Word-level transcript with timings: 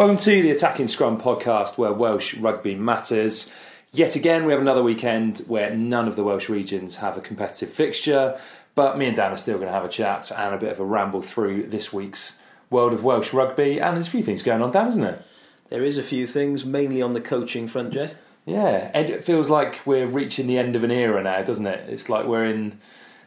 Welcome 0.00 0.16
to 0.16 0.40
the 0.40 0.50
Attacking 0.52 0.88
Scrum 0.88 1.20
podcast 1.20 1.76
where 1.76 1.92
Welsh 1.92 2.34
rugby 2.38 2.74
matters. 2.74 3.50
Yet 3.92 4.16
again, 4.16 4.46
we 4.46 4.52
have 4.52 4.60
another 4.62 4.82
weekend 4.82 5.40
where 5.40 5.76
none 5.76 6.08
of 6.08 6.16
the 6.16 6.24
Welsh 6.24 6.48
regions 6.48 6.96
have 6.96 7.18
a 7.18 7.20
competitive 7.20 7.70
fixture, 7.70 8.40
but 8.74 8.96
me 8.96 9.04
and 9.04 9.16
Dan 9.16 9.32
are 9.32 9.36
still 9.36 9.56
going 9.56 9.66
to 9.66 9.74
have 9.74 9.84
a 9.84 9.90
chat 9.90 10.32
and 10.34 10.54
a 10.54 10.58
bit 10.58 10.72
of 10.72 10.80
a 10.80 10.84
ramble 10.86 11.20
through 11.20 11.66
this 11.66 11.92
week's 11.92 12.38
world 12.70 12.92
of 12.92 13.04
Welsh 13.04 13.32
rugby. 13.32 13.80
And 13.80 13.96
there's 13.96 14.06
a 14.08 14.10
few 14.10 14.22
things 14.22 14.42
going 14.42 14.62
on, 14.62 14.70
Dan, 14.70 14.88
isn't 14.88 15.02
there? 15.02 15.22
There 15.68 15.84
is 15.84 15.98
a 15.98 16.02
few 16.02 16.26
things, 16.26 16.64
mainly 16.64 17.02
on 17.02 17.12
the 17.14 17.20
coaching 17.20 17.68
front, 17.68 17.92
Jed. 17.92 18.16
Yeah, 18.46 18.90
and 18.94 19.08
it 19.10 19.22
feels 19.24 19.48
like 19.48 19.80
we're 19.84 20.06
reaching 20.06 20.46
the 20.46 20.58
end 20.58 20.74
of 20.74 20.82
an 20.82 20.90
era 20.90 21.22
now, 21.22 21.42
doesn't 21.42 21.66
it? 21.66 21.88
It's 21.88 22.08
like 22.08 22.26
we're 22.26 22.46
in 22.46 22.70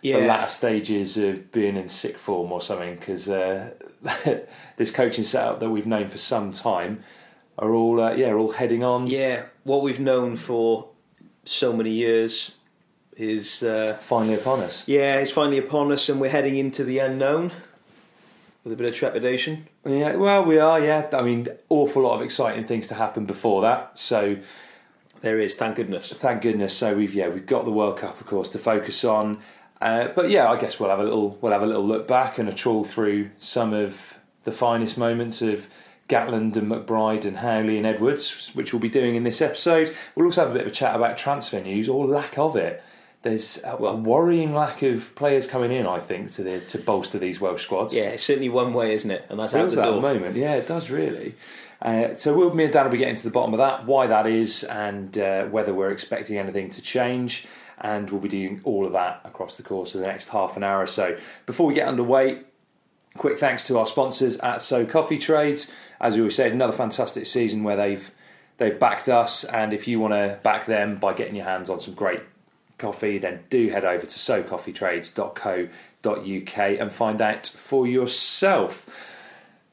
the 0.01 0.09
Yeah. 0.09 0.17
latter 0.17 0.49
stages 0.49 1.15
of 1.17 1.51
being 1.53 1.77
in 1.77 1.87
sick 1.87 2.17
form 2.17 2.51
or 2.51 2.59
something 2.61 2.95
because 2.95 3.29
uh, 3.29 3.71
this 4.77 4.91
coaching 4.91 5.23
setup 5.23 5.59
that 5.61 5.69
we've 5.69 5.85
known 5.85 6.09
for 6.09 6.17
some 6.17 6.51
time 6.51 7.03
are 7.57 7.73
all 7.73 8.01
uh, 8.01 8.11
yeah 8.13 8.29
are 8.31 8.37
all 8.37 8.51
heading 8.53 8.83
on. 8.83 9.07
Yeah, 9.07 9.43
what 9.63 9.81
we've 9.83 9.99
known 9.99 10.35
for 10.35 10.89
so 11.45 11.71
many 11.71 11.91
years 11.91 12.51
is 13.15 13.61
uh, 13.63 13.97
finally 14.01 14.33
upon 14.33 14.59
us. 14.61 14.85
yeah, 14.87 15.17
it's 15.17 15.31
finally 15.31 15.59
upon 15.59 15.91
us, 15.91 16.09
and 16.09 16.19
we're 16.19 16.31
heading 16.31 16.57
into 16.57 16.83
the 16.83 16.97
unknown 16.99 17.51
with 18.63 18.73
a 18.73 18.75
bit 18.75 18.89
of 18.89 18.95
trepidation. 18.95 19.67
Yeah, 19.85 20.15
well, 20.15 20.45
we 20.45 20.57
are. 20.57 20.79
Yeah, 20.79 21.09
I 21.13 21.21
mean, 21.21 21.47
awful 21.69 22.03
lot 22.03 22.15
of 22.15 22.21
exciting 22.21 22.63
things 22.63 22.87
to 22.87 22.95
happen 22.95 23.25
before 23.25 23.61
that. 23.63 23.97
So 23.97 24.37
There 25.21 25.39
is, 25.39 25.55
thank 25.55 25.75
goodness. 25.75 26.11
thank 26.13 26.41
goodness. 26.41 26.75
So 26.75 26.95
we've 26.95 27.13
yeah 27.13 27.29
we've 27.29 27.45
got 27.45 27.65
the 27.65 27.71
World 27.71 27.97
Cup, 27.97 28.19
of 28.19 28.27
course, 28.27 28.49
to 28.49 28.59
focus 28.59 29.03
on. 29.03 29.39
Uh, 29.81 30.07
but 30.15 30.29
yeah, 30.29 30.49
I 30.49 30.57
guess 30.59 30.79
we'll 30.79 30.89
have 30.89 30.99
a 30.99 31.03
little 31.03 31.37
we'll 31.41 31.51
have 31.51 31.61
a 31.61 31.67
little 31.67 31.85
look 31.85 32.07
back 32.07 32.37
and 32.37 32.47
a 32.47 32.53
trawl 32.53 32.83
through 32.83 33.29
some 33.39 33.73
of 33.73 34.19
the 34.45 34.51
finest 34.51 34.97
moments 34.97 35.41
of 35.41 35.67
Gatland 36.09 36.55
and 36.57 36.69
McBryde 36.69 37.23
and 37.25 37.37
Howley 37.37 37.77
and 37.77 37.85
Edwards, 37.85 38.51
which 38.53 38.73
we'll 38.73 38.81
be 38.81 38.89
doing 38.89 39.15
in 39.15 39.23
this 39.23 39.41
episode. 39.41 39.93
We'll 40.15 40.25
also 40.25 40.41
have 40.41 40.51
a 40.51 40.53
bit 40.53 40.61
of 40.61 40.67
a 40.67 40.71
chat 40.75 40.95
about 40.95 41.17
transfer 41.17 41.59
news 41.61 41.87
or 41.89 42.05
lack 42.05 42.37
of 42.37 42.55
it. 42.57 42.83
There's 43.23 43.61
a, 43.63 43.75
a 43.75 43.95
worrying 43.95 44.53
lack 44.53 44.81
of 44.81 45.15
players 45.15 45.47
coming 45.47 45.71
in, 45.71 45.87
I 45.87 45.99
think, 45.99 46.31
to 46.33 46.43
the, 46.43 46.59
to 46.59 46.77
bolster 46.77 47.17
these 47.17 47.39
Welsh 47.41 47.63
squads. 47.63 47.95
Yeah, 47.95 48.09
it's 48.09 48.23
certainly 48.23 48.49
one 48.49 48.73
way, 48.73 48.93
isn't 48.93 49.09
it? 49.09 49.25
And 49.29 49.39
that's 49.39 49.53
out 49.53 49.69
the 49.69 49.77
that 49.77 49.81
at 49.81 49.85
door. 49.85 49.95
the 49.95 50.01
moment. 50.01 50.35
Yeah, 50.35 50.55
it 50.55 50.67
does 50.67 50.91
really. 50.91 51.35
Uh, 51.81 52.15
so 52.15 52.37
we'll, 52.37 52.53
me 52.53 52.65
and 52.65 52.73
Dan 52.73 52.85
will 52.85 52.91
be 52.91 52.97
getting 52.97 53.15
to 53.15 53.23
the 53.23 53.31
bottom 53.31 53.53
of 53.53 53.57
that, 53.57 53.85
why 53.85 54.07
that 54.07 54.27
is, 54.27 54.63
and 54.63 55.17
uh, 55.17 55.45
whether 55.45 55.73
we're 55.73 55.91
expecting 55.91 56.37
anything 56.37 56.69
to 56.71 56.81
change. 56.81 57.45
And 57.79 58.09
we'll 58.09 58.21
be 58.21 58.29
doing 58.29 58.61
all 58.63 58.85
of 58.85 58.93
that 58.93 59.21
across 59.25 59.55
the 59.55 59.63
course 59.63 59.95
of 59.95 60.01
the 60.01 60.07
next 60.07 60.29
half 60.29 60.55
an 60.55 60.63
hour 60.63 60.81
or 60.81 60.87
so. 60.87 61.17
Before 61.45 61.65
we 61.65 61.73
get 61.73 61.87
underway, 61.87 62.43
quick 63.17 63.39
thanks 63.39 63.63
to 63.65 63.77
our 63.77 63.85
sponsors 63.85 64.37
at 64.37 64.61
So 64.61 64.85
Coffee 64.85 65.17
Trades. 65.17 65.71
As 65.99 66.15
we 66.15 66.21
always 66.21 66.35
said, 66.35 66.51
another 66.51 66.73
fantastic 66.73 67.25
season 67.25 67.63
where 67.63 67.75
they've 67.75 68.11
they've 68.57 68.77
backed 68.77 69.09
us. 69.09 69.43
And 69.43 69.73
if 69.73 69.87
you 69.87 69.99
want 69.99 70.13
to 70.13 70.39
back 70.43 70.65
them 70.65 70.97
by 70.97 71.13
getting 71.13 71.35
your 71.35 71.45
hands 71.45 71.69
on 71.69 71.79
some 71.79 71.93
great 71.93 72.21
coffee, 72.83 73.17
then 73.17 73.39
do 73.49 73.69
head 73.69 73.85
over 73.85 74.05
to 74.05 74.19
socoffeetrades.co.uk 74.19 76.57
and 76.57 76.91
find 76.91 77.21
out 77.21 77.47
for 77.47 77.87
yourself. 77.87 78.85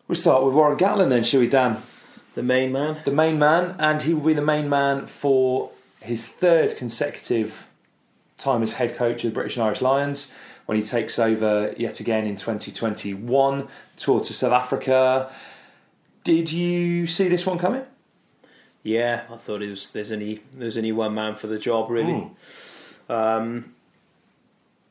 We'll 0.06 0.14
start 0.14 0.44
with 0.44 0.54
Warren 0.54 0.78
Gatland 0.78 1.08
then, 1.08 1.24
shall 1.24 1.40
we, 1.40 1.48
Dan? 1.48 1.82
The 2.36 2.44
main 2.44 2.70
man. 2.70 2.98
The 3.04 3.10
main 3.10 3.36
man, 3.38 3.74
and 3.80 4.02
he 4.02 4.14
will 4.14 4.28
be 4.28 4.34
the 4.34 4.42
main 4.42 4.68
man 4.68 5.06
for 5.06 5.72
his 6.00 6.24
third 6.26 6.76
consecutive 6.76 7.66
time 8.38 8.62
as 8.62 8.74
head 8.74 8.94
coach 8.94 9.24
of 9.24 9.32
the 9.32 9.34
British 9.34 9.56
and 9.56 9.64
Irish 9.64 9.82
Lions 9.82 10.30
when 10.66 10.78
he 10.78 10.86
takes 10.86 11.18
over 11.18 11.74
yet 11.76 11.98
again 11.98 12.26
in 12.26 12.36
2021, 12.36 13.66
tour 13.96 14.20
to 14.20 14.32
South 14.32 14.52
Africa. 14.52 15.32
Did 16.22 16.52
you 16.52 17.08
see 17.08 17.28
this 17.28 17.44
one 17.44 17.58
coming? 17.58 17.82
Yeah, 18.84 19.24
I 19.30 19.36
thought 19.36 19.62
it 19.62 19.68
was. 19.68 19.90
There's 19.90 20.12
only 20.12 20.44
there's 20.52 20.76
only 20.76 20.92
one 20.92 21.14
man 21.14 21.34
for 21.34 21.48
the 21.48 21.58
job, 21.58 21.90
really. 21.90 22.20
Hmm. 22.20 22.34
Um, 23.10 23.74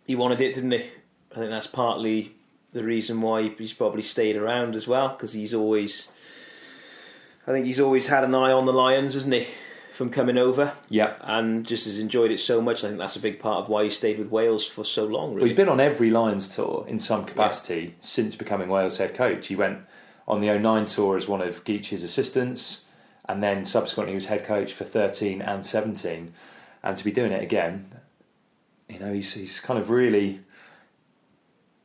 he 0.06 0.16
wanted 0.16 0.41
it, 0.41 0.53
didn't 0.56 0.72
he? 0.72 0.84
I 1.31 1.35
think 1.35 1.50
that's 1.52 1.68
partly 1.68 2.34
the 2.74 2.84
reason 2.84 3.22
why 3.22 3.50
he's 3.57 3.74
probably 3.74 4.02
stayed 4.02 4.35
around 4.35 4.75
as 4.75 4.88
well, 4.88 5.09
because 5.09 5.34
he's 5.34 5.53
always. 5.53 6.07
I 7.47 7.52
think 7.52 7.66
he's 7.66 7.79
always 7.79 8.08
had 8.08 8.24
an 8.24 8.35
eye 8.35 8.52
on 8.52 8.66
the 8.66 8.74
Lions, 8.74 9.13
hasn't 9.16 9.34
he? 9.34 9.47
From 9.91 10.09
coming 10.12 10.38
over, 10.38 10.74
Yeah. 10.90 11.16
and 11.22 11.66
just 11.66 11.85
has 11.85 12.00
enjoyed 12.00 12.31
it 12.31 12.40
so 12.40 12.62
much. 12.62 12.84
I 12.84 12.88
think 12.88 13.00
that's 13.00 13.16
a 13.18 13.19
big 13.22 13.38
part 13.40 13.58
of 13.63 13.69
why 13.69 13.84
he 13.84 13.90
stayed 13.90 14.18
with 14.18 14.29
Wales 14.29 14.66
for 14.66 14.85
so 14.85 15.03
long. 15.03 15.29
Well, 15.29 15.35
Really, 15.38 15.50
he's 15.50 15.58
been 15.58 15.68
on 15.68 15.79
every 15.81 16.09
Lions 16.09 16.47
tour 16.47 16.85
in 16.88 17.00
some 17.00 17.25
capacity 17.25 17.96
since 18.00 18.35
becoming 18.35 18.69
Wales 18.69 18.97
head 18.97 19.13
coach. 19.13 19.47
He 19.47 19.56
went 19.58 19.79
on 20.28 20.40
the 20.40 20.47
09 20.49 20.85
tour 20.85 21.17
as 21.17 21.28
one 21.28 21.41
of 21.41 21.64
Geech's 21.66 22.03
assistants, 22.03 22.84
and 23.28 23.43
then 23.43 23.66
subsequently 23.66 24.14
he 24.14 24.16
was 24.16 24.28
head 24.28 24.46
coach 24.46 24.72
for 24.73 24.85
13 24.85 25.41
and 25.41 25.66
17. 25.66 26.34
And 26.82 26.96
to 26.97 27.03
be 27.03 27.11
doing 27.11 27.34
it 27.34 27.43
again, 27.43 27.88
you 28.90 29.00
know, 29.00 29.14
he's, 29.14 29.34
he's 29.34 29.59
kind 29.59 29.80
of 29.80 29.90
really, 29.90 30.40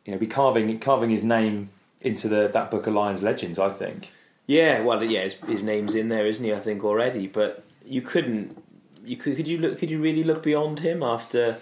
you 0.04 0.12
know, 0.12 0.18
be 0.18 0.26
carving 0.26 0.78
carving 0.80 1.10
his 1.10 1.22
name 1.24 1.70
into 2.00 2.28
the 2.28 2.48
that 2.48 2.70
book 2.70 2.86
of 2.86 2.94
Lions 2.94 3.22
legends. 3.22 3.58
I 3.58 3.70
think. 3.70 4.10
Yeah, 4.46 4.82
well, 4.82 5.02
yeah, 5.02 5.22
his, 5.22 5.34
his 5.46 5.62
name's 5.62 5.94
in 5.94 6.08
there, 6.10 6.26
isn't 6.26 6.44
he? 6.44 6.52
I 6.52 6.60
think 6.60 6.84
already, 6.84 7.26
but 7.26 7.64
you 7.84 8.02
couldn't. 8.02 8.62
You 9.04 9.16
could. 9.16 9.36
Could 9.36 9.48
you 9.48 9.58
look? 9.58 9.78
Could 9.78 9.90
you 9.90 10.00
really 10.00 10.24
look 10.24 10.42
beyond 10.42 10.80
him 10.80 11.02
after 11.02 11.58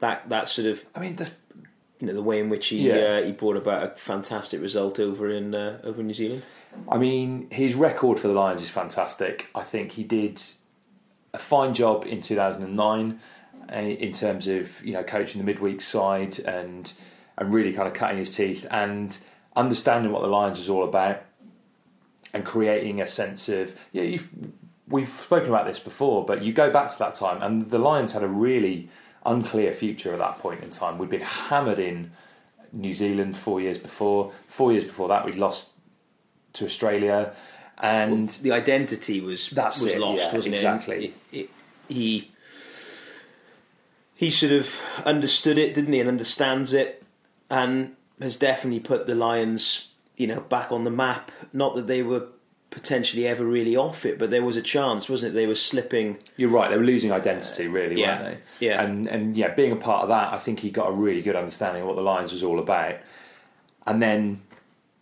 that? 0.00 0.28
That 0.28 0.48
sort 0.48 0.68
of. 0.68 0.84
I 0.94 1.00
mean, 1.00 1.16
the, 1.16 1.30
You 2.00 2.06
know 2.06 2.14
the 2.14 2.22
way 2.22 2.38
in 2.40 2.48
which 2.48 2.68
he 2.68 2.88
Yeah. 2.88 2.94
uh, 2.94 3.22
he 3.24 3.32
brought 3.32 3.56
about 3.56 3.82
a 3.84 3.88
fantastic 3.98 4.60
result 4.60 4.98
over 5.00 5.28
in 5.30 5.54
uh, 5.54 5.80
over 5.84 6.00
in 6.00 6.06
New 6.06 6.14
Zealand. 6.14 6.44
I 6.88 6.98
mean, 6.98 7.48
his 7.50 7.74
record 7.74 8.20
for 8.20 8.28
the 8.28 8.34
Lions 8.34 8.62
is 8.62 8.70
fantastic. 8.70 9.48
I 9.56 9.62
think 9.64 9.92
he 9.92 10.04
did 10.04 10.40
a 11.34 11.38
fine 11.38 11.74
job 11.74 12.04
in 12.06 12.20
2009 12.20 13.10
uh, 13.12 13.14
Eh, 13.70 13.90
in 14.00 14.12
terms 14.12 14.48
of 14.48 14.84
you 14.84 14.92
know 14.92 15.04
coaching 15.04 15.40
the 15.40 15.44
midweek 15.46 15.80
side 15.80 16.38
and 16.40 16.92
and 17.38 17.54
really 17.54 17.72
kind 17.72 17.86
of 17.86 17.94
cutting 17.94 18.18
his 18.18 18.34
teeth. 18.34 18.66
And 18.70 19.16
understanding 19.56 20.10
what 20.12 20.22
the 20.22 20.28
Lions 20.28 20.58
is 20.58 20.68
all 20.68 20.84
about, 20.84 21.22
and 22.34 22.44
creating 22.44 23.00
a 23.00 23.06
sense 23.06 23.48
of 23.48 23.74
yeah. 23.92 24.02
You've, 24.02 24.28
we've 24.88 25.08
spoken 25.22 25.48
about 25.48 25.66
this 25.66 25.78
before, 25.78 26.24
but 26.26 26.42
you 26.42 26.52
go 26.52 26.68
back 26.70 26.88
to 26.90 26.98
that 26.98 27.14
time, 27.14 27.40
and 27.42 27.70
the 27.70 27.78
Lions 27.78 28.12
had 28.12 28.22
a 28.24 28.28
really 28.28 28.88
unclear 29.24 29.72
future 29.72 30.12
at 30.12 30.18
that 30.18 30.38
point 30.40 30.62
in 30.64 30.70
time. 30.70 30.98
We'd 30.98 31.10
been 31.10 31.20
hammered 31.20 31.78
in 31.78 32.10
New 32.72 32.94
Zealand 32.94 33.36
four 33.36 33.60
years 33.60 33.78
before. 33.78 34.32
Four 34.48 34.72
years 34.72 34.84
before 34.84 35.06
that, 35.08 35.24
we'd 35.24 35.36
lost 35.36 35.70
to 36.54 36.64
Australia, 36.64 37.32
and 37.78 38.30
the 38.42 38.50
identity 38.50 39.20
was 39.20 39.50
that 39.50 39.66
was 39.66 39.84
it, 39.84 40.00
lost, 40.00 40.22
yeah, 40.22 40.34
wasn't 40.34 40.54
exactly. 40.56 40.96
it? 40.96 41.14
It- 41.32 41.38
it- 41.40 41.50
He 41.88 42.30
he 44.20 44.30
sort 44.30 44.52
of 44.52 44.78
understood 45.06 45.56
it, 45.56 45.72
didn't 45.72 45.94
he, 45.94 45.98
and 46.00 46.06
understands 46.06 46.74
it, 46.74 47.02
and 47.48 47.96
has 48.20 48.36
definitely 48.36 48.78
put 48.80 49.06
the 49.06 49.14
Lions, 49.14 49.88
you 50.18 50.26
know, 50.26 50.40
back 50.40 50.70
on 50.70 50.84
the 50.84 50.90
map. 50.90 51.32
Not 51.54 51.74
that 51.76 51.86
they 51.86 52.02
were 52.02 52.26
potentially 52.70 53.26
ever 53.26 53.46
really 53.46 53.74
off 53.76 54.04
it, 54.04 54.18
but 54.18 54.30
there 54.30 54.44
was 54.44 54.56
a 54.56 54.62
chance, 54.62 55.08
wasn't 55.08 55.32
it? 55.32 55.34
They 55.34 55.46
were 55.46 55.54
slipping. 55.54 56.18
You're 56.36 56.50
right. 56.50 56.70
They 56.70 56.76
were 56.76 56.84
losing 56.84 57.10
identity, 57.12 57.66
really, 57.66 57.98
Yeah, 57.98 58.20
weren't 58.22 58.38
they? 58.60 58.66
yeah. 58.66 58.82
And 58.82 59.08
and 59.08 59.36
yeah, 59.38 59.54
being 59.54 59.72
a 59.72 59.76
part 59.76 60.02
of 60.02 60.10
that, 60.10 60.34
I 60.34 60.38
think 60.38 60.60
he 60.60 60.70
got 60.70 60.90
a 60.90 60.92
really 60.92 61.22
good 61.22 61.34
understanding 61.34 61.80
of 61.80 61.88
what 61.88 61.96
the 61.96 62.02
Lions 62.02 62.30
was 62.30 62.42
all 62.42 62.58
about. 62.58 62.96
And 63.86 64.02
then 64.02 64.42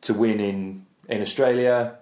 to 0.02 0.14
win 0.14 0.38
in 0.38 0.86
in 1.08 1.22
Australia, 1.22 1.96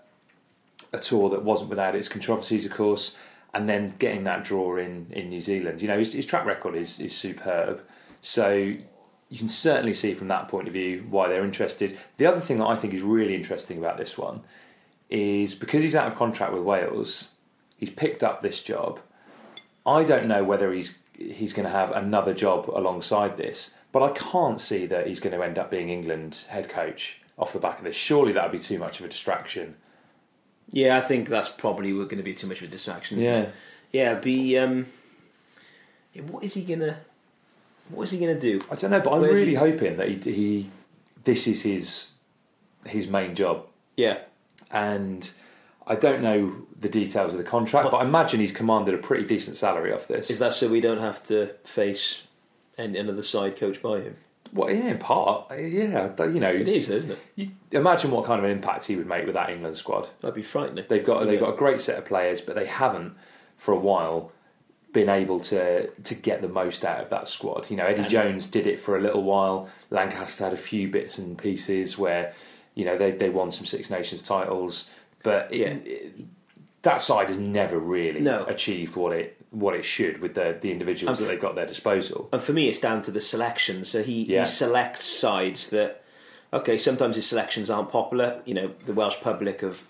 a 0.92 0.98
tour 0.98 1.30
that 1.30 1.42
wasn't 1.44 1.70
without 1.70 1.94
its 1.96 2.08
controversies, 2.08 2.66
of 2.66 2.72
course, 2.72 3.16
and 3.56 3.70
then 3.70 3.94
getting 3.98 4.24
that 4.24 4.44
draw 4.44 4.76
in 4.76 5.06
in 5.10 5.30
New 5.30 5.40
Zealand. 5.40 5.80
You 5.80 5.88
know, 5.88 5.98
his, 5.98 6.12
his 6.12 6.26
track 6.26 6.44
record 6.44 6.76
is 6.76 7.00
is 7.00 7.14
superb. 7.14 7.80
So 8.20 8.52
you 8.52 9.38
can 9.38 9.48
certainly 9.48 9.94
see 9.94 10.12
from 10.12 10.28
that 10.28 10.48
point 10.48 10.68
of 10.68 10.74
view 10.74 11.06
why 11.08 11.28
they're 11.28 11.44
interested. 11.44 11.98
The 12.18 12.26
other 12.26 12.40
thing 12.40 12.58
that 12.58 12.66
I 12.66 12.76
think 12.76 12.92
is 12.92 13.02
really 13.02 13.34
interesting 13.34 13.78
about 13.78 13.96
this 13.96 14.18
one 14.18 14.42
is 15.08 15.54
because 15.54 15.82
he's 15.82 15.94
out 15.94 16.06
of 16.06 16.16
contract 16.16 16.52
with 16.52 16.62
Wales, 16.62 17.30
he's 17.78 17.90
picked 17.90 18.22
up 18.22 18.42
this 18.42 18.60
job. 18.60 19.00
I 19.86 20.04
don't 20.04 20.28
know 20.28 20.44
whether 20.44 20.72
he's 20.72 20.98
he's 21.14 21.54
going 21.54 21.66
to 21.66 21.72
have 21.72 21.90
another 21.92 22.34
job 22.34 22.68
alongside 22.68 23.38
this, 23.38 23.72
but 23.90 24.02
I 24.02 24.10
can't 24.10 24.60
see 24.60 24.84
that 24.84 25.06
he's 25.06 25.20
going 25.20 25.34
to 25.34 25.42
end 25.42 25.58
up 25.58 25.70
being 25.70 25.88
England 25.88 26.44
head 26.48 26.68
coach 26.68 27.22
off 27.38 27.54
the 27.54 27.58
back 27.58 27.78
of 27.78 27.84
this. 27.84 27.96
Surely 27.96 28.32
that 28.34 28.44
would 28.44 28.58
be 28.60 28.62
too 28.62 28.78
much 28.78 29.00
of 29.00 29.06
a 29.06 29.08
distraction. 29.08 29.76
Yeah, 30.70 30.96
I 30.96 31.00
think 31.00 31.28
that's 31.28 31.48
probably 31.48 31.92
going 31.92 32.08
to 32.16 32.22
be 32.22 32.34
too 32.34 32.46
much 32.46 32.60
of 32.60 32.68
a 32.68 32.70
distraction. 32.70 33.18
Yeah. 33.18 33.38
it? 33.38 33.54
yeah. 33.92 34.14
Be 34.14 34.58
um, 34.58 34.86
what 36.28 36.44
is 36.44 36.54
he 36.54 36.64
gonna? 36.64 36.98
What 37.88 38.04
is 38.04 38.10
he 38.10 38.18
gonna 38.18 38.38
do? 38.38 38.60
I 38.70 38.74
don't 38.74 38.90
know, 38.90 39.00
but 39.00 39.12
I'm 39.12 39.22
really 39.22 39.50
he- 39.50 39.54
hoping 39.54 39.96
that 39.96 40.08
he, 40.08 40.14
he 40.32 40.70
this 41.24 41.46
is 41.46 41.62
his 41.62 42.08
his 42.84 43.08
main 43.08 43.34
job, 43.34 43.66
Yeah, 43.96 44.18
and 44.70 45.30
I 45.86 45.94
don't 45.96 46.22
know 46.22 46.66
the 46.78 46.88
details 46.88 47.32
of 47.32 47.38
the 47.38 47.44
contract, 47.44 47.90
but 47.90 47.96
I 47.96 48.04
imagine 48.04 48.40
he's 48.40 48.52
commanded 48.52 48.94
a 48.94 48.98
pretty 48.98 49.24
decent 49.24 49.56
salary 49.56 49.92
off 49.92 50.08
this. 50.08 50.30
is 50.30 50.38
that 50.38 50.52
so 50.52 50.68
we 50.68 50.80
don't 50.80 51.00
have 51.00 51.22
to 51.24 51.54
face 51.64 52.22
any 52.78 52.98
another 52.98 53.22
side 53.22 53.56
coach 53.56 53.80
by 53.82 54.00
him? 54.00 54.16
Well, 54.52 54.70
yeah, 54.70 54.88
in 54.88 54.98
part, 54.98 55.50
yeah. 55.58 56.10
You 56.24 56.40
know, 56.40 56.50
It 56.50 56.68
is, 56.68 56.88
isn't 56.90 57.10
it? 57.12 57.18
You 57.36 57.50
imagine 57.72 58.10
what 58.10 58.24
kind 58.24 58.38
of 58.38 58.44
an 58.44 58.50
impact 58.50 58.86
he 58.86 58.96
would 58.96 59.06
make 59.06 59.24
with 59.26 59.34
that 59.34 59.50
England 59.50 59.76
squad. 59.76 60.08
That'd 60.20 60.34
be 60.34 60.42
frightening. 60.42 60.84
They've 60.88 61.04
got 61.04 61.24
they've 61.26 61.40
got 61.40 61.54
a 61.54 61.56
great 61.56 61.80
set 61.80 61.98
of 61.98 62.04
players, 62.06 62.40
but 62.40 62.54
they 62.54 62.66
haven't 62.66 63.14
for 63.56 63.72
a 63.72 63.78
while 63.78 64.32
been 64.92 65.08
able 65.08 65.40
to 65.40 65.88
to 65.90 66.14
get 66.14 66.40
the 66.42 66.48
most 66.48 66.84
out 66.84 67.00
of 67.00 67.10
that 67.10 67.28
squad. 67.28 67.70
You 67.70 67.76
know, 67.76 67.84
Eddie 67.84 68.02
And- 68.02 68.10
Jones 68.10 68.48
did 68.48 68.66
it 68.66 68.78
for 68.80 68.96
a 68.96 69.00
little 69.00 69.22
while. 69.22 69.68
Lancaster 69.90 70.44
had 70.44 70.52
a 70.52 70.56
few 70.58 70.88
bits 70.88 71.18
and 71.18 71.36
pieces 71.36 71.98
where 71.98 72.32
you 72.74 72.84
know 72.84 72.96
they 72.96 73.10
they 73.10 73.28
won 73.30 73.50
some 73.50 73.66
Six 73.66 73.90
Nations 73.90 74.22
titles, 74.22 74.88
but 75.22 75.52
it, 75.52 75.58
Yeah. 75.58 75.66
it- 75.92 76.12
that 76.82 77.02
side 77.02 77.26
has 77.26 77.36
never 77.36 77.78
really 77.80 78.20
No. 78.20 78.44
achieved 78.44 78.94
what 78.94 79.12
it 79.12 79.36
what 79.60 79.74
it 79.74 79.84
should 79.84 80.20
with 80.20 80.34
the 80.34 80.56
the 80.60 80.70
individuals 80.70 81.18
And 81.18 81.26
that 81.26 81.32
they've 81.32 81.40
got 81.40 81.50
at 81.50 81.54
their 81.56 81.66
disposal. 81.66 82.28
And 82.32 82.42
for 82.42 82.52
me, 82.52 82.68
it's 82.68 82.78
down 82.78 83.00
to 83.02 83.10
the 83.10 83.20
selection. 83.20 83.84
So 83.84 84.02
he, 84.02 84.24
Yeah. 84.24 84.40
he 84.40 84.46
selects 84.46 85.04
sides 85.06 85.68
that, 85.70 86.02
okay, 86.52 86.76
sometimes 86.78 87.16
his 87.16 87.26
selections 87.26 87.70
aren't 87.70 87.90
popular. 87.90 88.42
You 88.44 88.54
know, 88.54 88.70
the 88.84 88.92
Welsh 88.92 89.20
public 89.22 89.60
have 89.62 89.82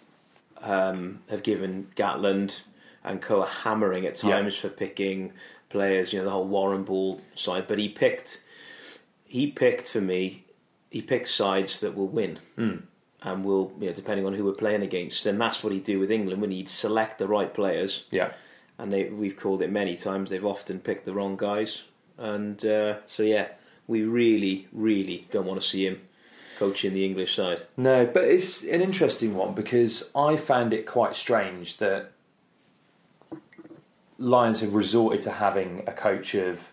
um, 0.63 1.21
have 1.31 1.43
given 1.43 1.89
Gatland 1.97 2.61
and 3.05 3.21
Co 3.21 3.43
a 3.43 3.47
hammering 3.47 4.07
at 4.07 4.23
Yeah. 4.23 4.31
times 4.31 4.57
for 4.57 4.69
picking 4.69 5.33
players. 5.69 6.13
You 6.13 6.19
know, 6.21 6.25
the 6.25 6.31
whole 6.31 6.47
Warren 6.47 6.85
Ball 6.85 7.21
side, 7.35 7.67
but 7.69 7.79
he 7.79 7.89
picked 7.89 8.41
he 9.29 9.49
picked 9.49 9.91
for 9.91 10.01
me. 10.01 10.45
He 10.91 11.03
picked 11.03 11.29
sides 11.29 11.81
that 11.81 11.97
will 11.97 12.07
win. 12.09 12.39
Hmm. 12.57 12.77
And 13.23 13.45
will, 13.45 13.73
you 13.81 13.89
know, 13.89 13.93
depending 13.93 14.25
on 14.27 14.35
who 14.35 14.45
we're 14.45 14.53
playing 14.53 14.83
against, 14.83 15.27
and 15.27 15.41
that's 15.41 15.65
what 15.65 15.73
he'd 15.73 15.83
do 15.85 15.99
with 15.99 16.13
England 16.13 16.41
when 16.41 16.53
he'd 16.53 16.69
select 16.69 17.19
the 17.19 17.27
right 17.27 17.53
players 17.53 18.05
Yeah. 18.13 18.33
And 18.79 18.93
they, 18.93 19.05
we've 19.05 19.37
called 19.37 19.63
it 19.63 19.71
many 19.71 19.97
times. 19.97 20.31
They've 20.31 20.45
often 20.45 20.81
picked 20.81 21.05
the 21.05 21.13
wrong 21.13 21.37
guys, 21.37 21.83
and 22.19 22.65
uh, 22.65 22.97
so 23.07 23.23
yeah, 23.23 23.49
we 23.87 24.03
really, 24.03 24.69
really 24.73 25.27
don't 25.31 25.47
want 25.47 25.61
to 25.61 25.67
see 25.67 25.87
him 25.87 26.01
coaching 26.59 26.95
the 26.95 27.05
English 27.05 27.37
side. 27.37 27.67
No, 27.77 28.07
but 28.07 28.25
it's 28.25 28.63
an 28.63 28.81
interesting 28.81 29.35
one 29.35 29.55
because 29.55 30.11
I 30.15 30.37
found 30.37 30.73
it 30.73 30.87
quite 30.87 31.15
strange 31.15 31.77
that 31.79 32.13
Lions 34.19 34.61
have 34.61 34.75
resorted 34.75 35.23
to 35.23 35.33
having 35.33 35.83
a 35.87 35.93
coach 35.93 36.35
of 36.35 36.73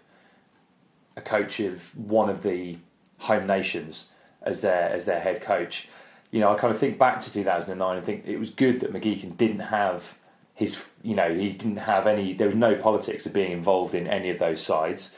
a 1.16 1.22
coach 1.22 1.60
of 1.60 1.96
one 1.98 2.30
of 2.30 2.42
the 2.42 2.78
home 3.20 3.46
nations 3.46 4.10
as 4.42 4.62
their 4.62 4.90
as 4.90 5.06
their 5.06 5.20
head 5.20 5.42
coach. 5.42 5.90
You 6.32 6.40
know, 6.40 6.52
I 6.52 6.58
kind 6.58 6.74
of 6.74 6.80
think 6.80 6.98
back 6.98 7.20
to 7.22 7.32
2009 7.32 7.98
and 7.98 8.06
think 8.06 8.26
it 8.26 8.38
was 8.38 8.50
good 8.50 8.80
that 8.80 8.92
McGeechan 8.92 9.38
didn't 9.38 9.60
have 9.60 10.16
his, 10.54 10.78
you 11.02 11.16
know, 11.16 11.34
he 11.34 11.50
didn't 11.52 11.78
have 11.78 12.08
any. 12.08 12.34
There 12.34 12.48
was 12.48 12.56
no 12.56 12.76
politics 12.76 13.26
of 13.26 13.34
being 13.34 13.52
involved 13.52 13.94
in 13.96 14.08
any 14.08 14.30
of 14.30 14.40
those 14.40 14.62
sides, 14.62 15.12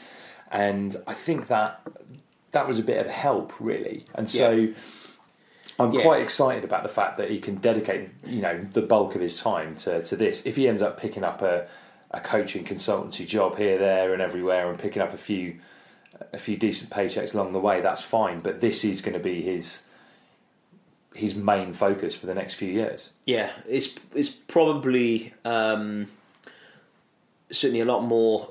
and 0.51 0.95
I 1.07 1.13
think 1.13 1.47
that 1.47 1.81
that 2.51 2.67
was 2.67 2.79
a 2.79 2.83
bit 2.83 2.97
of 2.97 3.07
help, 3.11 3.53
really. 3.59 4.05
And 4.15 4.29
so. 4.29 4.51
Yeah. 4.51 4.73
I'm 5.77 5.91
Yeah. 5.91 6.03
quite 6.03 6.21
excited 6.23 6.63
about 6.63 6.83
the 6.83 6.89
fact 6.89 7.17
that 7.17 7.29
he 7.29 7.37
can 7.41 7.55
dedicate, 7.55 8.07
you 8.25 8.39
know, 8.41 8.63
the 8.71 8.81
bulk 8.81 9.13
of 9.13 9.19
his 9.19 9.37
time 9.41 9.75
to, 9.77 10.01
to 10.03 10.15
this. 10.15 10.45
If 10.45 10.55
he 10.55 10.69
ends 10.69 10.81
up 10.81 10.97
picking 10.97 11.25
up 11.25 11.41
a, 11.41 11.67
a 12.11 12.21
coaching 12.21 12.63
consultancy 12.63 13.27
job 13.27 13.57
here, 13.57 13.77
there, 13.77 14.13
and 14.13 14.21
everywhere, 14.21 14.69
and 14.69 14.79
picking 14.79 15.01
up 15.01 15.13
a 15.13 15.17
few 15.17 15.59
a 16.31 16.37
few 16.37 16.55
decent 16.55 16.89
paychecks 16.89 17.33
along 17.33 17.51
the 17.51 17.59
way, 17.59 17.81
that's 17.81 18.01
fine. 18.01 18.39
But 18.39 18.61
this 18.61 18.85
is 18.85 19.01
going 19.01 19.15
to 19.15 19.19
be 19.19 19.41
his 19.41 19.83
his 21.15 21.33
main 21.33 21.73
focus 21.73 22.13
for 22.15 22.25
the 22.27 22.35
next 22.35 22.55
few 22.55 22.69
years. 22.71 23.11
Yeah, 23.25 23.51
it's 23.67 23.89
it's 24.13 24.29
probably 24.29 25.33
um, 25.45 26.07
certainly 27.51 27.81
a 27.81 27.85
lot 27.85 28.01
more 28.03 28.49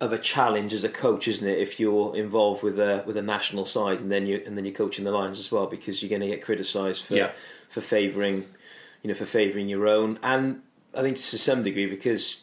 of 0.00 0.12
a 0.12 0.18
challenge 0.18 0.72
as 0.74 0.84
a 0.84 0.88
coach, 0.88 1.28
isn't 1.28 1.46
it? 1.46 1.58
If 1.58 1.80
you're 1.80 2.14
involved 2.16 2.62
with 2.62 2.78
a 2.78 3.02
with 3.06 3.16
a 3.16 3.22
national 3.22 3.64
side 3.64 4.00
and 4.00 4.10
then 4.10 4.26
you 4.26 4.42
and 4.46 4.56
then 4.56 4.64
you're 4.64 4.74
coaching 4.74 5.04
the 5.04 5.10
Lions 5.10 5.38
as 5.38 5.50
well, 5.50 5.66
because 5.66 6.02
you're 6.02 6.10
going 6.10 6.22
to 6.22 6.28
get 6.28 6.42
criticised 6.44 7.04
for 7.04 7.14
Yeah. 7.16 7.32
for 7.68 7.80
favouring, 7.80 8.44
you 9.02 9.08
know, 9.08 9.14
for 9.14 9.26
favouring 9.26 9.68
your 9.68 9.86
own, 9.88 10.18
and 10.22 10.62
I 10.94 11.02
think 11.02 11.16
to 11.16 11.38
some 11.38 11.62
degree 11.62 11.86
because 11.86 12.36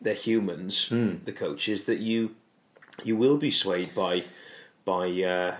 they're 0.00 0.14
humans, 0.14 0.88
Hmm. 0.88 1.16
the 1.24 1.32
coaches, 1.32 1.84
that 1.84 1.98
you 1.98 2.34
you 3.04 3.16
will 3.16 3.36
be 3.38 3.50
swayed 3.50 3.94
by 3.94 4.24
by 4.84 5.06
uh, 5.22 5.56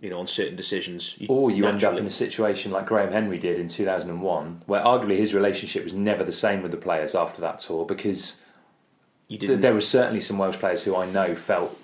you 0.00 0.08
know 0.10 0.18
on 0.18 0.26
certain 0.26 0.56
decisions. 0.56 1.14
Or 1.28 1.50
you 1.50 1.66
end 1.66 1.84
up 1.84 1.96
in 1.98 2.06
a 2.06 2.10
situation 2.10 2.72
like 2.72 2.86
Graham 2.86 3.12
Henry 3.12 3.38
did 3.38 3.58
in 3.58 3.68
2001, 3.68 4.62
where 4.66 4.82
arguably 4.82 5.16
his 5.16 5.34
relationship 5.34 5.84
was 5.84 5.92
never 5.94 6.24
the 6.24 6.32
same 6.32 6.62
with 6.62 6.70
the 6.70 6.76
players 6.78 7.14
after 7.14 7.40
that 7.42 7.60
tour 7.60 7.84
because 7.84 8.38
you 9.28 9.38
th- 9.38 9.48
didn't 9.48 9.60
there 9.62 9.74
were 9.74 9.80
certainly 9.80 10.20
some 10.20 10.38
Welsh 10.38 10.56
players 10.58 10.82
who 10.84 10.96
I 10.96 11.06
know 11.10 11.34
felt 11.34 11.78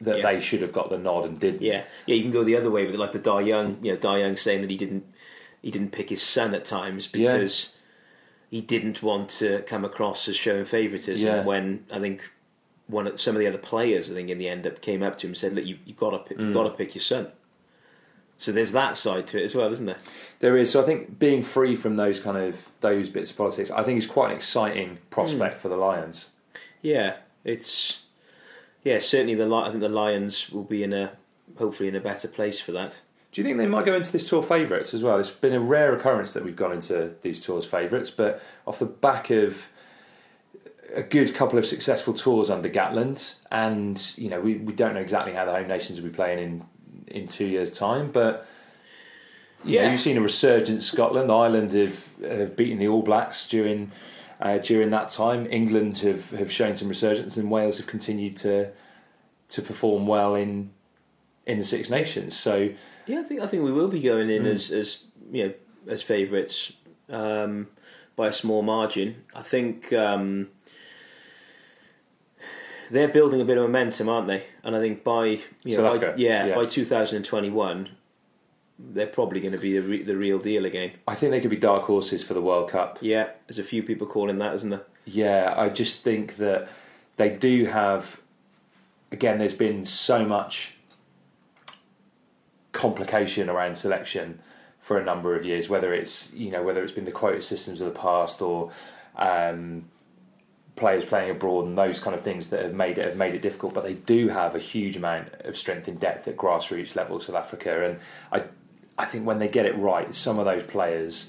that 0.00 0.18
Yeah. 0.18 0.32
they 0.32 0.40
should 0.40 0.62
have 0.62 0.72
got 0.72 0.90
the 0.90 0.98
nod 0.98 1.26
and 1.26 1.38
didn't. 1.38 1.62
Yeah, 1.62 1.84
yeah, 2.06 2.14
you 2.16 2.22
can 2.22 2.30
go 2.30 2.42
the 2.42 2.56
other 2.56 2.70
way 2.70 2.86
with 2.86 2.96
like 2.96 3.12
the 3.12 3.18
Dai 3.18 3.42
Young, 3.42 3.78
you 3.82 3.92
know, 3.92 3.98
Dai 3.98 4.18
Young 4.18 4.36
saying 4.36 4.62
that 4.62 4.70
he 4.70 4.76
didn't 4.76 5.04
he 5.62 5.70
didn't 5.70 5.90
pick 5.92 6.08
his 6.10 6.22
son 6.22 6.54
at 6.54 6.64
times 6.64 7.08
Yeah. 7.12 7.34
because 7.34 7.72
he 8.50 8.60
didn't 8.62 9.02
want 9.02 9.28
to 9.28 9.62
come 9.62 9.84
across 9.84 10.26
as 10.26 10.34
showing 10.36 10.64
favouritism. 10.64 11.26
Yeah. 11.26 11.44
When 11.44 11.84
I 11.92 11.98
think 12.00 12.30
one 12.88 13.06
of 13.06 13.20
some 13.20 13.36
of 13.36 13.40
the 13.40 13.46
other 13.46 13.58
players, 13.58 14.10
I 14.10 14.14
think 14.14 14.28
in 14.30 14.38
the 14.38 14.48
end 14.48 14.66
up 14.66 14.80
came 14.80 15.02
up 15.02 15.18
to 15.18 15.26
him 15.26 15.30
and 15.30 15.36
said, 15.36 15.54
"Look, 15.54 15.64
you 15.66 15.76
you 15.84 15.94
got 15.94 16.10
to 16.10 16.18
pick, 16.18 16.38
Mm. 16.38 16.48
you 16.48 16.52
got 16.54 16.64
to 16.64 16.70
pick 16.70 16.94
your 16.94 17.02
son." 17.02 17.28
So 18.40 18.52
there's 18.52 18.72
that 18.72 18.96
side 18.96 19.26
to 19.28 19.38
it 19.38 19.44
as 19.44 19.54
well, 19.54 19.70
isn't 19.70 19.84
there? 19.84 19.98
There 20.38 20.56
is. 20.56 20.70
So 20.70 20.82
I 20.82 20.86
think 20.86 21.18
being 21.18 21.42
free 21.42 21.76
from 21.76 21.96
those 21.96 22.20
kind 22.20 22.38
of 22.38 22.72
those 22.80 23.10
bits 23.10 23.30
of 23.30 23.36
politics, 23.36 23.70
I 23.70 23.82
think 23.82 23.98
is 23.98 24.06
quite 24.06 24.30
an 24.30 24.36
exciting 24.38 24.96
prospect 25.10 25.56
Hmm. 25.56 25.60
for 25.60 25.68
the 25.68 25.76
Lions. 25.76 26.30
Yeah, 26.80 27.16
it's 27.44 27.98
yeah 28.82 28.98
certainly 28.98 29.34
the 29.34 29.54
I 29.54 29.68
think 29.68 29.82
the 29.82 29.90
Lions 29.90 30.48
will 30.48 30.64
be 30.64 30.82
in 30.82 30.94
a 30.94 31.12
hopefully 31.58 31.90
in 31.90 31.96
a 31.96 32.00
better 32.00 32.28
place 32.28 32.58
for 32.58 32.72
that. 32.72 33.02
Do 33.30 33.42
you 33.42 33.44
think 33.46 33.58
they 33.58 33.66
might 33.66 33.84
go 33.84 33.92
into 33.94 34.10
this 34.10 34.26
tour 34.26 34.42
favourites 34.42 34.94
as 34.94 35.02
well? 35.02 35.18
It's 35.18 35.28
been 35.28 35.52
a 35.52 35.60
rare 35.60 35.94
occurrence 35.94 36.32
that 36.32 36.42
we've 36.42 36.56
gone 36.56 36.72
into 36.72 37.12
these 37.20 37.40
tours 37.40 37.66
favourites, 37.66 38.10
but 38.10 38.42
off 38.66 38.78
the 38.78 38.86
back 38.86 39.28
of 39.28 39.68
a 40.94 41.02
good 41.02 41.34
couple 41.34 41.58
of 41.58 41.66
successful 41.66 42.14
tours 42.14 42.48
under 42.48 42.70
Gatland, 42.70 43.34
and 43.50 44.14
you 44.16 44.30
know 44.30 44.40
we, 44.40 44.56
we 44.56 44.72
don't 44.72 44.94
know 44.94 45.00
exactly 45.00 45.34
how 45.34 45.44
the 45.44 45.52
home 45.52 45.68
nations 45.68 46.00
will 46.00 46.08
be 46.08 46.14
playing 46.16 46.38
in 46.38 46.64
in 47.10 47.26
two 47.28 47.46
years' 47.46 47.70
time, 47.76 48.10
but 48.10 48.46
you 49.64 49.76
know, 49.76 49.82
Yeah. 49.84 49.92
you've 49.92 50.00
seen 50.00 50.16
a 50.16 50.20
resurgent 50.20 50.82
Scotland. 50.82 51.30
Ireland 51.30 51.72
have, 51.72 52.08
have 52.22 52.56
beaten 52.56 52.78
the 52.78 52.88
All 52.88 53.02
Blacks 53.02 53.48
during 53.48 53.92
uh, 54.40 54.56
during 54.58 54.88
that 54.90 55.10
time. 55.10 55.46
England 55.50 55.98
have, 55.98 56.30
have 56.30 56.50
shown 56.50 56.74
some 56.76 56.88
resurgence, 56.88 57.36
and 57.36 57.50
Wales 57.50 57.76
have 57.78 57.86
continued 57.86 58.36
to 58.38 58.70
to 59.50 59.62
perform 59.62 60.06
well 60.06 60.34
in 60.34 60.70
in 61.46 61.58
the 61.58 61.64
Six 61.64 61.90
Nations. 61.90 62.38
So 62.38 62.70
Yeah, 63.06 63.20
I 63.20 63.22
think 63.24 63.40
I 63.40 63.46
think 63.46 63.64
we 63.64 63.72
will 63.72 63.88
be 63.88 64.00
going 64.00 64.30
in 64.30 64.46
as 64.46 64.70
as 64.70 64.98
you 65.30 65.46
know 65.48 65.54
as 65.88 66.02
favourites 66.02 66.72
um, 67.10 67.66
by 68.16 68.28
a 68.28 68.32
small 68.32 68.62
margin. 68.62 69.24
I 69.34 69.42
think 69.42 69.92
um, 69.92 70.48
they're 72.90 73.08
building 73.08 73.40
a 73.40 73.44
bit 73.44 73.56
of 73.56 73.64
momentum, 73.64 74.08
aren't 74.08 74.26
they? 74.26 74.44
And 74.62 74.74
I 74.74 74.80
think 74.80 75.04
by 75.04 75.40
you 75.64 75.76
know, 75.76 75.98
by, 75.98 76.14
yeah, 76.16 76.46
yeah. 76.46 76.54
by 76.54 76.66
2021, 76.66 77.88
they're 78.78 79.06
probably 79.06 79.40
going 79.40 79.52
to 79.52 79.58
be 79.58 79.78
the, 79.78 79.82
re- 79.82 80.02
the 80.02 80.16
real 80.16 80.38
deal 80.38 80.64
again. 80.64 80.92
I 81.06 81.14
think 81.14 81.30
they 81.30 81.40
could 81.40 81.50
be 81.50 81.56
dark 81.56 81.84
horses 81.84 82.24
for 82.24 82.34
the 82.34 82.40
World 82.40 82.70
Cup. 82.70 82.98
Yeah, 83.00 83.30
there's 83.46 83.58
a 83.58 83.64
few 83.64 83.82
people 83.82 84.06
calling 84.06 84.38
that, 84.38 84.54
isn't 84.56 84.70
there? 84.70 84.84
Yeah, 85.04 85.54
I 85.56 85.68
just 85.68 86.02
think 86.02 86.36
that 86.36 86.68
they 87.16 87.30
do 87.30 87.66
have. 87.66 88.20
Again, 89.12 89.38
there's 89.38 89.54
been 89.54 89.84
so 89.84 90.24
much 90.24 90.76
complication 92.72 93.50
around 93.50 93.76
selection 93.76 94.40
for 94.78 94.98
a 94.98 95.04
number 95.04 95.36
of 95.36 95.44
years. 95.44 95.68
Whether 95.68 95.92
it's 95.92 96.32
you 96.32 96.50
know 96.50 96.62
whether 96.62 96.82
it's 96.82 96.92
been 96.92 97.04
the 97.04 97.12
quota 97.12 97.42
systems 97.42 97.80
of 97.80 97.92
the 97.92 97.98
past 97.98 98.40
or 98.40 98.70
um, 99.16 99.89
players 100.80 101.04
playing 101.04 101.30
abroad 101.30 101.66
and 101.66 101.78
those 101.78 102.00
kind 102.00 102.16
of 102.16 102.22
things 102.22 102.48
that 102.48 102.62
have 102.62 102.74
made 102.74 102.98
it 102.98 103.04
have 103.04 103.16
made 103.16 103.34
it 103.34 103.42
difficult. 103.42 103.74
But 103.74 103.84
they 103.84 103.94
do 103.94 104.28
have 104.28 104.56
a 104.56 104.58
huge 104.58 104.96
amount 104.96 105.28
of 105.44 105.56
strength 105.56 105.86
and 105.86 106.00
depth 106.00 106.26
at 106.26 106.36
grassroots 106.36 106.96
level, 106.96 107.20
South 107.20 107.36
Africa, 107.36 107.84
and 107.84 108.00
I 108.32 108.44
I 108.98 109.06
think 109.06 109.26
when 109.26 109.38
they 109.38 109.48
get 109.48 109.66
it 109.66 109.76
right, 109.78 110.14
some 110.14 110.38
of 110.38 110.44
those 110.44 110.64
players 110.64 111.28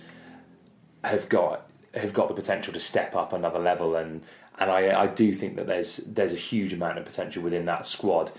have 1.04 1.30
got 1.30 1.70
have 1.94 2.14
got 2.14 2.28
the 2.28 2.34
potential 2.34 2.74
to 2.74 2.80
step 2.80 3.16
up 3.16 3.34
another 3.34 3.60
level. 3.60 3.96
And 3.96 4.24
and 4.60 4.70
I, 4.70 5.04
I 5.04 5.08
do 5.08 5.34
think 5.34 5.56
that 5.56 5.68
there's 5.68 5.98
there's 5.98 6.34
a 6.34 6.38
huge 6.38 6.74
amount 6.74 6.98
of 6.98 7.06
potential 7.06 7.44
within 7.44 7.66
that 7.66 7.86
squad. 7.86 8.32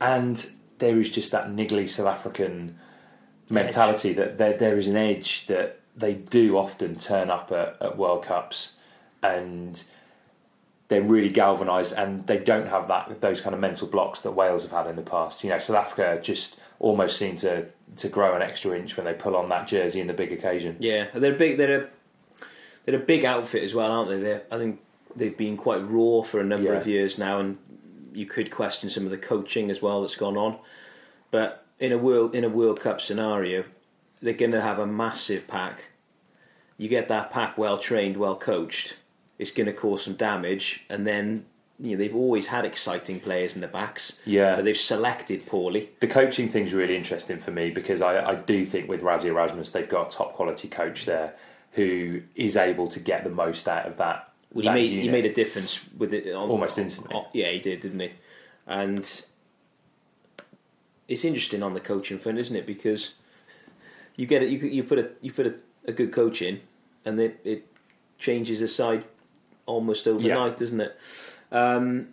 And 0.00 0.50
there 0.78 0.98
is 0.98 1.10
just 1.10 1.30
that 1.32 1.48
niggly 1.48 1.88
South 1.88 2.06
African 2.06 2.78
mentality 3.48 4.12
that 4.14 4.38
there 4.38 4.56
there 4.56 4.78
is 4.78 4.88
an 4.88 4.96
edge 4.96 5.46
that 5.46 5.80
they 5.96 6.14
do 6.14 6.56
often 6.56 6.96
turn 6.96 7.30
up 7.30 7.52
at, 7.52 7.76
at 7.80 7.96
World 7.96 8.24
Cups. 8.24 8.72
And 9.22 9.82
they're 10.90 11.02
really 11.02 11.30
galvanised 11.30 11.94
and 11.96 12.26
they 12.26 12.36
don't 12.36 12.66
have 12.66 12.88
that 12.88 13.20
those 13.20 13.40
kind 13.40 13.54
of 13.54 13.60
mental 13.60 13.86
blocks 13.86 14.20
that 14.22 14.32
Wales 14.32 14.62
have 14.64 14.72
had 14.72 14.86
in 14.88 14.96
the 14.96 15.02
past. 15.02 15.42
You 15.42 15.50
know, 15.50 15.58
South 15.58 15.76
Africa 15.76 16.20
just 16.22 16.60
almost 16.80 17.16
seem 17.16 17.36
to 17.38 17.66
to 17.96 18.08
grow 18.08 18.34
an 18.34 18.42
extra 18.42 18.76
inch 18.78 18.96
when 18.96 19.06
they 19.06 19.14
pull 19.14 19.36
on 19.36 19.48
that 19.48 19.66
jersey 19.66 20.00
in 20.00 20.08
the 20.08 20.12
big 20.12 20.32
occasion. 20.32 20.76
Yeah, 20.80 21.06
they're 21.14 21.32
big. 21.34 21.56
They're 21.56 21.80
a 21.84 21.88
they're 22.84 22.96
a 22.96 23.04
big 23.04 23.24
outfit 23.24 23.62
as 23.62 23.72
well, 23.72 23.90
aren't 23.90 24.10
they? 24.10 24.18
They're, 24.18 24.42
I 24.50 24.58
think 24.58 24.80
they've 25.14 25.36
been 25.36 25.56
quite 25.56 25.88
raw 25.88 26.22
for 26.22 26.40
a 26.40 26.44
number 26.44 26.72
Yeah. 26.72 26.78
of 26.78 26.86
years 26.86 27.16
now, 27.18 27.38
and 27.38 27.58
you 28.12 28.26
could 28.26 28.50
question 28.50 28.90
some 28.90 29.04
of 29.04 29.10
the 29.12 29.16
coaching 29.18 29.70
as 29.70 29.80
well 29.80 30.00
that's 30.00 30.16
gone 30.16 30.36
on. 30.36 30.58
But 31.30 31.64
in 31.78 31.92
a 31.92 31.98
world 31.98 32.34
in 32.34 32.42
a 32.42 32.48
World 32.48 32.80
Cup 32.80 33.00
scenario, 33.00 33.62
they're 34.20 34.34
going 34.34 34.50
to 34.52 34.60
have 34.60 34.80
a 34.80 34.86
massive 34.88 35.46
pack. 35.46 35.90
You 36.76 36.88
get 36.88 37.06
that 37.08 37.30
pack 37.30 37.56
well 37.56 37.78
trained, 37.78 38.16
well 38.16 38.36
coached. 38.36 38.96
It's 39.40 39.50
going 39.50 39.66
to 39.66 39.72
cause 39.72 40.04
some 40.04 40.14
damage, 40.14 40.82
and 40.90 41.06
then 41.06 41.46
you 41.78 41.92
know 41.92 41.96
they've 41.96 42.14
always 42.14 42.48
had 42.48 42.66
exciting 42.66 43.20
players 43.20 43.54
in 43.54 43.62
the 43.62 43.68
backs. 43.68 44.12
Yeah. 44.26 44.56
but 44.56 44.66
they've 44.66 44.76
selected 44.76 45.46
poorly. 45.46 45.88
The 46.00 46.08
coaching 46.08 46.48
thing's 46.50 46.74
really 46.74 46.94
interesting 46.94 47.38
for 47.38 47.50
me 47.50 47.70
because 47.70 48.02
I, 48.02 48.32
I 48.32 48.34
do 48.34 48.66
think 48.66 48.88
with 48.88 49.00
Rassie 49.00 49.30
Erasmus 49.30 49.70
they've 49.70 49.88
got 49.88 50.12
a 50.12 50.16
top 50.16 50.34
quality 50.34 50.68
coach 50.68 51.06
there 51.06 51.34
who 51.72 52.20
is 52.34 52.56
able 52.56 52.88
to 52.88 53.00
get 53.00 53.24
the 53.24 53.30
most 53.30 53.66
out 53.66 53.86
of 53.86 53.96
that. 53.96 54.30
Well, 54.52 54.64
he 54.64 54.70
made 54.70 55.02
he 55.04 55.08
made 55.08 55.24
a 55.24 55.32
difference 55.32 55.80
with 55.96 56.12
it 56.12 56.30
on, 56.34 56.50
Almost 56.50 56.76
instantly. 56.78 57.14
on- 57.16 57.26
yeah, 57.32 57.48
he 57.50 57.60
did, 57.60 57.80
didn't 57.80 58.00
he? 58.00 58.10
And 58.66 59.04
it's 61.08 61.24
interesting 61.24 61.62
on 61.62 61.72
the 61.74 61.80
coaching 61.80 62.18
front, 62.18 62.38
isn't 62.38 62.54
it? 62.56 62.66
Because 62.66 63.14
you 64.16 64.26
get 64.26 64.42
it, 64.42 64.50
you 64.50 64.58
you 64.58 64.84
put 64.84 64.98
a 64.98 65.08
you 65.22 65.32
put 65.32 65.46
a, 65.46 65.54
a 65.86 65.92
good 65.92 66.12
coach 66.12 66.42
in, 66.42 66.60
and 67.06 67.18
it 67.18 67.40
it 67.44 67.66
changes 68.18 68.60
the 68.60 68.68
side 68.68 69.06
almost 69.70 70.06
overnight, 70.08 70.58
doesn't 70.58 70.80
it? 70.80 70.96
Um, 71.52 72.08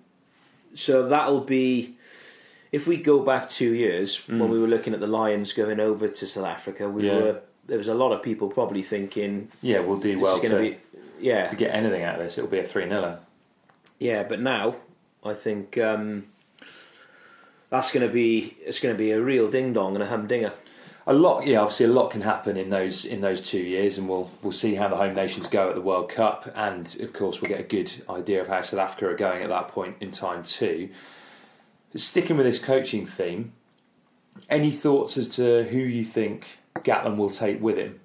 so 0.76 1.08
that'll 1.10 1.42
be 1.42 1.96
if 2.72 2.86
we 2.88 2.98
go 2.98 3.20
back 3.22 3.50
two 3.50 3.74
years 3.74 4.18
when 4.28 4.50
we 4.50 4.60
were 4.60 4.68
looking 4.68 4.94
at 4.94 5.00
the 5.00 5.08
Lions 5.08 5.54
going 5.54 5.80
over 5.80 6.08
to 6.08 6.28
South 6.28 6.46
Africa, 6.46 6.90
we 6.90 7.04
Mm. 7.04 7.06
Yeah. 7.06 7.20
were 7.20 7.42
there 7.68 7.78
was 7.78 7.88
a 7.90 7.94
lot 7.94 8.14
of 8.14 8.22
people 8.24 8.48
probably 8.50 8.82
thinking 8.84 9.50
Yeah, 9.62 9.80
we'll 9.80 9.98
do 9.98 10.18
well 10.20 10.40
to, 10.40 10.48
to 10.50 10.60
be 10.60 10.78
yeah 11.20 11.48
to 11.48 11.56
get 11.56 11.74
anything 11.76 12.04
out 12.04 12.16
of 12.16 12.22
this. 12.24 12.38
It'll 12.38 12.50
be 12.50 12.60
a 12.60 12.64
3 12.64 12.88
0. 12.90 13.20
Yeah, 14.00 14.24
but 14.24 14.40
now 14.40 14.76
I 15.24 15.34
think 15.34 15.78
um, 15.78 16.26
that's 17.70 17.92
going 17.92 18.06
to 18.08 18.14
be 18.14 18.56
it's 18.66 18.80
going 18.80 18.94
to 18.96 18.98
be 19.00 19.12
a 19.12 19.22
real 19.22 19.50
ding 19.50 19.74
dong 19.74 19.96
and 19.96 20.04
a 20.04 20.08
humdinger. 20.08 20.54
A 21.10 21.14
lot, 21.14 21.48
yeah. 21.48 21.62
Obviously, 21.62 21.86
a 21.86 21.90
lot 21.90 22.12
can 22.12 22.20
happen 22.20 22.58
in 22.58 22.70
those 22.70 23.06
in 23.06 23.22
those 23.22 23.40
two 23.40 23.62
years, 23.62 23.98
and 23.98 24.10
we'll 24.10 24.30
we'll 24.42 24.52
see 24.52 24.76
how 24.76 24.90
the 24.90 24.98
home 24.98 25.16
nations 25.16 25.48
go 25.48 25.70
at 25.70 25.76
the 25.76 25.82
World 25.82 26.10
Cup, 26.10 26.52
and 26.54 26.98
of 27.00 27.14
course, 27.14 27.40
we'll 27.40 27.48
get 27.48 27.62
a 27.62 27.64
good 27.64 27.90
idea 28.10 28.42
of 28.42 28.48
how 28.50 28.62
South 28.62 28.82
Africa 28.82 29.08
are 29.08 29.16
going 29.16 29.42
at 29.42 29.48
that 29.48 29.70
point 29.70 29.96
in 30.02 30.12
time 30.12 30.44
too. 30.44 30.90
Sticking 31.96 32.36
with 32.36 32.46
this 32.46 32.60
coaching 32.60 33.08
theme, 33.08 33.54
any 34.50 34.70
thoughts 34.70 35.18
as 35.18 35.30
to 35.38 35.64
who 35.64 35.78
you 35.78 36.04
think 36.04 36.60
Gatland 36.80 37.16
will 37.16 37.30
take 37.30 37.62
with 37.62 37.78
him, 37.78 38.02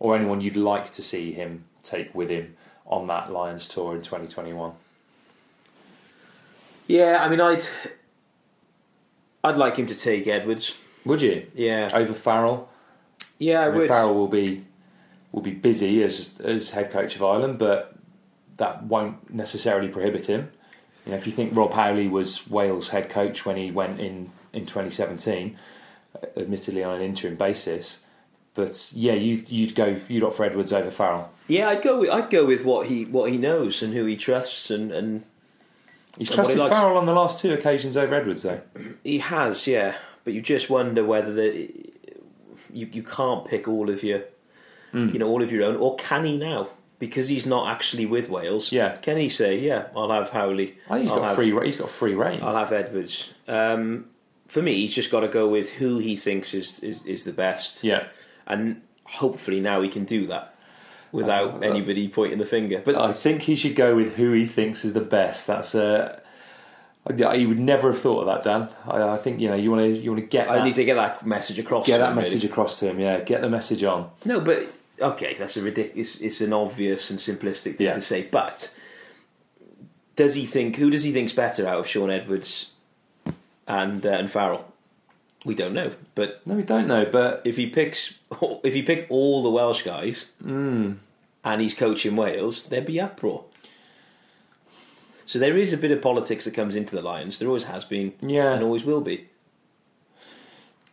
or 0.00 0.16
anyone 0.16 0.40
you'd 0.40 0.56
like 0.56 0.90
to 0.94 1.04
see 1.04 1.30
him 1.30 1.66
take 1.84 2.12
with 2.16 2.30
him 2.30 2.56
on 2.84 3.06
that 3.06 3.30
Lions 3.30 3.68
tour 3.68 3.94
in 3.94 4.02
2021? 4.02 4.72
Yeah, 6.88 7.18
I 7.22 7.28
mean, 7.28 7.40
I'd 7.40 7.62
I'd 9.44 9.56
like 9.56 9.76
him 9.76 9.86
to 9.86 9.94
take 9.94 10.26
Edwards. 10.26 10.74
Would 11.04 11.22
you? 11.22 11.46
Yeah, 11.54 11.90
Over 11.92 12.12
Farrell? 12.14 12.68
yeah, 13.38 13.60
I 13.60 13.64
I 13.66 13.68
mean, 13.68 13.78
would. 13.78 13.88
Farrell 13.88 14.14
will 14.14 14.28
be 14.28 14.64
will 15.32 15.42
be 15.42 15.52
busy 15.52 16.02
as 16.02 16.34
as 16.40 16.70
head 16.70 16.90
coach 16.90 17.16
of 17.16 17.22
Ireland, 17.22 17.58
but 17.58 17.94
that 18.56 18.84
won't 18.84 19.32
necessarily 19.34 19.88
prohibit 19.88 20.26
him. 20.26 20.50
You 21.04 21.12
know, 21.12 21.18
if 21.18 21.26
you 21.26 21.32
think 21.32 21.54
Rob 21.56 21.72
Howley 21.72 22.08
was 22.08 22.48
Wales 22.48 22.88
head 22.90 23.10
coach 23.10 23.44
when 23.44 23.56
he 23.56 23.70
went 23.70 24.00
in 24.00 24.30
in 24.52 24.64
2017, 24.66 25.56
uh, 26.14 26.26
admittedly 26.40 26.82
on 26.84 26.94
an 26.94 27.02
interim 27.02 27.34
basis, 27.34 27.98
but 28.54 28.90
yeah, 28.94 29.12
you 29.12 29.42
you'd 29.48 29.74
go 29.74 29.96
you'd 30.08 30.22
opt 30.22 30.36
for 30.36 30.44
Edwards 30.44 30.72
over 30.72 30.90
Farrell. 30.90 31.30
Yeah, 31.48 31.68
I'd 31.68 31.82
go. 31.82 31.98
With, 32.00 32.10
I'd 32.10 32.30
go 32.30 32.46
with 32.46 32.64
what 32.64 32.86
he 32.86 33.04
what 33.04 33.30
he 33.30 33.36
knows 33.36 33.82
and 33.82 33.92
who 33.92 34.06
he 34.06 34.16
trusts, 34.16 34.70
and, 34.70 34.90
and 34.92 35.24
He's 36.16 36.30
And 36.30 36.38
what 36.38 36.48
he 36.48 36.54
trusted 36.54 36.76
Farrell 36.78 36.96
on 36.96 37.06
the 37.06 37.12
last 37.12 37.40
two 37.40 37.52
occasions 37.52 37.96
over 37.96 38.14
Edwards, 38.14 38.44
though. 38.44 38.60
he 39.02 39.18
has. 39.18 39.66
Yeah, 39.66 39.96
but 40.24 40.32
you 40.32 40.40
just 40.40 40.68
wonder 40.70 41.04
whether 41.04 41.32
that 41.34 41.54
you 42.72 42.88
you 42.92 43.02
can't 43.02 43.44
pick 43.46 43.68
all 43.68 43.88
of 43.90 44.02
your 44.02 44.22
you 44.92 45.18
know 45.18 45.26
all 45.28 45.42
of 45.42 45.50
your 45.50 45.64
own, 45.64 45.76
or 45.76 45.96
can 45.96 46.24
he 46.24 46.36
now? 46.36 46.68
Because 47.00 47.26
he's 47.28 47.44
not 47.44 47.68
actually 47.68 48.06
with 48.06 48.28
Wales. 48.30 48.70
Yeah. 48.70 48.96
can 48.98 49.16
he 49.16 49.28
say, 49.28 49.58
"Yeah, 49.58 49.86
I'll 49.96 50.10
have 50.12 50.30
Howley"? 50.30 50.76
I 50.88 50.94
think 50.94 51.02
he's 51.02 51.10
I'll 51.10 51.16
got 51.18 51.24
have- 51.26 51.36
free. 51.36 51.52
He's 51.66 51.76
got 51.76 51.90
free 51.90 52.14
reign. 52.14 52.40
I'll 52.42 52.54
have 52.56 52.72
Edwards. 52.72 53.30
Um, 53.48 54.06
for 54.46 54.62
me, 54.62 54.74
he's 54.82 54.94
just 54.94 55.10
got 55.10 55.20
to 55.20 55.28
go 55.28 55.48
with 55.48 55.72
who 55.72 55.98
he 55.98 56.14
thinks 56.16 56.54
is, 56.54 56.78
is, 56.80 57.04
is 57.06 57.24
the 57.24 57.32
best. 57.32 57.82
yeah, 57.82 58.04
And 58.46 58.82
hopefully 59.04 59.58
now 59.58 59.80
he 59.82 59.88
can 59.88 60.04
do 60.04 60.28
that 60.28 60.54
without 61.10 61.54
Uh, 61.54 61.58
anybody 61.66 62.06
pointing 62.08 62.38
the 62.38 62.46
finger. 62.46 62.80
But 62.84 62.94
I 62.94 63.12
think 63.12 63.42
he 63.42 63.56
should 63.56 63.74
go 63.74 63.96
with 63.96 64.14
who 64.14 64.30
he 64.32 64.46
thinks 64.46 64.84
is 64.84 64.92
the 64.92 65.00
best. 65.00 65.46
That's 65.48 65.74
a. 65.74 66.22
I 67.06 67.34
you 67.34 67.48
would 67.48 67.58
never 67.58 67.92
have 67.92 68.00
thought 68.00 68.20
of 68.20 68.26
that, 68.26 68.44
Dan. 68.44 68.68
I, 68.88 69.14
I 69.14 69.16
think 69.18 69.40
you 69.40 69.48
know 69.48 69.54
you 69.54 69.70
want 69.70 69.82
to 69.82 69.88
you 70.00 70.10
want 70.10 70.22
to 70.22 70.26
get 70.26 70.48
I 70.48 70.56
that, 70.58 70.64
need 70.64 70.74
to 70.76 70.84
get 70.84 70.94
that 70.94 71.26
message 71.26 71.58
across. 71.58 71.86
get 71.86 71.98
that 71.98 72.10
him, 72.10 72.16
message 72.16 72.42
really. 72.42 72.52
across 72.52 72.78
to 72.80 72.88
him. 72.88 72.98
Yeah, 72.98 73.20
get 73.20 73.42
the 73.42 73.48
message 73.50 73.84
on. 73.84 74.10
No, 74.24 74.40
but 74.40 74.66
okay, 75.00 75.36
that's 75.38 75.56
a 75.58 75.62
ridiculous. 75.62 76.16
It's 76.16 76.40
an 76.40 76.52
obvious 76.54 77.10
and 77.10 77.18
simplistic 77.18 77.76
thing 77.76 77.86
Yeah. 77.86 77.92
to 77.94 78.00
say. 78.00 78.22
But 78.22 78.72
does 80.16 80.34
he 80.34 80.46
think? 80.46 80.76
Who 80.76 80.90
does 80.90 81.04
he 81.04 81.12
think's 81.12 81.32
better 81.32 81.66
out 81.66 81.80
of 81.80 81.86
Shaun 81.86 82.10
Edwards 82.10 82.70
and 83.66 84.04
uh, 84.06 84.10
and 84.10 84.30
Farrell? 84.30 84.70
We 85.44 85.54
don't 85.54 85.74
know. 85.74 85.92
But 86.14 86.40
No, 86.46 86.54
we 86.54 86.62
don't 86.62 86.86
know, 86.86 87.04
but 87.04 87.42
if 87.44 87.56
he 87.58 87.66
picks 87.66 88.14
if 88.64 88.72
he 88.72 88.80
picked 88.82 89.10
all 89.10 89.42
the 89.42 89.50
Welsh 89.50 89.82
guys 89.82 90.26
Hmm. 90.42 90.92
and 91.44 91.60
he's 91.60 91.74
coaching 91.74 92.16
Wales, 92.16 92.64
there'd 92.68 92.86
be 92.86 92.98
uproar. 93.00 93.44
So 95.26 95.38
there 95.38 95.56
is 95.56 95.72
a 95.72 95.76
bit 95.76 95.90
of 95.90 96.02
politics 96.02 96.44
that 96.44 96.52
comes 96.54 96.76
into 96.76 96.94
the 96.94 97.02
Lions. 97.02 97.38
There 97.38 97.48
always 97.48 97.64
has 97.64 97.84
been, 97.84 98.12
Yeah. 98.20 98.52
and 98.54 98.62
always 98.62 98.84
will 98.84 99.00
be. 99.00 99.28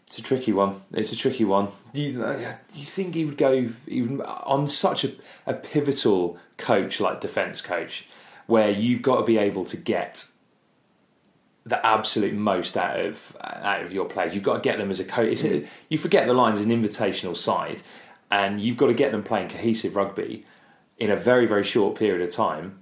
it's 0.08 0.18
a 0.20 0.22
tricky 0.22 0.52
one. 0.52 0.82
It's 0.94 1.12
a 1.14 1.16
tricky 1.16 1.46
one. 1.46 1.70
You, 1.94 2.22
uh, 2.24 2.56
you 2.74 2.86
think 2.86 3.16
he 3.16 3.24
would 3.26 3.38
go 3.38 3.70
even 3.88 4.22
on 4.22 4.68
such 4.68 5.04
a, 5.06 5.12
a 5.48 5.54
pivotal 5.54 6.38
coach 6.58 7.00
like 7.00 7.22
defence 7.22 7.62
coach, 7.62 8.08
where 8.48 8.70
you've 8.72 9.02
got 9.02 9.18
to 9.18 9.24
be 9.24 9.38
able 9.38 9.64
to 9.66 9.78
get 9.78 10.26
the 11.66 11.86
absolute 11.86 12.34
most 12.34 12.76
out 12.76 13.00
of 13.00 13.38
out 13.42 13.84
of 13.84 13.94
your 13.94 14.06
players. 14.06 14.34
You've 14.36 14.44
got 14.44 14.56
to 14.56 14.62
get 14.62 14.78
them 14.80 14.92
as 14.92 15.00
a 15.00 15.06
coach. 15.06 15.46
A- 15.46 15.66
you 15.90 15.98
forget 15.98 16.28
the 16.28 16.34
Lions 16.34 16.60
is 16.60 16.66
an 16.66 16.72
invitational 16.72 17.38
side, 17.38 17.82
and 18.30 18.60
you've 18.62 18.78
got 18.78 18.88
to 18.88 18.94
get 18.94 19.12
them 19.14 19.24
playing 19.24 19.48
cohesive 19.50 19.96
rugby 19.96 20.46
in 20.98 21.10
a 21.10 21.16
very 21.16 21.46
very 21.46 21.64
short 21.64 21.98
period 21.98 22.22
of 22.28 22.34
time. 22.34 22.81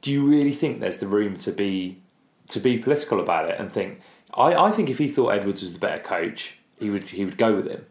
Do 0.00 0.12
you 0.12 0.26
really 0.26 0.52
think 0.52 0.80
there's 0.80 0.98
the 0.98 1.08
room 1.08 1.36
to 1.38 1.52
be 1.52 2.00
to 2.48 2.60
be 2.60 2.78
political 2.78 3.20
about 3.20 3.48
it 3.48 3.58
and 3.58 3.72
think? 3.72 4.00
I, 4.34 4.54
I 4.54 4.70
think 4.70 4.90
if 4.90 4.98
he 4.98 5.08
thought 5.08 5.30
Edwards 5.30 5.62
was 5.62 5.72
the 5.72 5.78
better 5.78 6.02
coach, 6.02 6.58
he 6.78 6.90
would 6.90 7.08
he 7.08 7.24
would 7.24 7.38
go 7.38 7.56
with 7.56 7.66
him. 7.66 7.86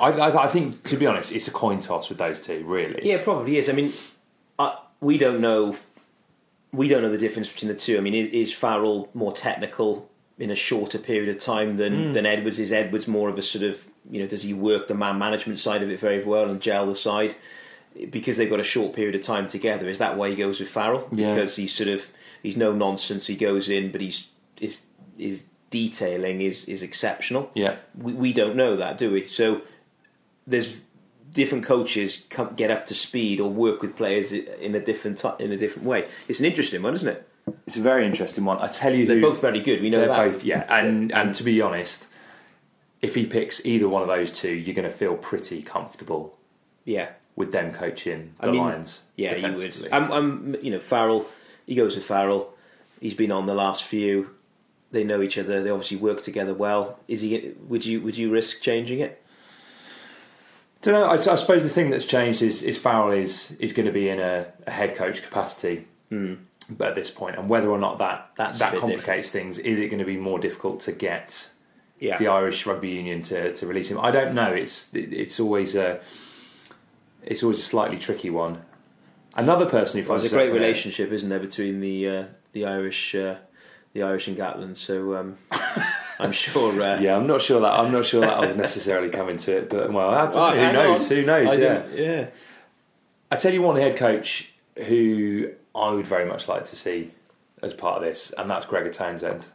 I, 0.00 0.12
I, 0.12 0.44
I 0.44 0.48
think, 0.48 0.82
to 0.84 0.96
be 0.96 1.06
honest, 1.06 1.30
it's 1.30 1.46
a 1.46 1.50
coin 1.50 1.80
toss 1.80 2.08
with 2.08 2.18
those 2.18 2.44
two. 2.44 2.64
Really, 2.64 3.08
Yeah, 3.08 3.16
it 3.16 3.24
probably 3.24 3.58
is. 3.58 3.68
I 3.68 3.72
mean, 3.72 3.92
I, 4.58 4.78
we 5.00 5.18
don't 5.18 5.40
know. 5.40 5.76
We 6.72 6.88
don't 6.88 7.02
know 7.02 7.10
the 7.10 7.18
difference 7.18 7.48
between 7.48 7.68
the 7.68 7.78
two. 7.78 7.98
I 7.98 8.00
mean, 8.00 8.14
is, 8.14 8.32
is 8.32 8.52
Farrell 8.52 9.10
more 9.12 9.32
technical 9.32 10.08
in 10.38 10.50
a 10.50 10.54
shorter 10.54 10.98
period 10.98 11.28
of 11.28 11.42
time 11.42 11.76
than, 11.76 12.06
hmm. 12.06 12.12
than 12.12 12.26
Edwards? 12.26 12.58
Is 12.58 12.72
Edwards 12.72 13.06
more 13.06 13.28
of 13.28 13.38
a 13.38 13.42
sort 13.42 13.64
of 13.64 13.84
you 14.10 14.20
know? 14.20 14.26
Does 14.26 14.42
he 14.42 14.54
work 14.54 14.88
the 14.88 14.94
man 14.94 15.18
management 15.18 15.60
side 15.60 15.82
of 15.82 15.90
it 15.90 16.00
very 16.00 16.24
well 16.24 16.48
and 16.48 16.60
gel 16.60 16.86
the 16.86 16.94
side? 16.94 17.36
Because 18.10 18.36
they've 18.36 18.48
got 18.50 18.60
a 18.60 18.64
short 18.64 18.94
period 18.94 19.14
of 19.14 19.22
time 19.22 19.48
together, 19.48 19.88
is 19.88 19.98
that 19.98 20.16
why 20.16 20.30
he 20.30 20.36
goes 20.36 20.60
with 20.60 20.68
Farrell? 20.70 21.08
Yeah. 21.12 21.34
Because 21.34 21.56
he's 21.56 21.74
sort 21.74 21.88
of 21.88 22.10
he's 22.42 22.56
no 22.56 22.72
nonsense. 22.72 23.26
He 23.26 23.36
goes 23.36 23.68
in, 23.68 23.90
but 23.92 24.00
he's 24.00 24.28
his 24.58 24.80
his 25.18 25.44
detailing 25.70 26.40
is 26.40 26.64
is 26.66 26.82
exceptional. 26.82 27.50
Yeah. 27.54 27.76
we, 27.96 28.12
we 28.12 28.32
don't 28.32 28.56
know 28.56 28.76
that, 28.76 28.96
do 28.98 29.10
we? 29.10 29.26
So 29.26 29.62
there's 30.46 30.76
different 31.32 31.64
coaches 31.64 32.24
come, 32.30 32.54
get 32.54 32.70
up 32.70 32.86
to 32.86 32.94
speed 32.94 33.40
or 33.40 33.50
work 33.50 33.82
with 33.82 33.96
players 33.96 34.32
in 34.32 34.74
a 34.74 34.80
different 34.80 35.18
ti 35.18 35.28
in 35.38 35.52
a 35.52 35.56
different 35.56 35.86
way. 35.86 36.08
It's 36.28 36.40
an 36.40 36.46
interesting 36.46 36.82
one, 36.82 36.94
isn't 36.94 37.08
it? 37.08 37.26
it's 37.66 37.76
a 37.76 37.80
very 37.80 38.06
interesting 38.06 38.44
one. 38.44 38.58
I 38.58 38.68
tell 38.68 38.94
you, 38.94 39.06
They're 39.06 39.16
who, 39.16 39.22
both 39.22 39.40
very 39.40 39.60
good. 39.60 39.80
We 39.82 39.90
know 39.90 39.98
They're 39.98 40.08
that. 40.08 40.32
both, 40.32 40.44
yeah. 40.44 40.64
And 40.68 41.10
and 41.12 41.34
to 41.34 41.42
be 41.42 41.60
honest, 41.60 42.06
if 43.00 43.14
he 43.14 43.26
picks 43.26 43.64
either 43.66 43.88
one 43.88 44.02
of 44.02 44.08
those 44.08 44.30
two, 44.30 44.52
you're 44.52 44.74
going 44.74 44.88
to 44.90 44.94
feel 44.96 45.16
pretty 45.16 45.62
comfortable 45.62 46.36
Yeah, 46.84 47.10
with 47.36 47.52
them 47.52 47.72
coaching 47.72 48.34
the 48.40 48.48
I 48.48 48.50
mean, 48.50 48.60
Lions. 48.60 49.02
yeah, 49.16 49.34
you 49.36 49.52
would. 49.52 49.88
I'm, 49.92 50.10
I'm, 50.12 50.56
you 50.62 50.70
know, 50.70 50.80
Farrell. 50.80 51.26
He 51.66 51.74
goes 51.74 51.94
with 51.96 52.04
Farrell. 52.04 52.54
He's 53.00 53.14
been 53.14 53.32
on 53.32 53.46
the 53.46 53.54
last 53.54 53.84
few. 53.84 54.30
They 54.90 55.04
know 55.04 55.22
each 55.22 55.38
other. 55.38 55.62
They 55.62 55.70
obviously 55.70 55.96
work 55.96 56.22
together 56.22 56.52
well. 56.54 56.98
Is 57.08 57.20
he? 57.22 57.52
Would 57.68 57.86
you? 57.86 58.00
Would 58.02 58.16
you 58.18 58.30
risk 58.30 58.60
changing 58.60 59.00
it? 59.00 59.22
Don't 60.82 60.94
know. 60.94 61.04
I, 61.04 61.14
I 61.14 61.36
suppose 61.36 61.62
the 61.62 61.68
thing 61.68 61.90
that's 61.90 62.06
changed 62.06 62.42
is, 62.42 62.62
is 62.62 62.78
Farrell 62.78 63.12
is 63.12 63.52
is 63.60 63.72
going 63.72 63.86
to 63.86 63.92
be 63.92 64.08
in 64.08 64.18
a, 64.20 64.46
a 64.66 64.70
head 64.70 64.96
coach 64.96 65.22
capacity. 65.22 65.86
But 66.10 66.88
at 66.88 66.94
this 66.96 67.10
point, 67.10 67.36
and 67.36 67.48
whether 67.48 67.68
or 67.70 67.78
not 67.78 67.98
that. 67.98 68.30
That's 68.36 68.58
that 68.58 68.76
complicates 68.78 69.30
things, 69.30 69.58
is 69.58 69.78
it 69.78 69.88
going 69.88 69.98
to 70.00 70.04
be 70.04 70.16
more 70.16 70.38
difficult 70.40 70.80
to 70.80 70.92
get 70.92 71.48
Yeah. 72.00 72.18
the 72.18 72.26
Irish 72.28 72.66
Rugby 72.66 72.88
Union 72.90 73.22
to, 73.22 73.52
to 73.54 73.66
release 73.66 73.90
him? 73.90 73.98
I 74.00 74.10
don't 74.10 74.34
know. 74.34 74.52
It's 74.52 74.88
it's 74.94 75.38
always 75.38 75.74
a 75.76 76.00
it's 77.22 77.42
always 77.42 77.58
a 77.60 77.62
slightly 77.64 77.98
tricky 77.98 78.30
one. 78.30 78.62
Another 79.36 79.66
person 79.66 80.00
who 80.00 80.08
Well, 80.08 80.18
finds 80.18 80.30
there's 80.30 80.32
a 80.32 80.36
great 80.50 80.52
relationship, 80.52 81.12
isn't 81.12 81.28
there, 81.28 81.38
between 81.38 81.80
the 81.80 82.08
uh, 82.08 82.24
the 82.52 82.66
Irish, 82.66 83.14
uh, 83.14 83.36
the 83.92 84.02
Irish 84.02 84.26
and 84.28 84.36
Gatland? 84.36 84.76
So 84.76 85.14
um, 85.16 85.36
I'm 86.18 86.32
sure. 86.32 86.82
Uh, 86.82 87.00
Yeah, 87.00 87.16
I'm 87.16 87.26
not 87.26 87.40
sure 87.42 87.60
that 87.60 87.78
I'm 87.78 87.92
not 87.92 88.04
sure 88.06 88.20
that 88.22 88.40
will 88.40 88.56
necessarily 88.56 89.08
come 89.10 89.28
into 89.28 89.56
it, 89.56 89.70
but 89.70 89.92
well, 89.92 90.10
that's, 90.10 90.36
Oh, 90.36 90.50
who 90.50 90.72
knows? 90.72 91.08
Who 91.08 91.22
knows? 91.22 91.56
Yeah, 91.58 91.86
yeah. 91.94 92.26
I 93.30 93.36
tell 93.36 93.52
you 93.54 93.62
one 93.62 93.76
head 93.76 93.96
coach 93.96 94.50
who 94.86 95.50
I 95.74 95.90
would 95.90 96.06
very 96.06 96.26
much 96.26 96.48
like 96.48 96.64
to 96.66 96.76
see 96.76 97.12
as 97.62 97.72
part 97.74 97.98
of 97.98 98.02
this, 98.02 98.32
and 98.36 98.50
that's 98.50 98.66
Gregor 98.66 98.90
Townsend. 98.92 99.46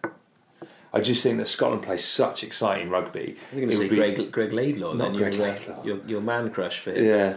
I 0.93 1.01
just 1.01 1.22
think 1.24 1.38
that 1.39 1.48
Scotland 1.50 1.84
plays 1.84 2.05
such 2.05 2.41
exciting 2.41 2.89
rugby. 2.89 3.36
You're 3.51 3.65
going 3.65 3.69
to 3.72 3.75
see 3.75 3.88
Greg, 3.89 4.31
Greg 4.31 4.53
Laidlaw, 4.53 4.93
Not 4.93 5.12
then 5.12 5.17
Greg 5.17 5.34
your, 5.34 5.43
uh, 5.45 5.51
Laidlaw. 5.51 5.84
your 5.84 5.98
your 6.07 6.22
man 6.22 6.50
crush 6.51 6.79
for 6.79 6.91
him. 6.93 7.03
Yeah, 7.03 7.34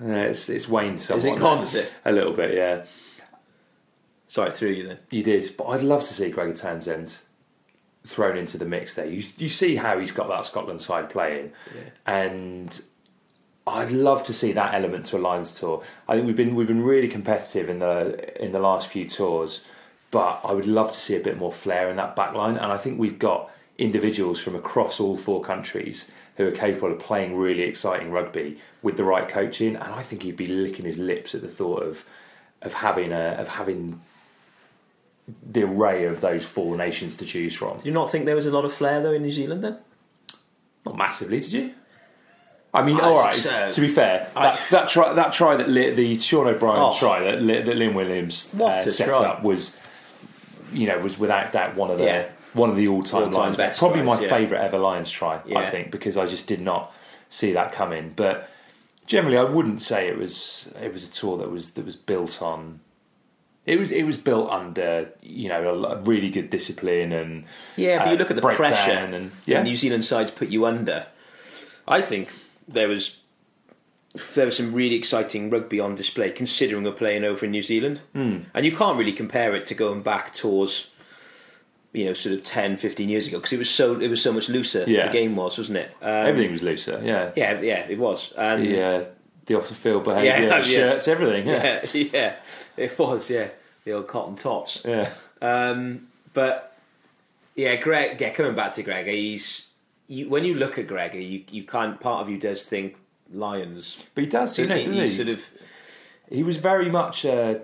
yeah 0.00 0.22
it's 0.24 0.48
it's 0.48 0.68
waned 0.68 1.02
somewhat. 1.02 1.24
Is 1.24 1.32
it 1.32 1.38
gone, 1.38 1.64
is 1.64 1.74
it? 1.74 1.94
A 2.04 2.12
little 2.12 2.32
bit, 2.32 2.54
yeah. 2.54 2.84
Sorry, 4.28 4.50
I 4.50 4.52
threw 4.52 4.70
you 4.70 4.86
then. 4.86 4.98
You 5.10 5.22
did, 5.22 5.56
but 5.56 5.66
I'd 5.66 5.82
love 5.82 6.02
to 6.04 6.14
see 6.14 6.30
Gregor 6.30 6.54
Townsend 6.54 7.20
thrown 8.06 8.36
into 8.36 8.58
the 8.58 8.64
mix 8.64 8.94
there. 8.94 9.06
You 9.06 9.22
you 9.38 9.48
see 9.48 9.76
how 9.76 9.98
he's 9.98 10.12
got 10.12 10.28
that 10.28 10.44
Scotland 10.44 10.80
side 10.80 11.08
playing, 11.08 11.52
and 12.06 12.82
I'd 13.66 13.92
love 13.92 14.24
to 14.24 14.32
see 14.32 14.52
that 14.52 14.74
element 14.74 15.06
to 15.06 15.16
a 15.16 15.20
Lions 15.20 15.58
tour. 15.58 15.82
I 16.08 16.14
think 16.14 16.26
we've 16.26 16.36
been 16.36 16.54
we've 16.54 16.66
been 16.66 16.84
really 16.84 17.08
competitive 17.08 17.68
in 17.68 17.78
the 17.78 18.42
in 18.42 18.52
the 18.52 18.58
last 18.58 18.88
few 18.88 19.06
tours, 19.06 19.64
but 20.10 20.40
I 20.44 20.52
would 20.52 20.66
love 20.66 20.92
to 20.92 20.98
see 20.98 21.16
a 21.16 21.20
bit 21.20 21.38
more 21.38 21.52
flair 21.52 21.88
in 21.88 21.96
that 21.96 22.14
back 22.14 22.34
line. 22.34 22.56
And 22.56 22.70
I 22.72 22.76
think 22.76 22.98
we've 22.98 23.18
got 23.18 23.50
individuals 23.78 24.40
from 24.40 24.54
across 24.54 25.00
all 25.00 25.16
four 25.16 25.42
countries 25.42 26.10
who 26.36 26.46
are 26.46 26.50
capable 26.52 26.92
of 26.92 26.98
playing 26.98 27.36
really 27.36 27.62
exciting 27.62 28.10
rugby 28.10 28.58
with 28.82 28.96
the 28.96 29.04
right 29.04 29.28
coaching. 29.28 29.76
And 29.76 29.94
I 29.94 30.02
think 30.02 30.22
he'd 30.22 30.36
be 30.36 30.46
licking 30.46 30.84
his 30.84 30.98
lips 30.98 31.34
at 31.34 31.42
the 31.42 31.48
thought 31.48 31.82
of 31.82 32.04
of 32.62 32.72
having 32.74 33.12
a 33.12 33.36
of 33.38 33.48
having 33.48 34.00
the 35.50 35.62
array 35.62 36.04
of 36.04 36.20
those 36.20 36.44
four 36.44 36.76
nations 36.76 37.16
to 37.16 37.24
choose 37.24 37.54
from. 37.54 37.78
Do 37.78 37.84
you 37.86 37.92
not 37.92 38.10
think 38.10 38.26
there 38.26 38.36
was 38.36 38.46
a 38.46 38.50
lot 38.50 38.64
of 38.64 38.72
flair 38.72 39.02
though 39.02 39.12
in 39.12 39.22
New 39.22 39.32
Zealand 39.32 39.62
then? 39.64 39.78
Not 40.84 40.96
massively, 40.98 41.40
did 41.40 41.52
you? 41.52 41.74
I 42.74 42.82
mean, 42.82 42.98
I 42.98 43.04
all 43.04 43.18
right. 43.22 43.34
so. 43.34 43.70
To 43.70 43.80
be 43.80 43.88
fair, 43.88 44.28
I- 44.34 44.50
that, 44.50 44.66
that 44.70 44.88
try, 44.88 45.12
that 45.14 45.32
try 45.32 45.56
that 45.56 45.68
Li- 45.68 45.90
the 45.94 46.18
Sean 46.18 46.46
O'Brien 46.48 46.82
Oh. 46.82 46.92
try 46.98 47.20
that, 47.20 47.40
Li- 47.40 47.62
that 47.62 47.76
Liam 47.76 47.94
Williams 47.94 48.50
uh, 48.60 48.78
set 48.84 49.08
try. 49.08 49.18
up 49.24 49.42
was, 49.44 49.76
you 50.72 50.86
know, 50.88 50.98
was 50.98 51.16
without 51.18 51.52
doubt 51.52 51.76
one 51.76 51.90
of 51.92 51.98
the 51.98 52.04
Yeah. 52.04 52.28
One 52.54 52.70
of 52.70 52.76
the 52.76 52.88
all 52.88 53.02
time 53.02 53.24
All-time 53.24 53.40
Lions. 53.40 53.56
best 53.56 53.78
Probably 53.78 54.02
my 54.02 54.20
yeah. 54.20 54.28
favourite 54.28 54.64
ever 54.64 54.78
Lions 54.78 55.10
try. 55.10 55.40
I 55.54 55.70
think 55.70 55.90
because 55.90 56.16
I 56.16 56.26
just 56.26 56.46
did 56.46 56.60
not 56.60 56.92
see 57.28 57.52
that 57.52 57.72
coming. 57.72 58.12
But 58.14 58.48
generally, 59.06 59.36
I 59.36 59.44
wouldn't 59.44 59.82
say 59.82 60.08
it 60.08 60.16
was 60.16 60.72
it 60.80 60.92
was 60.92 61.06
a 61.06 61.10
tour 61.10 61.38
that 61.38 61.50
was 61.50 61.70
that 61.72 61.84
was 61.84 61.96
built 61.96 62.40
on. 62.40 62.80
It 63.66 63.78
was 63.78 63.90
it 63.90 64.04
was 64.04 64.16
built 64.16 64.50
under 64.50 65.10
you 65.22 65.48
know 65.48 65.84
a, 65.84 65.96
really 66.02 66.30
good 66.30 66.50
discipline 66.50 67.12
and 67.12 67.44
Yeah, 67.76 67.98
but 67.98 68.08
uh, 68.08 68.10
you 68.12 68.16
look 68.16 68.30
at 68.30 68.36
the 68.36 68.42
pressure 68.42 68.92
and 68.92 69.32
yeah 69.46 69.62
New 69.62 69.76
Zealand 69.76 70.04
sides 70.04 70.30
put 70.30 70.48
you 70.48 70.66
under. 70.66 71.06
I 71.86 72.02
think 72.02 72.28
there 72.68 72.88
was 72.88 73.18
there 74.34 74.46
was 74.46 74.56
some 74.56 74.72
really 74.72 74.94
exciting 74.94 75.50
rugby 75.50 75.80
on 75.80 75.94
display 75.96 76.30
considering 76.30 76.84
we're 76.84 76.92
playing 76.92 77.24
over 77.24 77.44
in 77.44 77.50
New 77.50 77.62
Zealand. 77.62 78.02
Hmm. 78.12 78.40
And 78.54 78.64
you 78.64 78.76
can't 78.76 78.96
really 78.96 79.12
compare 79.12 79.54
it 79.56 79.66
to 79.66 79.74
going 79.74 80.02
back 80.02 80.32
towards 80.34 80.88
you 81.94 82.04
know 82.04 82.12
sort 82.12 82.34
of 82.34 82.42
10 82.44 82.76
15 82.76 83.08
years 83.08 83.26
ago 83.28 83.38
because 83.38 83.52
it 83.54 83.58
was 83.58 83.70
so 83.70 83.98
it 84.00 84.08
was 84.08 84.20
so 84.20 84.32
much 84.32 84.48
looser 84.50 84.84
Yeah. 84.86 85.06
the 85.06 85.12
game 85.12 85.36
was 85.36 85.56
wasn't 85.56 85.78
it 85.78 85.90
um, 86.02 86.08
everything 86.26 86.50
was 86.52 86.62
looser. 86.62 87.00
Yeah, 87.02 87.30
yeah 87.36 87.60
yeah 87.62 87.86
it 87.88 87.98
was 87.98 88.32
and 88.36 88.66
the 88.66 88.82
uh, 88.82 89.04
the 89.46 89.54
off 89.56 89.68
the 89.68 89.74
field 89.74 90.04
behaviour, 90.04 90.32
Yeah, 90.32 90.40
yeah. 90.56 90.62
shirts, 90.62 91.08
everything. 91.08 91.46
Yeah, 91.48 91.84
yeah, 91.94 92.04
yeah 92.12 92.34
it 92.76 92.98
was 92.98 93.30
yeah 93.30 93.48
the 93.84 93.92
old 93.92 94.08
cotton 94.08 94.36
tops 94.36 94.82
yeah. 94.84 95.10
Um, 95.40 96.08
but 96.32 96.76
yeah, 97.54 97.76
Greg. 97.76 98.20
Yeah, 98.20 98.30
coming 98.30 98.54
back 98.56 98.72
to 98.74 98.82
Gregor, 98.82 99.10
he's 99.12 99.66
you, 100.08 100.28
when 100.28 100.44
you 100.44 100.54
look 100.54 100.78
at 100.78 100.86
Gregor, 100.88 101.20
you 101.20 101.44
you 101.50 101.62
can't. 101.62 102.00
Part 102.00 102.22
of 102.22 102.28
you 102.28 102.38
does 102.38 102.64
think 102.64 102.96
Lions. 103.32 103.96
But 104.14 104.24
he 104.24 104.30
does, 104.30 104.58
you 104.58 104.66
know, 104.66 104.74
He- 104.74 104.80
doesn't 104.84 104.94
he 104.94 105.00
he? 105.02 105.06
Sort 105.08 105.28
of. 105.28 105.44
He 106.30 106.42
was 106.42 106.56
very 106.56 106.88
much, 106.88 107.24
uh, 107.24 107.56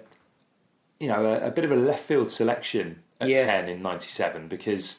you 1.00 1.08
know, 1.08 1.24
a, 1.24 1.48
a 1.48 1.50
bit 1.50 1.64
of 1.64 1.72
a 1.72 1.76
left 1.76 2.04
field 2.04 2.30
selection 2.30 3.02
at 3.20 3.28
Yeah. 3.28 3.44
ten 3.46 3.68
in 3.68 3.82
'97 3.82 4.48
because 4.48 4.98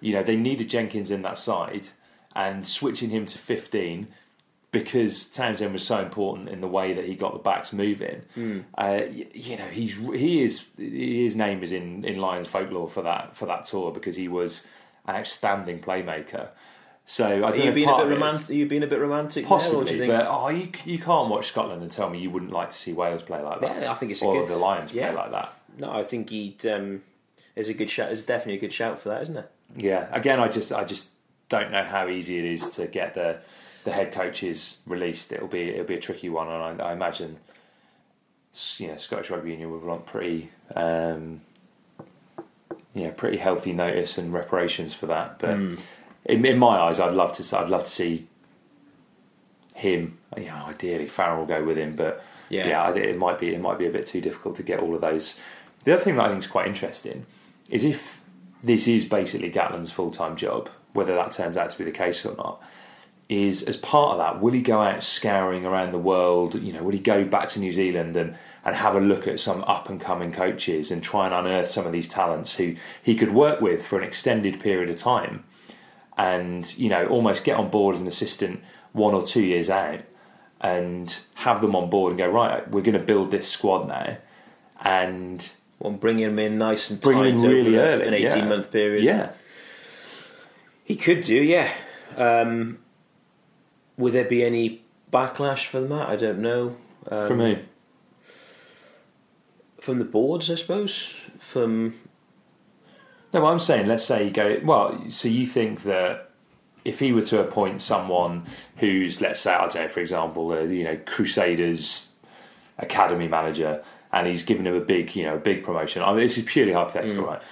you 0.00 0.12
know 0.12 0.22
they 0.22 0.36
needed 0.36 0.68
Jenkins 0.68 1.10
in 1.10 1.22
that 1.22 1.38
side 1.38 1.88
and 2.36 2.66
switching 2.66 3.10
him 3.10 3.26
to 3.26 3.38
15 3.38 4.08
because 4.72 5.26
Townsend 5.28 5.72
was 5.72 5.84
so 5.86 6.00
important 6.00 6.48
in 6.48 6.60
the 6.60 6.66
way 6.66 6.92
that 6.94 7.04
he 7.04 7.14
got 7.14 7.32
the 7.32 7.38
backs 7.38 7.72
moving. 7.72 8.22
Hmm. 8.34 8.60
Uh, 8.76 9.02
y- 9.08 9.26
you 9.32 9.56
know, 9.56 9.66
he's 9.66 9.96
he 9.96 10.42
is 10.42 10.66
his 10.76 11.36
name 11.36 11.62
is 11.62 11.70
in 11.72 12.04
in 12.04 12.18
Lions 12.18 12.48
folklore 12.48 12.88
for 12.88 13.02
that 13.02 13.36
for 13.36 13.46
that 13.46 13.64
tour 13.66 13.92
because 13.92 14.16
he 14.16 14.26
was 14.28 14.66
an 15.06 15.14
outstanding 15.16 15.78
playmaker. 15.80 16.48
So 17.06 17.26
I 17.44 17.50
Are 17.50 17.54
you 17.56 17.70
being 17.72 17.88
a 17.88 17.96
bit 17.96 18.04
of 18.04 18.10
it 18.10 18.12
is- 18.14 18.18
romantic? 18.20 18.50
Are 18.50 18.54
you 18.54 18.66
being 18.66 18.82
a 18.82 18.86
bit 18.86 18.98
romantic? 18.98 19.44
there, 19.46 19.52
or 19.52 19.58
do 19.60 19.64
Possibly, 19.64 19.92
you 19.92 19.98
think- 20.00 20.12
but 20.12 20.26
oh, 20.28 20.48
you 20.48 20.68
you 20.84 20.98
can't 20.98 21.28
watch 21.30 21.46
Scotland 21.48 21.82
and 21.82 21.92
tell 21.92 22.10
me 22.10 22.18
you 22.18 22.30
wouldn't 22.30 22.50
like 22.50 22.70
to 22.70 22.76
see 22.78 22.92
Wales 22.92 23.22
play 23.22 23.40
like 23.42 23.60
that. 23.60 23.82
Yeah, 23.82 23.92
I 23.92 23.94
think 23.94 24.10
it's 24.10 24.22
a 24.22 24.24
or 24.24 24.40
good- 24.40 24.48
the 24.48 24.56
Lions 24.56 24.92
yeah. 24.92 25.12
play 25.12 25.16
like 25.22 25.30
that. 25.30 25.52
no, 25.78 25.92
I 25.92 26.02
think 26.02 26.30
he'd. 26.30 26.66
Um, 26.66 27.02
there's 27.54 27.68
a 27.68 27.74
good 27.74 27.90
shout. 27.90 28.08
There's 28.08 28.22
definitely 28.22 28.54
a 28.54 28.60
good 28.60 28.72
shout 28.72 28.98
for 28.98 29.10
that, 29.10 29.22
isn't 29.22 29.34
there? 29.34 29.48
Yeah, 29.76 30.08
again, 30.12 30.40
I 30.40 30.48
just 30.48 30.72
I 30.72 30.84
just 30.84 31.08
don't 31.48 31.70
know 31.70 31.84
how 31.84 32.08
easy 32.08 32.38
it 32.38 32.44
is 32.44 32.68
to 32.76 32.86
get 32.86 33.14
the 33.14 33.38
the 33.84 33.92
head 33.92 34.12
coaches 34.12 34.78
released. 34.86 35.32
It'll 35.32 35.48
be 35.48 35.68
it'll 35.70 35.84
be 35.86 35.94
a 35.94 36.00
tricky 36.00 36.28
one, 36.28 36.48
and 36.48 36.80
I, 36.82 36.88
I 36.90 36.92
imagine 36.92 37.38
you 38.78 38.88
know 38.88 38.96
Scottish 38.96 39.30
Rugby 39.30 39.50
Union 39.50 39.70
will 39.70 39.78
want 39.80 40.06
pretty 40.06 40.50
um, 40.76 41.40
yeah 42.94 43.10
pretty 43.10 43.36
healthy 43.38 43.72
notice 43.72 44.16
and 44.18 44.32
reparations 44.32 44.94
for 44.94 45.06
that. 45.06 45.38
But 45.38 45.56
Hmm. 45.56 45.74
in, 46.24 46.44
in 46.44 46.58
my 46.58 46.78
eyes, 46.78 47.00
I'd 47.00 47.12
love 47.12 47.32
to 47.34 47.42
s- 47.42 47.52
I'd 47.52 47.68
love 47.68 47.84
to 47.84 47.90
see 47.90 48.26
him. 49.74 50.18
You 50.36 50.46
know, 50.46 50.64
ideally 50.66 51.08
Farrell 51.08 51.38
will 51.40 51.46
go 51.46 51.64
with 51.64 51.76
him, 51.76 51.96
but 51.96 52.22
Yeah. 52.48 52.66
yeah, 52.68 52.84
I 52.84 52.92
think 52.92 53.06
it 53.06 53.18
might 53.18 53.38
be 53.38 53.54
it 53.54 53.60
might 53.60 53.78
be 53.78 53.86
a 53.86 53.90
bit 53.90 54.06
too 54.06 54.20
difficult 54.20 54.56
to 54.56 54.62
get 54.62 54.80
all 54.80 54.94
of 54.94 55.00
those. 55.00 55.38
The 55.84 55.94
other 55.94 56.02
thing 56.02 56.16
that 56.16 56.24
I 56.24 56.28
think 56.28 56.40
is 56.40 56.46
quite 56.46 56.66
interesting 56.66 57.26
is 57.68 57.84
if 57.84 58.20
this 58.62 58.88
is 58.88 59.04
basically 59.04 59.50
Gatland's 59.50 59.92
full 59.92 60.10
time 60.10 60.36
job, 60.36 60.68
whether 60.92 61.14
that 61.14 61.32
turns 61.32 61.56
out 61.56 61.70
to 61.70 61.78
be 61.78 61.84
the 61.84 61.90
case 61.90 62.24
or 62.24 62.36
not, 62.36 62.62
is 63.28 63.62
as 63.62 63.76
part 63.76 64.12
of 64.12 64.18
that, 64.18 64.40
will 64.42 64.52
he 64.52 64.60
go 64.60 64.80
out 64.80 65.02
scouring 65.02 65.64
around 65.64 65.92
the 65.92 65.98
world? 65.98 66.54
You 66.54 66.72
know, 66.72 66.82
will 66.82 66.92
he 66.92 66.98
go 66.98 67.24
back 67.24 67.48
to 67.50 67.60
New 67.60 67.72
Zealand 67.72 68.16
and, 68.16 68.36
and 68.64 68.76
have 68.76 68.94
a 68.94 69.00
look 69.00 69.26
at 69.26 69.40
some 69.40 69.64
up 69.64 69.88
and 69.88 70.00
coming 70.00 70.30
coaches 70.30 70.90
and 70.90 71.02
try 71.02 71.26
and 71.26 71.34
unearth 71.34 71.70
some 71.70 71.86
of 71.86 71.92
these 71.92 72.08
talents 72.08 72.56
who 72.56 72.76
he 73.02 73.14
could 73.14 73.32
work 73.32 73.60
with 73.60 73.84
for 73.84 73.98
an 73.98 74.04
extended 74.04 74.60
period 74.60 74.90
of 74.90 74.96
time 74.96 75.44
and, 76.16 76.76
you 76.78 76.88
know, 76.88 77.06
almost 77.06 77.44
get 77.44 77.56
on 77.56 77.70
board 77.70 77.96
as 77.96 78.02
an 78.02 78.06
assistant 78.06 78.62
one 78.92 79.14
or 79.14 79.22
two 79.22 79.42
years 79.42 79.70
out 79.70 80.00
and 80.60 81.20
have 81.34 81.60
them 81.60 81.74
on 81.74 81.90
board 81.90 82.10
and 82.10 82.18
go, 82.18 82.28
right, 82.28 82.70
we're 82.70 82.82
going 82.82 82.98
to 82.98 83.04
build 83.04 83.30
this 83.30 83.48
squad 83.48 83.88
now 83.88 84.16
and 84.80 85.52
Well, 85.78 85.92
bringing 85.92 86.24
him 86.24 86.38
in 86.38 86.56
nice 86.58 86.90
and 86.90 87.00
bring 87.00 87.18
tight 87.18 87.26
in 87.34 87.42
really 87.42 87.76
early. 87.76 88.06
an 88.06 88.14
eighteen 88.14 88.44
yeah. 88.44 88.48
month 88.48 88.70
period. 88.70 89.04
Yeah. 89.04 89.30
he 90.84 90.96
could 90.96 91.22
do. 91.22 91.34
Yeah. 91.34 91.70
Um, 92.16 92.78
would 93.96 94.12
there 94.12 94.24
be 94.24 94.44
any 94.44 94.82
backlash 95.12 95.66
from 95.66 95.88
that? 95.88 96.08
I 96.08 96.16
don't 96.16 96.40
know. 96.40 96.76
Um, 97.10 97.26
For 97.26 97.36
me. 97.36 97.64
from 99.80 99.98
the 99.98 100.04
boards, 100.04 100.50
I 100.50 100.54
suppose. 100.54 101.12
From 101.38 101.94
No, 103.32 103.44
I'm 103.46 103.58
saying, 103.58 103.86
let's 103.86 104.04
say 104.04 104.24
you 104.24 104.30
go. 104.30 104.60
Well, 104.64 105.04
so 105.10 105.28
you 105.28 105.44
think 105.46 105.82
that 105.82 106.30
if 106.84 107.00
he 107.00 107.12
were 107.12 107.22
to 107.22 107.40
appoint 107.40 107.80
someone 107.80 108.44
who's, 108.76 109.20
let's 109.20 109.40
say, 109.40 109.52
I 109.52 109.66
don't 109.68 109.74
know, 109.74 109.88
for 109.88 110.00
example, 110.00 110.52
uh, 110.52 110.60
you 110.62 110.84
know, 110.84 110.98
Crusaders 111.06 112.08
academy 112.78 113.28
manager, 113.28 113.82
and 114.14 114.28
he's 114.28 114.44
given 114.44 114.66
him 114.66 114.74
a 114.74 114.80
big, 114.80 115.14
you 115.16 115.24
know, 115.24 115.34
a 115.34 115.38
big 115.38 115.64
promotion. 115.64 116.02
I 116.02 116.10
mean, 116.12 116.20
this 116.20 116.38
is 116.38 116.44
purely 116.44 116.72
hypothetical, 116.72 117.24
mm. 117.24 117.26
right? 117.26 117.42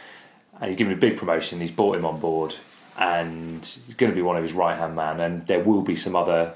And 0.61 0.71
he's 0.71 0.77
given 0.77 0.93
him 0.93 0.99
a 0.99 1.01
big 1.01 1.17
promotion. 1.19 1.61
He's 1.61 1.73
brought 1.73 1.97
him 1.97 2.07
on 2.07 2.21
board, 2.21 2.55
and 2.97 3.67
he's 3.87 3.97
going 3.97 4.13
to 4.13 4.17
be 4.17 4.23
one 4.23 4.37
of 4.37 4.45
his 4.45 4.53
right 4.53 4.79
hand 4.79 4.95
man. 4.95 5.21
And 5.21 5.45
there 5.49 5.61
will 5.61 5.83
be 5.83 5.97
some 5.97 6.15
other 6.15 6.55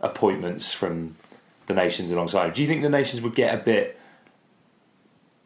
appointments 0.00 0.72
from 0.72 1.16
the 1.66 1.74
nations 1.74 2.10
alongside. 2.10 2.46
him. 2.46 2.54
Do 2.54 2.62
you 2.62 2.68
think 2.68 2.80
the 2.82 2.88
nations 2.88 3.20
would 3.20 3.34
get 3.34 3.54
a 3.54 3.58
bit, 3.58 4.00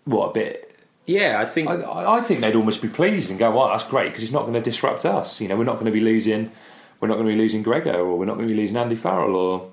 what, 0.05 0.29
a 0.29 0.33
bit 0.33 0.71
yeah, 1.07 1.41
I 1.41 1.47
think 1.47 1.69
I- 1.69 1.81
I, 1.81 2.19
I 2.19 2.21
think 2.21 2.41
they'd 2.41 2.55
almost 2.55 2.81
be 2.81 2.89
pleased 2.89 3.31
and 3.31 3.39
go, 3.39 3.51
"Well, 3.51 3.69
that's 3.69 3.83
great 3.83 4.11
because 4.11 4.23
it's 4.23 4.31
not 4.31 4.43
going 4.43 4.55
to 4.55 4.61
disrupt 4.61 5.05
us. 5.05 5.41
You 5.41 5.49
know, 5.49 5.57
we're 5.57 5.65
not 5.65 5.75
going 5.75 5.87
to 5.87 5.93
be 5.93 6.01
losing, 6.01 6.53
we're 7.01 7.09
not 7.09 7.15
going 7.15 7.27
to 7.27 7.33
be 7.33 7.39
losing 7.39 7.65
Gregor, 7.65 7.95
or 7.95 8.17
we're 8.17 8.27
not 8.27 8.37
going 8.37 8.47
to 8.47 8.55
be 8.55 8.61
losing 8.61 8.77
Andy 8.77 8.95
Farrell, 8.95 9.35
or 9.35 9.71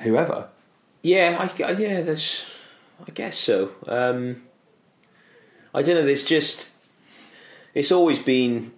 whoever." 0.00 0.48
Yeah, 1.02 1.48
I, 1.56 1.70
yeah, 1.72 2.00
there's, 2.02 2.44
I 3.06 3.10
guess 3.12 3.36
so. 3.38 3.70
Um, 3.86 4.42
I 5.74 5.82
don't 5.82 5.94
know. 5.96 6.04
There's 6.04 6.24
just, 6.24 6.70
it's 7.74 7.92
always 7.92 8.18
been 8.18 8.72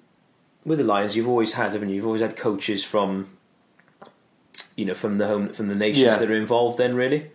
with 0.65 0.79
the 0.79 0.85
Lions. 0.85 1.17
You've 1.17 1.29
always 1.29 1.55
had, 1.55 1.73
haven't 1.73 1.89
you? 1.89 1.97
You've 1.97 2.07
always 2.07 2.21
had 2.21 2.37
coaches 2.37 2.85
from, 2.85 3.31
you 4.77 4.85
know, 4.85 4.95
from 4.95 5.19
the 5.19 5.27
home, 5.27 5.49
from 5.51 5.69
the 5.69 5.75
nations 5.75 6.05
Yeah. 6.05 6.19
that 6.19 6.31
are 6.31 6.35
involved. 6.37 6.79
Then 6.79 6.95
really, 6.95 7.31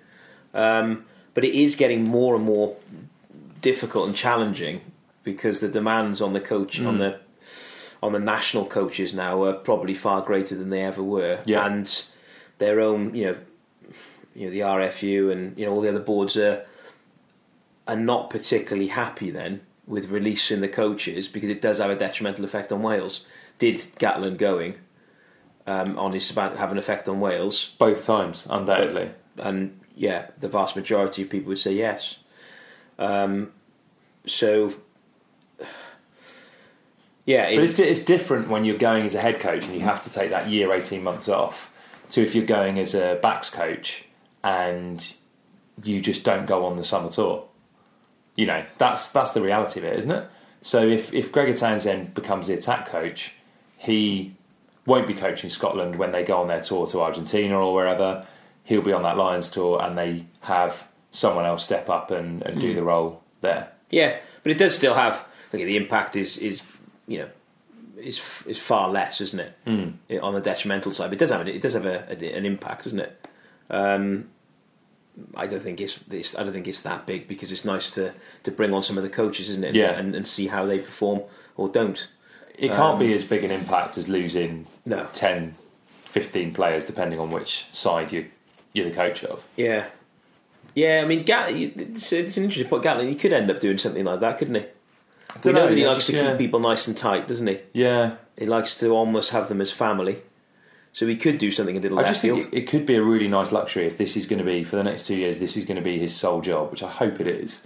um, 0.54 1.06
but 1.34 1.44
it 1.44 1.54
is 1.54 1.76
getting 1.76 2.04
more 2.04 2.36
and 2.36 2.44
more 2.44 2.76
difficult 3.62 4.08
and 4.08 4.16
challenging 4.16 4.82
because 5.24 5.60
the 5.60 5.68
demands 5.68 6.22
on 6.22 6.34
the 6.34 6.40
coach 6.40 6.80
Mm. 6.80 6.88
on 6.88 6.98
the 7.00 7.20
on 8.02 8.14
the 8.14 8.20
national 8.20 8.64
coaches 8.66 9.12
now 9.12 9.44
are 9.44 9.54
probably 9.54 9.96
far 9.96 10.22
greater 10.22 10.54
than 10.56 10.70
they 10.70 10.84
ever 10.84 11.02
were, 11.02 11.40
Yeah. 11.46 11.66
and 11.66 12.04
their 12.60 12.80
own, 12.80 13.16
you 13.16 13.26
know, 13.26 13.36
you 14.36 14.46
know 14.46 14.52
the 14.52 14.60
RFU 14.62 15.32
and 15.32 15.58
you 15.58 15.66
know 15.66 15.74
all 15.74 15.82
the 15.82 15.90
other 15.90 16.00
boards 16.00 16.38
are 16.38 16.64
are 17.88 17.96
not 17.96 18.30
particularly 18.30 18.88
happy 18.88 19.32
then 19.32 19.62
with 19.86 20.10
releasing 20.10 20.62
the 20.62 20.68
coaches 20.68 21.28
because 21.28 21.50
it 21.50 21.62
does 21.62 21.78
have 21.78 21.90
a 21.90 21.96
detrimental 21.96 22.44
effect 22.44 22.72
on 22.72 22.82
Wales. 22.82 23.26
Did 23.58 23.80
Gatland 23.98 24.38
going 24.38 24.76
um, 25.66 25.98
on 25.98 26.12
his 26.12 26.30
about 26.30 26.58
have 26.58 26.72
an 26.72 26.78
effect 26.78 27.08
on 27.08 27.20
Wales? 27.20 27.72
Both 27.78 28.06
times, 28.06 28.46
undoubtedly. 28.50 29.12
And 29.38 29.80
yeah, 29.96 30.28
the 30.40 30.50
vast 30.50 30.76
majority 30.76 31.24
of 31.24 31.30
people 31.30 31.50
would 31.50 31.60
say 31.60 31.74
yes. 31.74 32.18
Um, 33.00 33.54
so 34.26 34.74
yeah, 37.26 37.56
But 37.56 37.64
it's, 37.64 37.80
it's 37.80 38.02
different 38.02 38.50
when 38.50 38.66
you're 38.66 38.78
going 38.78 39.06
as 39.06 39.16
a 39.16 39.22
head 39.22 39.40
coach 39.40 39.66
and 39.66 39.74
you 39.74 39.82
have 39.82 40.04
to 40.04 40.12
take 40.12 40.30
that 40.32 40.50
year, 40.50 40.74
eighteen 40.74 41.04
months 41.04 41.30
off, 41.30 41.72
to 42.10 42.22
if 42.22 42.36
you're 42.36 42.46
going 42.46 42.78
as 42.78 42.94
a 42.94 43.20
backs 43.22 43.50
coach 43.50 44.04
and 44.44 45.14
you 45.84 46.02
just 46.02 46.24
don't 46.24 46.46
go 46.46 46.66
on 46.66 46.78
the 46.78 46.84
summer 46.84 47.10
tour. 47.10 47.47
You 48.38 48.46
know, 48.46 48.64
that's 48.78 49.10
that's 49.10 49.32
the 49.32 49.42
reality 49.42 49.82
of 49.82 49.86
it, 49.86 50.00
isn't 50.00 50.12
it? 50.12 50.30
So 50.62 50.88
if 50.88 51.14
if 51.14 51.32
Gregor 51.32 51.54
Townsend 51.54 52.14
becomes 52.14 52.48
the 52.48 52.54
attack 52.54 52.88
coach, 52.88 53.34
he 53.78 54.36
won't 54.86 55.08
be 55.08 55.14
coaching 55.14 55.50
Scotland 55.50 55.98
when 55.98 56.14
they 56.14 56.24
go 56.24 56.38
on 56.38 56.48
their 56.48 56.62
tour 56.62 56.88
to 56.88 57.02
Argentina 57.02 57.60
or 57.60 57.74
wherever. 57.74 58.26
He'll 58.64 58.82
be 58.82 58.94
on 58.94 59.04
that 59.04 59.18
Lions 59.18 59.50
tour, 59.50 59.82
and 59.82 59.98
they 59.98 60.26
have 60.42 60.88
someone 61.12 61.46
else 61.46 61.64
step 61.64 61.90
up 61.90 62.12
and, 62.12 62.42
and 62.44 62.60
do 62.60 62.74
the 62.74 62.84
role 62.84 63.24
there. 63.42 63.72
Yeah, 63.90 64.20
but 64.44 64.52
it 64.52 64.58
does 64.58 64.76
still 64.76 64.94
have. 64.94 65.26
Okay, 65.54 65.66
the 65.66 65.78
impact 65.78 66.16
is 66.16 66.38
is 66.38 66.62
you 67.08 67.20
know 67.20 67.30
is 67.98 68.22
is 68.46 68.60
far 68.60 68.90
less, 68.90 69.22
isn't 69.22 69.40
it? 69.40 69.54
Mm. 69.66 69.94
On 70.22 70.34
the 70.34 70.42
detrimental 70.42 70.92
side, 70.92 71.08
but 71.08 71.14
it 71.14 71.20
does 71.20 71.32
have 71.32 71.48
it 71.48 71.62
does 71.62 71.74
have 71.74 71.86
a, 71.86 72.06
a, 72.10 72.38
an 72.38 72.46
impact, 72.46 72.84
doesn't 72.84 73.00
it? 73.00 73.28
Um, 73.70 74.30
I 75.36 75.48
don't 75.48 75.62
think 75.62 75.82
it's, 75.82 76.00
it's 76.12 76.38
I 76.38 76.44
don't 76.44 76.54
think 76.54 76.68
it's 76.68 76.82
that 76.82 77.06
big 77.06 77.28
because 77.28 77.52
it's 77.52 77.66
nice 77.66 77.90
to, 77.92 78.14
to 78.44 78.52
bring 78.52 78.74
on 78.74 78.84
some 78.84 78.98
of 78.98 79.04
the 79.04 79.10
coaches, 79.10 79.50
isn't 79.50 79.64
it? 79.64 79.76
Yeah. 79.76 79.92
and, 79.98 80.16
and 80.16 80.28
see 80.28 80.48
how 80.48 80.66
they 80.66 80.80
perform 80.80 81.22
or 81.56 81.68
don't. 81.70 82.08
It 82.58 82.72
can't 82.72 82.98
be 83.00 83.08
um, 83.12 83.14
as 83.14 83.24
big 83.24 83.44
an 83.44 83.52
impact 83.52 83.98
as 83.98 84.08
losing 84.08 84.66
No. 84.86 85.08
10, 85.14 85.56
15 86.06 86.54
players, 86.54 86.86
depending 86.86 87.20
on 87.20 87.30
which 87.30 87.68
side 87.72 88.12
you, 88.12 88.28
you're 88.74 88.90
the 88.90 88.96
coach 88.96 89.24
of. 89.24 89.46
Yeah, 89.56 89.88
yeah. 90.74 91.02
I 91.04 91.08
mean, 91.08 91.24
Gat, 91.24 91.52
it's, 91.52 92.12
it's 92.12 92.38
an 92.38 92.46
interesting 92.46 92.68
point. 92.70 92.84
Gatland, 92.84 93.10
he 93.10 93.16
could 93.16 93.34
end 93.34 93.52
up 93.52 93.60
doing 93.60 93.78
something 93.78 94.04
like 94.04 94.20
that, 94.22 94.38
couldn't 94.40 94.56
he? 94.56 94.62
We 94.62 95.42
Dunno, 95.42 95.60
know 95.62 95.68
that 95.70 95.78
he 95.78 95.86
likes 95.86 95.98
just- 95.98 96.10
to 96.10 96.16
yeah. 96.16 96.30
keep 96.32 96.38
people 96.40 96.60
nice 96.60 96.88
and 96.88 96.98
tight, 96.98 97.28
doesn't 97.28 97.46
he? 97.46 97.60
Yeah. 97.74 98.16
He 98.38 98.46
likes 98.48 98.76
to 98.80 98.90
almost 98.90 99.32
have 99.32 99.50
them 99.50 99.62
as 99.62 99.72
family. 99.72 100.18
So 100.98 101.06
he 101.06 101.16
could 101.16 101.38
do 101.38 101.52
something 101.52 101.78
a 101.78 101.80
little 101.80 102.00
I 102.00 102.02
left 102.02 102.14
just 102.14 102.22
field. 102.24 102.42
think 102.42 102.54
it, 102.56 102.58
it 102.64 102.68
could 102.68 102.88
be 102.88 102.96
a 102.96 103.04
really 103.04 103.28
nice 103.28 103.52
luxury 103.52 103.86
if 103.86 104.00
this 104.00 104.18
is 104.18 104.26
going 104.26 104.40
to 104.40 104.44
be, 104.44 104.64
for 104.64 104.78
the 104.78 104.84
next 104.84 105.06
two 105.06 105.16
years, 105.16 105.38
this 105.38 105.56
is 105.56 105.64
going 105.64 105.76
to 105.76 105.84
be 105.84 106.00
his 106.00 106.16
sole 106.16 106.42
job, 106.42 106.72
which 106.72 106.82
I 106.82 106.90
hope 106.90 107.20
it 107.20 107.28
is. 107.28 107.62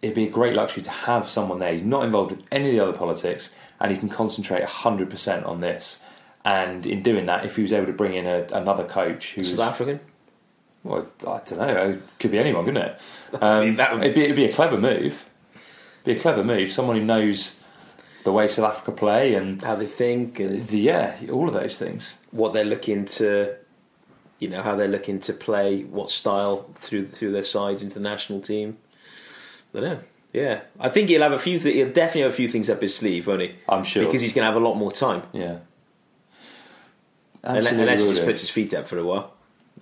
It'd 0.00 0.14
be 0.14 0.26
a 0.26 0.30
great 0.30 0.54
luxury 0.54 0.84
to 0.84 0.90
have 0.90 1.28
someone 1.28 1.58
there. 1.58 1.72
He's 1.72 1.82
not 1.82 2.04
involved 2.04 2.30
with 2.30 2.44
any 2.52 2.68
of 2.68 2.72
the 2.76 2.80
other 2.84 2.96
politics 2.96 3.50
and 3.80 3.90
he 3.90 3.98
can 3.98 4.08
concentrate 4.08 4.62
100% 4.62 5.44
on 5.44 5.60
this. 5.60 5.98
And 6.44 6.86
in 6.86 7.02
doing 7.02 7.26
that, 7.26 7.44
if 7.44 7.56
he 7.56 7.62
was 7.62 7.72
able 7.72 7.86
to 7.86 7.92
bring 7.92 8.14
in 8.14 8.26
a, 8.28 8.46
another 8.52 8.84
coach 8.84 9.34
who's. 9.34 9.50
South 9.50 9.72
African. 9.72 9.98
Well, 10.84 11.04
I 11.26 11.40
don't 11.44 11.58
know. 11.58 11.76
It 11.90 12.02
could 12.20 12.30
be 12.30 12.38
anyone, 12.38 12.64
couldn't 12.64 12.80
it? 12.80 13.00
Um, 13.42 13.74
that 13.74 13.94
would- 13.94 14.04
it'd, 14.04 14.14
be, 14.14 14.22
it'd 14.22 14.36
be 14.36 14.44
a 14.44 14.52
clever 14.52 14.78
move. 14.78 15.28
It'd 15.52 16.04
Be 16.04 16.12
a 16.12 16.20
clever 16.20 16.44
move. 16.44 16.70
Someone 16.70 16.96
who 16.96 17.04
knows 17.04 17.56
the 18.28 18.32
way 18.32 18.46
South 18.46 18.70
Africa 18.76 18.92
play 18.92 19.32
and 19.34 19.62
how 19.62 19.74
they 19.74 19.86
think 19.86 20.38
and 20.38 20.68
the, 20.68 20.78
yeah, 20.78 21.16
all 21.32 21.48
of 21.48 21.54
those 21.54 21.78
things. 21.78 22.18
what 22.30 22.52
they're 22.52 22.62
looking 22.62 23.06
to, 23.06 23.54
you 24.38 24.48
know, 24.48 24.60
how 24.60 24.76
they're 24.76 24.86
looking 24.86 25.18
to 25.20 25.32
play, 25.32 25.80
what 25.84 26.10
style 26.10 26.68
through 26.74 27.08
through 27.08 27.32
their 27.32 27.42
sides 27.42 27.80
into 27.82 27.94
the 27.94 28.00
national 28.14 28.42
team. 28.42 28.76
I 29.74 29.80
don't 29.80 29.90
know. 29.90 30.00
Yeah, 30.34 30.60
I 30.78 30.90
think 30.90 31.08
he'll 31.08 31.22
have 31.22 31.32
a 31.32 31.38
few. 31.38 31.58
Th- 31.58 31.74
he'll 31.74 31.90
definitely 31.90 32.20
have 32.20 32.32
a 32.32 32.36
few 32.36 32.50
things 32.50 32.68
up 32.68 32.82
his 32.82 32.94
sleeve, 32.94 33.26
won't 33.26 33.40
he? 33.40 33.54
I'm 33.66 33.82
sure. 33.82 34.04
because 34.04 34.20
he's 34.20 34.34
going 34.34 34.42
to 34.46 34.52
have 34.52 34.60
a 34.62 34.64
lot 34.68 34.74
more 34.74 34.92
time, 34.92 35.22
Yeah. 35.32 35.60
unless, 37.42 37.64
Absolutely 37.68 37.80
unless 37.82 38.02
he 38.02 38.10
just 38.10 38.24
puts 38.26 38.40
his 38.42 38.50
feet 38.50 38.74
up 38.74 38.88
for 38.88 38.98
a 38.98 39.04
while 39.04 39.32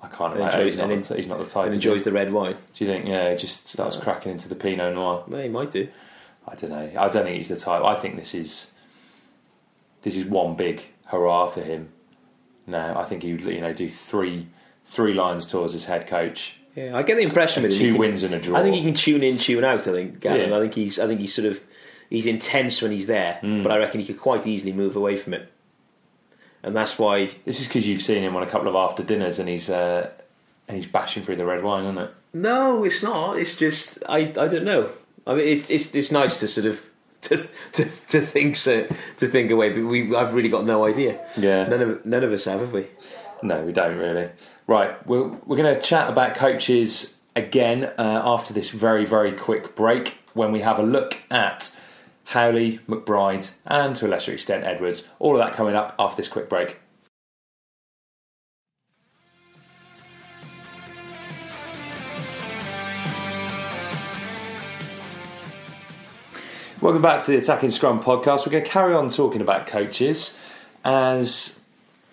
I 0.00 0.06
can't 0.06 0.36
imagine. 0.36 0.64
He's 0.66 0.78
not, 0.78 1.16
he's 1.16 1.26
not 1.26 1.38
the 1.40 1.46
type. 1.46 1.66
and 1.66 1.74
enjoys 1.74 2.04
the 2.04 2.12
red 2.12 2.32
wine. 2.32 2.54
Do 2.74 2.84
you 2.84 2.90
think? 2.92 3.06
Yeah, 3.06 3.32
he 3.32 3.36
just 3.36 3.66
starts 3.66 3.96
uh, 3.96 4.00
cracking 4.02 4.30
into 4.30 4.48
the 4.48 4.54
Pinot 4.54 4.94
Noir. 4.94 5.24
Well, 5.26 5.42
he 5.42 5.48
might 5.48 5.72
do. 5.72 5.88
I 6.48 6.54
don't 6.54 6.70
know. 6.70 6.90
I 7.00 7.08
don't 7.08 7.24
think 7.24 7.36
he's 7.36 7.48
the 7.48 7.56
type. 7.56 7.82
I 7.82 7.94
think 7.96 8.16
this 8.16 8.34
is 8.34 8.72
this 10.02 10.16
is 10.16 10.24
one 10.24 10.54
big 10.54 10.82
hurrah 11.06 11.48
for 11.48 11.60
him. 11.62 11.88
No, 12.66 12.94
I 12.96 13.04
think 13.04 13.22
he 13.22 13.32
would 13.32 13.42
you 13.42 13.60
know 13.60 13.72
do 13.72 13.88
three 13.88 14.48
three 14.84 15.14
Lions 15.14 15.46
tours 15.46 15.74
as 15.74 15.84
head 15.84 16.06
coach. 16.06 16.56
Yeah, 16.74 16.96
I 16.96 17.02
get 17.02 17.16
the 17.16 17.22
impression 17.22 17.62
with 17.62 17.72
Two 17.72 17.92
can- 17.92 17.98
wins 18.00 18.22
and 18.22 18.34
a 18.34 18.38
draw. 18.38 18.58
I 18.58 18.62
think 18.62 18.76
he 18.76 18.82
can 18.82 18.94
tune 18.94 19.22
in, 19.22 19.38
tune 19.38 19.64
out. 19.64 19.86
I 19.88 19.92
think 19.92 20.20
Gavin. 20.20 20.50
Yeah. 20.50 20.56
I 20.56 20.60
think 20.60 20.74
he's. 20.74 20.98
I 20.98 21.06
think 21.06 21.20
he's 21.20 21.34
sort 21.34 21.46
of. 21.46 21.60
He's 22.10 22.26
intense 22.26 22.80
when 22.82 22.92
he's 22.92 23.06
there, 23.08 23.40
Mm. 23.42 23.64
but 23.64 23.72
I 23.72 23.78
reckon 23.78 23.98
he 24.00 24.06
could 24.06 24.20
quite 24.20 24.46
easily 24.46 24.72
move 24.72 24.94
away 24.94 25.16
from 25.16 25.34
it. 25.34 25.50
And 26.62 26.74
that's 26.76 26.98
why 26.98 27.30
This 27.44 27.60
is 27.60 27.66
because 27.66 27.86
you've 27.88 28.02
seen 28.02 28.22
him 28.22 28.36
on 28.36 28.42
a 28.42 28.46
couple 28.46 28.68
of 28.68 28.74
after 28.76 29.02
dinners 29.02 29.38
and 29.40 29.48
he's 29.48 29.68
uh, 29.70 30.10
and 30.68 30.76
he's 30.76 30.86
bashing 30.86 31.22
through 31.24 31.36
the 31.36 31.44
red 31.46 31.62
wine, 31.64 31.84
isn't 31.84 31.98
it? 31.98 32.10
No, 32.34 32.84
it's 32.84 33.02
not. 33.02 33.38
It's 33.38 33.54
just 33.56 33.98
I, 34.08 34.18
I 34.18 34.46
don't 34.48 34.64
know. 34.64 34.90
I 35.26 35.34
mean, 35.34 35.46
it's 35.46 35.70
it's 35.70 35.94
it's 35.94 36.12
nice 36.12 36.40
to 36.40 36.48
sort 36.48 36.66
of 36.66 36.84
to 37.22 37.48
to, 37.72 37.84
to 37.84 38.20
think 38.20 38.56
so 38.56 38.86
to 39.18 39.28
think 39.28 39.50
away, 39.50 39.72
but 39.72 39.84
we 39.84 40.14
I've 40.14 40.34
really 40.34 40.48
got 40.48 40.64
no 40.64 40.84
idea. 40.84 41.24
Yeah. 41.36 41.66
None 41.66 41.82
of 41.82 42.06
none 42.06 42.24
of 42.24 42.32
us 42.32 42.44
have, 42.44 42.60
have 42.60 42.72
we? 42.72 42.86
No, 43.42 43.62
we 43.62 43.72
don't 43.72 43.96
really. 43.96 44.30
Right, 44.66 45.06
we're 45.06 45.28
we're 45.28 45.56
going 45.56 45.74
to 45.74 45.80
chat 45.80 46.08
about 46.10 46.34
coaches 46.34 47.16
again 47.36 47.84
uh, 47.98 48.22
after 48.24 48.52
this 48.52 48.70
very, 48.70 49.04
very 49.04 49.32
quick 49.32 49.76
break 49.76 50.18
when 50.32 50.50
we 50.50 50.60
have 50.60 50.78
a 50.78 50.82
look 50.82 51.18
at 51.30 51.78
Howley, 52.24 52.80
McBryde, 52.88 53.52
and 53.66 53.94
to 53.96 54.06
a 54.06 54.08
lesser 54.08 54.32
extent 54.32 54.64
Edwards. 54.64 55.06
All 55.20 55.38
of 55.38 55.46
that 55.46 55.54
coming 55.54 55.76
up 55.76 55.94
after 55.98 56.16
this 56.16 56.28
quick 56.28 56.48
break. 56.48 56.80
Welcome 66.78 67.00
back 67.00 67.24
to 67.24 67.30
the 67.30 67.38
Attacking 67.38 67.70
Scrum 67.70 68.02
podcast. 68.02 68.44
We're 68.44 68.52
going 68.52 68.64
to 68.64 68.68
carry 68.68 68.92
on 68.92 69.08
talking 69.08 69.40
about 69.40 69.66
coaches 69.66 70.36
as 70.84 71.58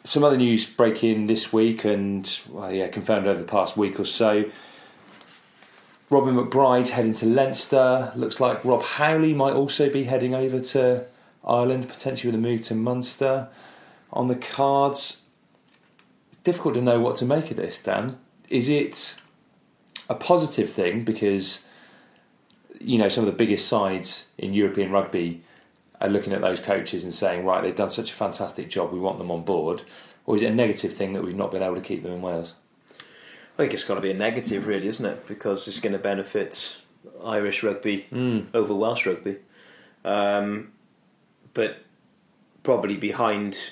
some 0.05 0.23
other 0.23 0.37
news 0.37 0.65
breaking 0.65 1.27
this 1.27 1.51
week 1.51 1.83
and 1.83 2.39
well, 2.47 2.71
yeah, 2.71 2.87
confirmed 2.87 3.27
over 3.27 3.41
the 3.41 3.45
past 3.45 3.75
week 3.75 3.99
or 3.99 4.05
so. 4.05 4.45
Robin 6.09 6.33
McBryde 6.33 6.87
heading 6.87 7.13
to 7.15 7.25
Leinster. 7.25 8.13
Looks 8.15 8.39
like 8.39 8.63
Rob 8.63 8.83
Howley 8.83 9.33
might 9.33 9.51
also 9.51 9.89
be 9.89 10.05
heading 10.05 10.33
over 10.33 10.61
to 10.61 11.07
Ireland, 11.43 11.89
potentially 11.89 12.31
with 12.31 12.39
a 12.39 12.41
move 12.41 12.61
to 12.61 12.73
Munster 12.73 13.49
on 14.13 14.29
the 14.29 14.35
cards. 14.35 15.23
Difficult 16.45 16.75
to 16.75 16.81
know 16.81 17.01
what 17.01 17.17
to 17.17 17.25
make 17.25 17.51
of 17.51 17.57
this, 17.57 17.81
Dan. 17.81 18.17
Is 18.49 18.69
it 18.69 19.17
a 20.09 20.15
positive 20.15 20.69
thing 20.71 21.03
because 21.03 21.65
you 22.79 22.97
know 22.97 23.09
some 23.09 23.25
of 23.25 23.31
the 23.31 23.37
biggest 23.37 23.67
sides 23.67 24.27
in 24.37 24.53
European 24.53 24.91
rugby 24.91 25.41
are 26.01 26.09
looking 26.09 26.33
at 26.33 26.41
those 26.41 26.59
coaches 26.59 27.03
and 27.03 27.13
saying, 27.13 27.45
right, 27.45 27.61
they've 27.63 27.75
done 27.75 27.89
such 27.89 28.11
a 28.11 28.13
fantastic 28.13 28.69
job, 28.69 28.91
we 28.91 28.99
want 28.99 29.17
them 29.17 29.31
on 29.31 29.43
board, 29.43 29.83
or 30.25 30.35
is 30.35 30.41
it 30.41 30.51
a 30.51 30.55
negative 30.55 30.93
thing 30.93 31.13
that 31.13 31.23
we've 31.23 31.35
not 31.35 31.51
been 31.51 31.63
able 31.63 31.75
to 31.75 31.81
keep 31.81 32.03
them 32.03 32.11
in 32.11 32.21
Wales? 32.21 32.55
I 32.99 33.57
think 33.57 33.73
it's 33.73 33.83
got 33.83 33.95
to 33.95 34.01
be 34.01 34.11
a 34.11 34.15
negative, 34.15 34.67
really, 34.67 34.87
isn't 34.87 35.05
it? 35.05 35.27
Because 35.27 35.67
it's 35.67 35.79
going 35.79 35.93
to 35.93 35.99
benefit 35.99 36.77
Irish 37.23 37.61
rugby 37.63 38.05
over 38.53 38.73
Welsh 38.75 39.05
rugby. 39.05 39.37
Um, 40.03 40.71
but 41.53 41.77
probably 42.63 42.97
behind 42.97 43.71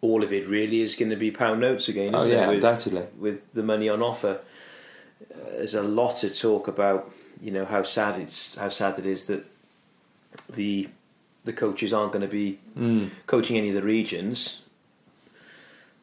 all 0.00 0.22
of 0.22 0.32
it, 0.32 0.46
really, 0.46 0.82
is 0.82 0.94
going 0.94 1.10
to 1.10 1.16
be 1.16 1.30
pound 1.30 1.60
notes 1.60 1.88
again, 1.88 2.14
Oh, 2.14 2.18
isn't 2.18 2.30
yeah, 2.30 2.44
it? 2.44 2.48
With, 2.48 2.56
undoubtedly. 2.56 3.06
with 3.18 3.52
the 3.54 3.62
money 3.62 3.88
on 3.88 4.02
offer, 4.02 4.40
uh, 5.34 5.36
there's 5.52 5.74
a 5.74 5.82
lot 5.82 6.18
to 6.18 6.30
talk 6.30 6.68
about. 6.68 7.10
You 7.40 7.50
know 7.52 7.64
how 7.64 7.82
sad 7.82 8.20
it's 8.20 8.54
how 8.56 8.68
sad 8.68 8.98
it 8.98 9.06
is 9.06 9.26
that 9.26 9.44
the 10.48 10.88
the 11.44 11.52
coaches 11.52 11.92
aren't 11.92 12.12
going 12.12 12.22
to 12.22 12.28
be 12.28 12.58
Hmm. 12.74 13.06
coaching 13.26 13.56
any 13.56 13.68
of 13.68 13.74
the 13.74 13.82
regions. 13.82 14.60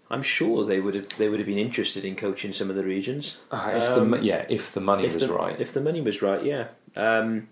I'm 0.10 0.22
sure 0.24 0.66
they 0.66 0.80
would 0.80 0.96
have 0.96 1.10
they 1.18 1.28
would 1.30 1.40
have 1.40 1.48
been 1.48 1.58
interested 1.58 2.06
in 2.06 2.16
coaching 2.16 2.54
some 2.54 2.70
of 2.70 2.76
the 2.76 2.84
regions. 2.84 3.38
Uh, 3.52 3.72
if 3.76 3.84
Um, 3.84 4.12
the, 4.12 4.20
yeah, 4.24 4.46
if 4.50 4.72
the 4.72 4.80
money 4.82 5.06
if 5.06 5.14
was 5.16 5.28
the, 5.28 5.34
right. 5.34 5.60
If 5.60 5.74
the 5.74 5.82
money 5.82 6.00
was 6.02 6.22
right, 6.22 6.44
yeah. 6.44 6.68
Um, 6.96 7.48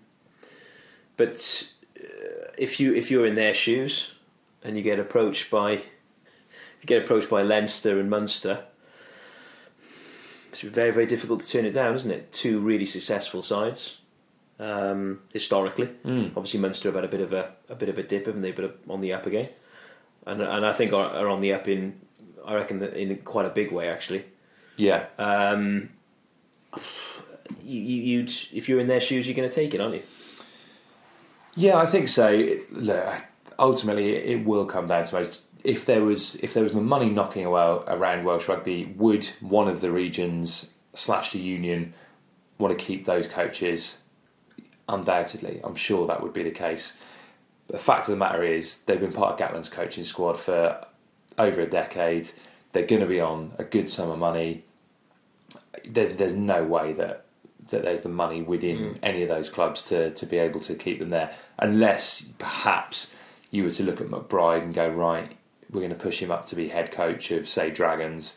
but 1.16 1.64
uh, 1.98 2.48
if 2.56 2.78
you 2.80 2.94
if 2.94 3.10
you're 3.10 3.26
in 3.26 3.34
their 3.34 3.54
shoes 3.54 4.12
and 4.62 4.76
you 4.76 4.82
get 4.82 4.98
approached 4.98 5.50
by 5.50 5.70
you 5.72 6.86
get 6.86 7.02
approached 7.02 7.28
by 7.28 7.42
Leinster 7.42 7.98
and 8.00 8.08
Munster, 8.08 8.64
it's 10.62 10.74
very 10.74 10.90
very 10.92 11.06
difficult 11.06 11.40
to 11.40 11.48
turn 11.48 11.64
it 11.66 11.72
down, 11.72 11.94
isn't 11.96 12.10
it? 12.10 12.32
Two 12.32 12.58
really 12.60 12.86
successful 12.86 13.42
sides. 13.42 13.96
Um, 14.60 15.20
historically, 15.32 15.86
Hmm. 15.86 16.26
obviously 16.36 16.60
Munster 16.60 16.88
have 16.88 16.94
had 16.94 17.04
a 17.04 17.08
bit 17.08 17.20
of 17.20 17.32
a, 17.32 17.52
a 17.68 17.74
bit 17.74 17.88
of 17.88 17.98
a 17.98 18.02
dip, 18.04 18.26
haven't 18.26 18.42
they? 18.42 18.52
But 18.52 18.78
on 18.88 19.00
the 19.00 19.12
up 19.12 19.26
again, 19.26 19.48
and 20.26 20.40
and 20.40 20.64
I 20.64 20.72
think 20.72 20.92
are, 20.92 21.10
are 21.10 21.28
on 21.28 21.40
the 21.40 21.52
up 21.52 21.66
in 21.68 22.00
I 22.46 22.54
reckon 22.54 22.78
that 22.80 22.94
in 22.94 23.16
quite 23.18 23.46
a 23.46 23.50
big 23.50 23.72
way 23.72 23.88
actually. 23.88 24.24
yeah, 24.76 25.06
Um, 25.18 25.90
you, 27.64 27.80
you'd 27.80 28.32
if 28.52 28.68
you're 28.68 28.80
in 28.80 28.86
their 28.86 29.00
shoes, 29.00 29.26
you're 29.26 29.36
going 29.36 29.48
to 29.48 29.54
take 29.54 29.74
it, 29.74 29.80
aren't 29.80 29.94
you? 29.94 30.02
yeah, 31.56 31.76
I 31.76 31.86
think 31.86 32.08
so. 32.08 32.56
Look, 32.70 33.24
ultimately, 33.58 34.14
it 34.16 34.44
will 34.44 34.66
come 34.66 34.86
down 34.86 35.04
to 35.04 35.14
most- 35.14 35.40
if 35.64 35.86
there 35.86 36.04
was 36.04 36.36
if 36.36 36.52
there 36.52 36.62
was 36.62 36.74
the 36.74 36.80
money 36.80 37.08
knocking 37.08 37.46
around 37.46 38.24
Welsh 38.24 38.48
rugby, 38.48 38.94
would 38.96 39.24
one 39.40 39.66
of 39.66 39.80
the 39.80 39.90
regions 39.90 40.70
slash 40.92 41.32
the 41.32 41.40
union 41.40 41.94
want 42.58 42.78
to 42.78 42.84
keep 42.84 43.06
those 43.06 43.26
coaches? 43.26 43.98
Undoubtedly, 44.86 45.62
I'm 45.64 45.74
sure 45.74 46.06
that 46.06 46.22
would 46.22 46.34
be 46.34 46.42
the 46.42 46.50
case. 46.50 46.92
But 47.66 47.78
the 47.78 47.82
fact 47.82 48.00
of 48.00 48.12
the 48.12 48.18
matter 48.18 48.42
is, 48.42 48.82
they've 48.82 49.00
been 49.00 49.12
part 49.12 49.32
of 49.32 49.38
Gatland's 49.38 49.70
coaching 49.70 50.04
squad 50.04 50.38
for 50.38 50.84
over 51.38 51.62
a 51.62 51.66
decade. 51.66 52.28
They're 52.72 52.86
going 52.86 53.00
to 53.00 53.08
be 53.08 53.20
on 53.20 53.52
a 53.58 53.64
good 53.64 53.90
sum 53.90 54.10
of 54.10 54.18
money. 54.18 54.64
There's 55.86 56.12
there's 56.12 56.34
no 56.34 56.62
way 56.62 56.92
that 56.92 57.24
that 57.70 57.82
there's 57.82 58.02
the 58.02 58.10
money 58.10 58.42
within 58.42 58.78
mm. 58.78 58.98
any 59.02 59.22
of 59.22 59.30
those 59.30 59.48
clubs 59.48 59.82
to 59.84 60.10
to 60.10 60.26
be 60.26 60.36
able 60.36 60.60
to 60.60 60.74
keep 60.74 60.98
them 60.98 61.08
there, 61.08 61.34
unless 61.58 62.20
perhaps 62.38 63.10
you 63.50 63.62
were 63.64 63.70
to 63.70 63.82
look 63.82 64.02
at 64.02 64.08
McBryde 64.08 64.62
and 64.62 64.74
go 64.74 64.88
right, 64.88 65.32
we're 65.74 65.80
going 65.80 65.90
to 65.90 65.96
push 66.02 66.20
him 66.22 66.30
up 66.30 66.46
to 66.46 66.56
be 66.56 66.68
head 66.68 66.90
coach 66.92 67.30
of 67.30 67.48
say 67.48 67.70
Dragons. 67.70 68.36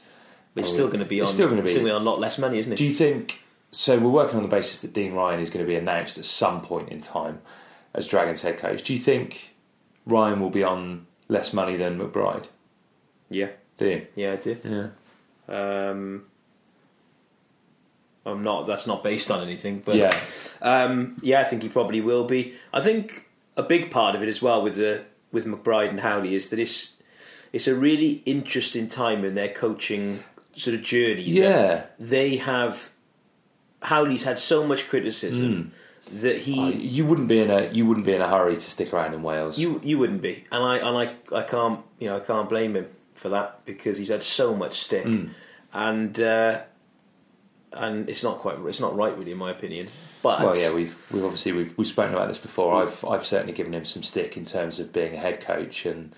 But 0.54 0.62
it's 0.62 0.71
Oh, 0.71 0.73
still 0.73 0.88
going 0.88 1.00
to 1.00 1.06
be 1.06 1.21
on. 1.21 1.28
still 1.30 1.47
going 1.47 1.58
to 1.58 1.63
be- 1.63 1.84
be 1.84 1.89
on 1.91 2.02
a 2.02 2.04
lot 2.04 2.19
less 2.19 2.38
money, 2.38 2.58
isn't 2.60 2.71
it? 2.73 2.76
Do 2.78 2.86
you 2.86 2.91
think? 2.91 3.41
So 3.71 3.97
we're 4.00 4.10
working 4.10 4.38
on 4.38 4.43
the 4.43 4.50
basis 4.50 4.82
that 4.82 4.93
Dean 4.93 5.13
Ryan 5.13 5.39
is 5.39 5.50
going 5.50 5.63
to 5.63 5.67
be 5.67 5.76
announced 5.76 6.17
at 6.17 6.26
some 6.26 6.62
point 6.62 6.89
in 6.89 7.00
time 7.02 7.41
as 7.93 8.08
Dragons 8.08 8.41
head 8.41 8.58
coach. 8.58 8.82
Do 8.84 8.93
you 8.93 9.00
think 9.00 9.54
Ryan 10.06 10.39
will 10.39 10.50
be 10.50 10.63
on 10.63 11.06
less 11.28 11.54
money 11.54 11.76
than 11.78 12.00
McBryde? 12.00 12.45
yeah, 13.30 13.50
Do 13.78 13.86
you? 13.88 14.08
yeah, 14.15 14.34
I 14.34 14.36
do. 14.38 14.58
Yeah. 14.63 15.89
Um, 15.89 16.26
I'm 18.26 18.43
not. 18.43 18.67
That's 18.67 18.88
not 18.88 19.04
based 19.04 19.32
on 19.32 19.41
anything, 19.43 19.82
but 19.86 19.95
Yeah. 19.95 20.12
um, 20.62 21.17
yeah, 21.21 21.41
I 21.41 21.43
think 21.45 21.63
he 21.63 21.69
probably 21.69 22.02
will 22.02 22.26
be. 22.26 22.54
I 22.73 22.82
think 22.82 23.26
a 23.56 23.63
big 23.63 23.89
part 23.91 24.15
of 24.15 24.23
it 24.23 24.30
as 24.30 24.41
well 24.41 24.62
with 24.62 24.76
the 24.76 25.04
with 25.32 25.45
McBryde 25.45 25.89
and 25.89 26.00
Howley 26.00 26.36
is 26.36 26.50
that 26.50 26.60
it's 26.60 26.93
it's 27.58 27.67
a 27.67 27.76
really 27.76 28.22
interesting 28.26 28.88
time 28.88 29.26
in 29.26 29.34
their 29.36 29.50
coaching 29.50 30.24
sort 30.54 30.76
of 30.78 30.82
journey. 30.84 31.24
Yeah. 31.24 31.86
they 32.00 32.38
have. 32.38 32.89
Howley's 33.82 34.24
had 34.24 34.39
so 34.39 34.65
much 34.65 34.88
criticism 34.89 35.72
that 36.12 36.38
he 36.48 36.58
Uh, 36.60 36.70
You 36.98 37.06
wouldn't 37.06 37.28
be 37.28 37.39
in 37.39 37.50
a 37.52 37.62
you 37.78 37.86
wouldn't 37.86 38.06
be 38.06 38.13
in 38.13 38.22
a 38.22 38.28
hurry 38.36 38.56
to 38.56 38.70
stick 38.76 38.89
around 38.93 39.13
in 39.13 39.22
Wales. 39.24 39.60
You 39.60 39.80
you 39.84 39.98
wouldn't 40.00 40.22
be, 40.22 40.34
and 40.52 40.63
I 40.63 40.76
and 40.88 40.96
I 41.04 41.06
I 41.41 41.43
can't 41.43 41.80
you 42.00 42.08
know 42.10 42.15
I 42.17 42.24
can't 42.32 42.50
blame 42.50 42.76
him 42.76 42.88
for 43.22 43.30
that 43.30 43.65
because 43.65 43.98
he's 44.02 44.10
had 44.10 44.24
so 44.24 44.56
much 44.56 44.74
stick, 44.88 45.06
Hmm. 45.06 45.26
and 45.74 46.20
uh, 46.20 46.62
and 47.74 48.10
it's 48.10 48.24
not 48.24 48.39
quite 48.39 48.58
it's 48.72 48.80
not 48.80 48.96
right 48.96 49.15
really 49.17 49.32
in 49.34 49.38
my 49.38 49.52
opinion. 49.52 49.89
But 50.24 50.41
well, 50.41 50.58
yeah, 50.58 50.74
we've 50.74 50.96
we've 51.12 51.24
obviously 51.24 51.52
we've 51.52 51.74
we've 51.78 51.88
spoken 51.96 52.13
about 52.15 52.28
this 52.30 52.39
before. 52.39 52.82
I've 52.82 53.04
I've 53.06 53.26
certainly 53.26 53.54
given 53.54 53.74
him 53.74 53.86
some 53.86 54.04
stick 54.04 54.38
in 54.38 54.46
terms 54.46 54.80
of 54.80 54.91
being 54.91 55.13
a 55.13 55.20
head 55.20 55.39
coach, 55.41 55.86
and 55.86 56.13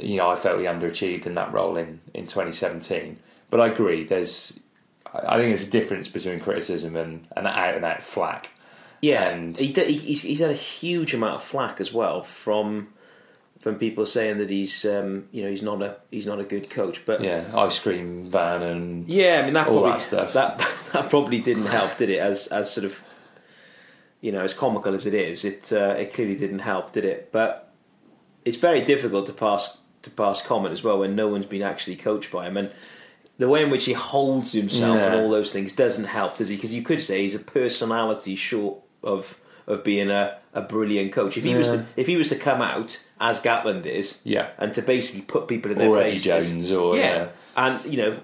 you 0.00 0.16
know 0.16 0.28
I 0.28 0.36
felt 0.36 0.58
he 0.60 0.66
underachieved 0.66 1.26
in 1.26 1.34
that 1.34 1.52
role 1.52 1.76
in 1.76 2.00
in 2.14 2.26
2017. 2.26 3.18
But 3.50 3.60
I 3.60 3.68
agree. 3.68 4.04
There's 4.04 4.58
I 5.12 5.36
think 5.38 5.50
there's 5.50 5.66
a 5.68 5.70
difference 5.70 6.08
between 6.08 6.40
criticism 6.40 6.96
and 6.96 7.26
and 7.36 7.46
out 7.46 7.74
and 7.76 7.84
out 7.84 8.02
flack. 8.02 8.50
yeah, 9.00 9.28
and- 9.28 9.56
he, 9.58 9.68
he's 9.96 10.22
he's 10.22 10.40
had 10.40 10.50
a 10.50 10.54
huge 10.54 11.14
amount 11.14 11.36
of 11.36 11.42
flack 11.44 11.80
as 11.80 11.92
well 11.92 12.22
from 12.22 12.88
from 13.60 13.76
people 13.76 14.04
saying 14.04 14.38
that 14.38 14.50
he's 14.50 14.84
um, 14.84 15.26
you 15.30 15.42
know 15.42 15.48
he's 15.50 15.62
not 15.62 15.80
a 15.82 15.96
he's 16.10 16.26
not 16.26 16.40
a 16.40 16.44
good 16.44 16.68
coach, 16.68 17.06
but 17.06 17.22
Yeah, 17.22 17.44
ice 17.54 17.78
cream 17.78 18.24
van 18.30 18.62
and 18.62 19.08
Yeah, 19.08 19.40
I 19.40 19.44
mean 19.44 19.54
that 19.54 19.66
probably 19.66 19.92
that 19.92 20.02
stuff. 20.02 20.32
that 20.34 20.58
that 20.92 21.08
probably 21.10 21.40
didn't 21.40 21.66
help, 21.66 21.96
did 21.96 22.10
it? 22.10 22.18
As 22.18 22.46
as 22.48 22.70
sort 22.72 22.84
of 22.84 23.02
you 24.20 24.32
know, 24.32 24.42
as 24.42 24.54
comical 24.54 24.94
as 24.94 25.06
it 25.06 25.14
is, 25.14 25.44
it 25.44 25.72
uh, 25.72 25.94
it 25.98 26.12
clearly 26.14 26.34
didn't 26.34 26.60
help, 26.60 26.92
did 26.92 27.04
it? 27.04 27.30
But 27.30 27.70
it's 28.44 28.56
very 28.56 28.80
difficult 28.82 29.26
to 29.26 29.32
pass 29.32 29.76
to 30.04 30.10
pass 30.10 30.40
comment 30.42 30.72
as 30.72 30.82
well 30.82 30.98
when 31.00 31.14
no 31.16 31.28
one's 31.28 31.46
been 31.46 31.62
actually 31.62 31.96
coached 31.96 32.30
by 32.30 32.46
him, 32.46 32.56
and 32.56 32.70
the 33.38 33.48
way 33.48 33.62
in 33.64 33.70
which 33.70 33.84
he 33.86 33.92
holds 33.92 34.52
himself 34.52 34.98
and 35.00 35.14
all 35.14 35.28
those 35.30 35.52
things 35.52 35.72
doesn't 35.72 36.04
help, 36.04 36.36
does 36.38 36.48
he? 36.48 36.54
Because 36.56 36.72
you 36.72 36.82
could 36.82 37.02
say 37.02 37.22
he's 37.22 37.34
a 37.34 37.38
personality 37.40 38.36
short 38.36 38.78
of 39.02 39.40
of 39.66 39.82
being 39.82 40.10
a, 40.10 40.36
a 40.52 40.60
brilliant 40.60 41.10
coach. 41.12 41.36
If 41.38 41.44
he 41.44 41.54
was 41.54 41.68
to 41.68 41.86
if 41.96 42.06
he 42.06 42.16
was 42.16 42.28
to 42.28 42.36
come 42.36 42.60
out 42.62 43.02
as 43.20 43.40
Gatland 43.40 43.86
is, 43.86 44.18
Yeah. 44.22 44.50
and 44.58 44.72
to 44.74 44.82
basically 44.82 45.22
put 45.22 45.48
people 45.48 45.72
in 45.72 45.78
their 45.78 45.88
Or 45.88 45.98
Eddie 46.00 46.16
Jones 46.20 46.70
or- 46.70 46.96
yeah. 46.96 47.28
and 47.56 47.84
you 47.92 47.96
know 48.02 48.20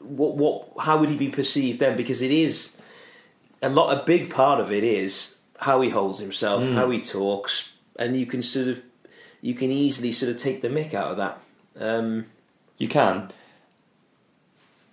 what 0.00 0.36
what 0.36 0.68
how 0.84 0.96
would 0.98 1.10
he 1.10 1.16
be 1.16 1.28
perceived 1.28 1.80
then 1.80 1.96
because 1.96 2.22
it 2.22 2.30
is 2.30 2.76
a 3.60 3.68
lot 3.68 3.90
a 4.00 4.04
big 4.04 4.30
part 4.30 4.60
of 4.60 4.70
it 4.70 4.84
is 4.84 5.36
how 5.58 5.80
he 5.80 5.88
holds 5.90 6.20
himself 6.20 6.62
Hmm. 6.62 6.74
how 6.74 6.88
he 6.90 7.00
talks 7.00 7.70
and 7.98 8.14
you 8.14 8.24
can 8.26 8.40
sort 8.42 8.68
of 8.68 8.80
you 9.46 9.54
can 9.54 9.70
easily 9.70 10.10
sort 10.10 10.32
of 10.32 10.36
take 10.36 10.60
the 10.60 10.68
mick 10.68 10.92
out 10.92 11.12
of 11.12 11.16
that 11.18 11.40
um, 11.78 12.26
You 12.78 12.88
can. 12.88 13.30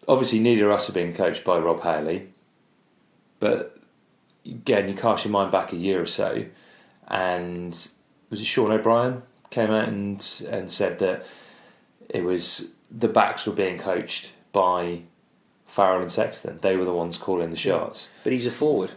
Obviously, 0.08 0.38
neither 0.38 0.70
of 0.70 0.78
us 0.78 0.89
are 0.89 0.94
being 0.94 1.13
coached 1.13 1.44
by 1.44 1.58
Rob 1.58 1.82
Howley, 1.82 2.30
but 3.39 3.80
again, 4.46 4.88
you 4.89 4.94
cast 4.94 5.26
your 5.26 5.32
mind 5.32 5.52
back 5.52 5.74
a 5.74 5.78
year 5.78 6.02
or 6.02 6.06
so, 6.06 6.46
and 7.08 7.72
was 8.30 8.42
it 8.42 8.46
Sean 8.46 8.72
O'Brien 8.72 9.24
came 9.50 9.72
out 9.72 9.88
and 9.88 10.46
and 10.50 10.70
said 10.70 11.00
that 11.00 11.26
it 12.10 12.24
was 12.24 12.70
the 12.92 13.08
backs 13.08 13.48
were 13.48 13.54
being 13.54 13.80
coached 13.80 14.34
by 14.52 15.02
Farrell 15.66 16.02
and 16.02 16.12
Sexton. 16.12 16.60
They 16.62 16.76
were 16.76 16.86
the 16.86 16.94
ones 16.94 17.18
calling 17.18 17.50
the 17.50 17.58
shots. 17.58 18.12
But 18.24 18.34
he's 18.34 18.46
a 18.46 18.52
forward. 18.52 18.92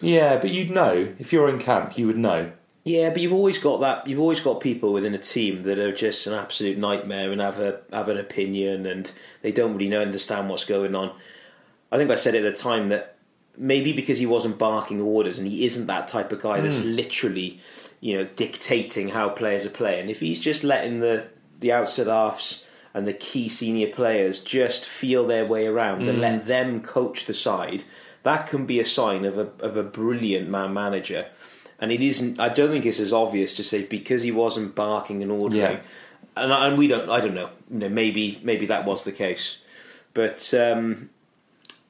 Yeah, 0.00 0.38
but 0.38 0.50
you'd 0.50 0.70
know 0.70 1.14
if 1.20 1.32
you're 1.32 1.48
in 1.48 1.60
camp, 1.60 1.96
you 1.96 2.08
would 2.08 2.18
know. 2.18 2.52
Yeah, 2.84 3.10
but 3.10 3.20
you've 3.20 3.32
always 3.32 3.58
got 3.58 3.80
that. 3.80 4.08
You've 4.08 4.20
always 4.20 4.40
got 4.40 4.60
people 4.60 4.92
within 4.92 5.14
a 5.14 5.18
team 5.18 5.62
that 5.62 5.78
are 5.78 5.94
just 5.94 6.26
an 6.26 6.34
absolute 6.34 6.78
nightmare 6.78 7.30
and 7.30 7.40
have 7.40 7.60
a 7.60 7.80
have 7.92 8.08
an 8.08 8.18
opinion, 8.18 8.86
and 8.86 9.12
they 9.42 9.52
don't 9.52 9.74
really 9.74 9.88
know 9.88 10.02
understand 10.02 10.48
what's 10.48 10.64
going 10.64 10.94
on. 10.94 11.12
I 11.92 11.96
think 11.96 12.10
I 12.10 12.16
said 12.16 12.34
at 12.34 12.42
the 12.42 12.52
time 12.52 12.88
that 12.88 13.16
maybe 13.56 13.92
because 13.92 14.18
he 14.18 14.26
wasn't 14.26 14.58
barking 14.58 15.00
orders, 15.00 15.38
and 15.38 15.46
he 15.46 15.64
isn't 15.64 15.86
that 15.86 16.08
type 16.08 16.32
of 16.32 16.42
guy 16.42 16.60
that's 16.60 16.80
hmm. 16.80 16.96
literally, 16.96 17.60
you 18.00 18.16
know, 18.16 18.24
dictating 18.34 19.10
how 19.10 19.28
players 19.28 19.64
are 19.64 19.70
playing. 19.70 20.08
If 20.08 20.18
he's 20.18 20.40
just 20.40 20.64
letting 20.64 20.98
the 20.98 21.28
the 21.60 21.70
outside 21.70 22.08
halves 22.08 22.64
and 22.94 23.06
the 23.06 23.12
key 23.12 23.48
senior 23.48 23.88
players 23.88 24.40
just 24.40 24.84
feel 24.84 25.26
their 25.26 25.46
way 25.46 25.66
around 25.66 26.08
and 26.08 26.20
let 26.20 26.42
hmm. 26.42 26.48
them 26.48 26.80
coach 26.82 27.26
the 27.26 27.34
side, 27.34 27.84
that 28.24 28.48
can 28.48 28.66
be 28.66 28.80
a 28.80 28.84
sign 28.84 29.24
of 29.24 29.38
a 29.38 29.50
of 29.60 29.76
a 29.76 29.84
brilliant 29.84 30.48
man 30.48 30.74
manager. 30.74 31.28
And 31.82 31.90
it 31.90 32.00
isn't. 32.00 32.38
I 32.38 32.48
don't 32.48 32.70
think 32.70 32.86
it's 32.86 33.00
as 33.00 33.12
obvious 33.12 33.56
to 33.56 33.64
say 33.64 33.82
because 33.82 34.22
he 34.22 34.30
wasn't 34.30 34.76
barking 34.76 35.20
and 35.20 35.32
ordering. 35.32 35.60
Yeah. 35.60 35.80
And, 36.36 36.52
and 36.52 36.78
we 36.78 36.86
don't. 36.86 37.10
I 37.10 37.20
don't 37.20 37.34
know. 37.34 37.50
You 37.68 37.80
know, 37.80 37.88
maybe 37.88 38.40
maybe 38.44 38.66
that 38.66 38.84
was 38.84 39.02
the 39.02 39.10
case, 39.10 39.58
but 40.14 40.54
um, 40.54 41.10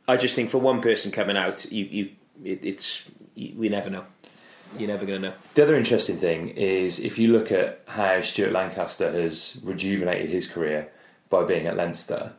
I 0.09 0.17
just 0.17 0.35
think 0.35 0.49
for 0.49 0.59
one 0.59 0.81
person 0.81 1.13
coming 1.13 1.37
out, 1.37 1.71
you 1.71 1.85
you 1.85 2.11
it, 2.43 2.61
it's 2.65 3.03
you, 3.35 3.55
we 3.57 3.69
never 3.69 3.91
know. 3.91 4.05
You're 4.79 4.89
never 4.89 5.05
going 5.05 5.21
to 5.21 5.29
know. 5.29 5.35
The 5.53 5.65
other 5.65 5.77
interesting 5.77 6.17
thing 6.17 6.49
is 6.49 6.99
if 6.99 7.19
you 7.19 7.29
look 7.29 7.53
at 7.53 7.83
how 7.87 8.23
Stuart 8.23 8.53
Lancaster 8.53 9.13
has 9.13 9.59
rejuvenated 9.63 10.31
his 10.31 10.47
career 10.47 10.91
by 11.29 11.45
being 11.45 11.67
at 11.67 11.77
Leinster, 11.77 12.33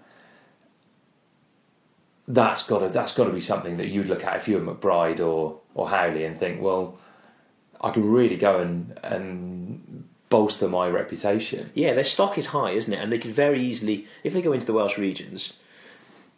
that's 2.28 2.64
got 2.64 2.80
to 2.80 2.90
that's 2.90 3.12
got 3.12 3.26
to 3.26 3.32
be 3.32 3.42
something 3.42 3.78
that 3.78 3.90
you'd 3.90 4.08
look 4.08 4.24
at 4.24 4.38
if 4.38 4.48
you 4.48 4.58
were 4.58 4.74
McBryde 4.74 5.20
or 5.20 5.60
or 5.76 5.90
Howley 5.90 6.26
and 6.26 6.36
think, 6.38 6.60
well, 6.62 6.98
I 7.84 7.90
can 7.92 8.10
really 8.10 8.38
go 8.38 8.60
and 8.60 8.98
and 9.04 10.08
bolster 10.30 10.68
my 10.68 10.88
reputation. 10.90 11.70
Yeah, 11.76 11.94
their 11.94 12.04
stock 12.04 12.38
is 12.38 12.48
high, 12.48 12.72
isn't 12.72 12.92
it? 12.92 12.98
And 12.98 13.12
they 13.12 13.20
could 13.20 13.32
very 13.32 13.64
easily, 13.64 14.08
if 14.24 14.34
they 14.34 14.42
go 14.42 14.52
into 14.54 14.66
the 14.66 14.74
Welsh 14.74 14.98
regions, 14.98 15.54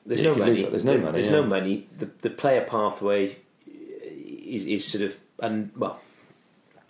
there's 0.05 0.19
Yeah, 0.19 0.31
no 0.31 0.35
money. 0.35 0.63
There's 0.63 0.83
no 0.83 0.97
money, 0.97 1.11
There's 1.13 1.27
yeah. 1.27 1.33
no 1.39 1.43
money. 1.43 1.87
The 1.97 2.09
the 2.21 2.29
player 2.29 2.61
pathway 2.61 3.37
is 3.67 4.65
is 4.65 4.85
sort 4.85 5.03
of 5.03 5.15
and 5.39 5.71
well, 5.77 5.99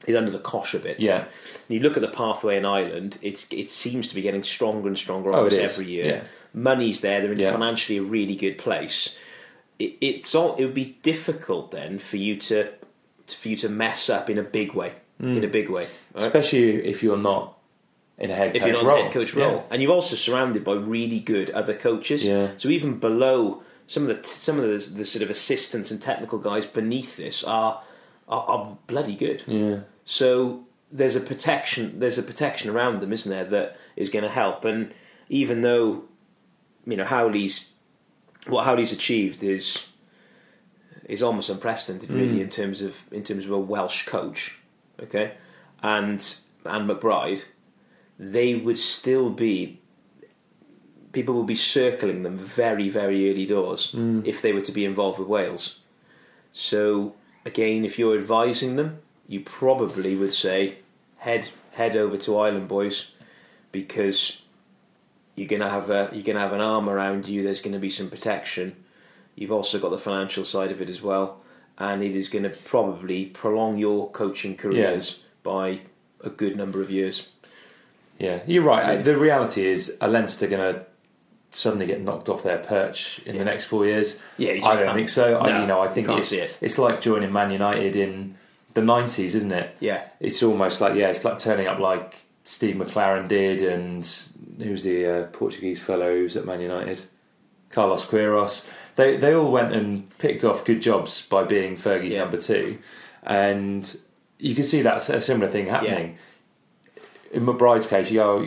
is 0.07 0.15
under 0.15 0.31
the 0.31 0.39
cosh 0.39 0.73
a 0.73 0.79
bit. 0.79 0.99
Yeah. 0.99 1.19
And 1.19 1.27
you 1.69 1.79
look 1.79 1.95
at 1.97 2.01
the 2.01 2.07
pathway 2.09 2.57
in 2.57 2.65
Ireland; 2.65 3.17
it's 3.21 3.45
it 3.51 3.71
seems 3.71 4.09
to 4.09 4.15
be 4.15 4.21
getting 4.21 4.43
stronger 4.43 4.87
and 4.87 4.97
stronger 4.97 5.33
Oh, 5.33 5.45
every 5.45 5.85
year. 5.85 6.05
Yeah. 6.05 6.21
Money's 6.53 7.01
there; 7.01 7.21
they're 7.21 7.31
in 7.33 7.39
financially 7.39 7.97
a 7.97 8.03
really 8.03 8.35
good 8.35 8.57
place. 8.57 9.15
It, 9.79 9.95
it's 10.01 10.33
all. 10.33 10.55
It 10.55 10.65
would 10.65 10.73
be 10.73 10.97
difficult 11.03 11.71
then 11.71 11.99
for 11.99 12.17
you 12.17 12.37
to 12.37 12.69
for 13.27 13.49
you 13.49 13.55
to 13.57 13.69
mess 13.69 14.09
up 14.09 14.29
in 14.29 14.37
a 14.37 14.43
big 14.43 14.73
way. 14.73 14.93
Mm. 15.21 15.37
In 15.37 15.43
a 15.45 15.47
big 15.47 15.69
way, 15.69 15.87
right? 16.13 16.25
Especially 16.25 16.85
if 16.85 17.01
you're 17.01 17.17
not 17.17 17.57
in 18.17 18.29
a 18.31 18.35
head 18.35 18.55
if 18.55 18.61
coach 18.61 18.67
you're 18.67 18.83
not 18.83 18.85
role. 18.85 19.03
head 19.03 19.11
coach 19.13 19.33
Yeah. 19.33 19.61
and 19.69 19.81
you're 19.81 19.91
also 19.93 20.15
surrounded 20.15 20.63
by 20.63 20.73
really 20.73 21.19
good 21.19 21.49
other 21.51 21.73
coaches. 21.73 22.25
Yeah. 22.25 22.49
So 22.57 22.67
even 22.69 22.99
below 22.99 23.63
some 23.87 24.09
of 24.09 24.21
the 24.21 24.27
some 24.27 24.59
of 24.59 24.63
the, 24.63 24.89
the 24.97 25.05
sort 25.05 25.23
of 25.23 25.29
assistants 25.29 25.89
and 25.89 26.01
technical 26.01 26.37
guys 26.37 26.65
beneath 26.65 27.15
this 27.15 27.43
are 27.45 27.81
are, 28.27 28.43
are 28.43 28.77
bloody 28.87 29.15
good. 29.15 29.43
Yeah. 29.47 29.79
So 30.03 30.65
there's 30.91 31.15
a 31.15 31.21
protection 31.21 31.99
there's 31.99 32.17
a 32.17 32.23
protection 32.23 32.69
around 32.69 32.99
them, 33.01 33.13
isn't 33.13 33.29
there, 33.29 33.45
that 33.45 33.77
is 33.95 34.09
going 34.09 34.23
to 34.23 34.29
help. 34.29 34.65
And 34.65 34.93
even 35.29 35.61
though 35.61 36.03
you 36.85 36.97
know 36.97 37.05
Howley's 37.05 37.69
what 38.47 38.65
Howley's 38.65 38.91
achieved 38.91 39.43
is 39.43 39.83
is 41.05 41.21
almost 41.21 41.49
unprecedented, 41.49 42.09
really, 42.09 42.39
mm. 42.39 42.41
in 42.41 42.49
terms 42.49 42.81
of 42.81 43.03
in 43.11 43.23
terms 43.23 43.45
of 43.45 43.51
a 43.51 43.59
Welsh 43.59 44.05
coach. 44.05 44.59
Okay, 45.01 45.33
and 45.81 46.35
and 46.65 46.89
McBryde, 46.89 47.43
they 48.19 48.55
would 48.55 48.77
still 48.77 49.29
be. 49.29 49.79
People 51.11 51.33
will 51.33 51.43
be 51.43 51.55
circling 51.55 52.23
them 52.23 52.37
very, 52.37 52.89
very 52.89 53.31
early 53.31 53.45
doors 53.45 53.93
mm. 53.93 54.25
if 54.27 54.41
they 54.41 54.51
were 54.51 54.59
to 54.59 54.73
be 54.73 54.83
involved 54.83 55.17
with 55.17 55.29
Wales. 55.29 55.79
So 56.51 57.15
again, 57.45 57.85
if 57.85 57.97
you're 57.97 58.17
advising 58.17 58.75
them, 58.75 58.99
you 59.25 59.39
probably 59.39 60.15
would 60.15 60.33
say 60.33 60.79
head 61.17 61.49
head 61.73 61.95
over 61.95 62.17
to 62.17 62.37
Ireland, 62.37 62.67
boys, 62.67 63.11
because 63.71 64.41
you're 65.35 65.47
gonna 65.47 65.69
have 65.69 65.89
a 65.89 66.09
you're 66.11 66.23
gonna 66.23 66.39
have 66.39 66.53
an 66.53 66.61
arm 66.61 66.89
around 66.89 67.27
you. 67.27 67.43
There's 67.43 67.61
going 67.61 67.73
to 67.73 67.79
be 67.79 67.89
some 67.89 68.09
protection. 68.09 68.75
You've 69.35 69.51
also 69.51 69.79
got 69.79 69.89
the 69.89 69.97
financial 69.97 70.45
side 70.45 70.71
of 70.71 70.81
it 70.81 70.89
as 70.89 71.01
well, 71.01 71.41
and 71.77 72.01
it 72.01 72.15
is 72.15 72.29
going 72.29 72.43
to 72.43 72.49
probably 72.49 73.25
prolong 73.25 73.77
your 73.77 74.09
coaching 74.11 74.55
careers 74.55 75.19
by 75.43 75.81
a 76.21 76.29
good 76.29 76.55
number 76.55 76.81
of 76.81 76.89
years. 76.89 77.27
Yeah, 78.17 78.39
you're 78.47 78.63
right. 78.63 79.03
The 79.03 79.17
reality 79.17 79.65
is, 79.65 79.97
are 79.99 80.07
Leinster 80.07 80.47
going 80.47 80.73
to 80.73 80.85
suddenly 81.51 81.85
get 81.85 82.01
knocked 82.01 82.29
off 82.29 82.43
their 82.43 82.57
perch 82.59 83.19
in 83.25 83.37
the 83.37 83.45
next 83.45 83.65
four 83.65 83.85
years? 83.85 84.19
Yeah, 84.37 84.51
I 84.51 84.75
don't 84.75 84.85
can't. 84.85 84.95
think 84.95 85.09
so. 85.09 85.35
I, 85.37 85.61
you 85.61 85.67
know, 85.67 85.81
I 85.81 85.87
think 85.89 86.07
it's 86.09 86.31
it. 86.31 86.55
it's 86.61 86.77
like 86.77 87.01
joining 87.01 87.31
Man 87.31 87.51
United 87.51 87.95
in 87.95 88.37
the 88.73 88.81
'90s, 88.81 89.35
isn't 89.35 89.51
it? 89.51 89.75
Yeah. 89.79 90.03
it's 90.19 90.41
almost 90.43 90.79
like 90.79 90.95
yeah, 90.95 91.09
it's 91.09 91.23
like 91.25 91.37
turning 91.37 91.67
up 91.67 91.79
like 91.79 92.23
Steve 92.45 92.75
McClaren 92.75 93.27
did, 93.27 93.61
and 93.61 94.09
who's 94.59 94.83
the 94.83 95.05
uh, 95.05 95.27
Portuguese 95.27 95.79
fellow 95.79 96.13
who's 96.13 96.37
at 96.37 96.45
Man 96.45 96.61
United? 96.61 97.01
Carlos 97.75 98.05
Queiroz. 98.05 98.65
They 98.95 99.17
they 99.17 99.33
all 99.33 99.51
went 99.51 99.73
and 99.73 100.09
picked 100.17 100.43
off 100.43 100.65
good 100.65 100.81
jobs 100.81 101.21
by 101.21 101.43
being 101.43 101.75
Fergie's 101.75 102.13
Yeah. 102.13 102.21
number 102.21 102.37
two, 102.37 102.79
and 103.23 103.97
you 104.39 104.55
can 104.55 104.63
see 104.63 104.81
that's 104.81 105.09
a 105.09 105.21
similar 105.21 105.51
thing 105.51 105.67
happening 105.67 106.17
in 107.35 107.45
McBryde's 107.45 107.85
case, 107.87 108.09
you 108.09 108.19
go, 108.19 108.45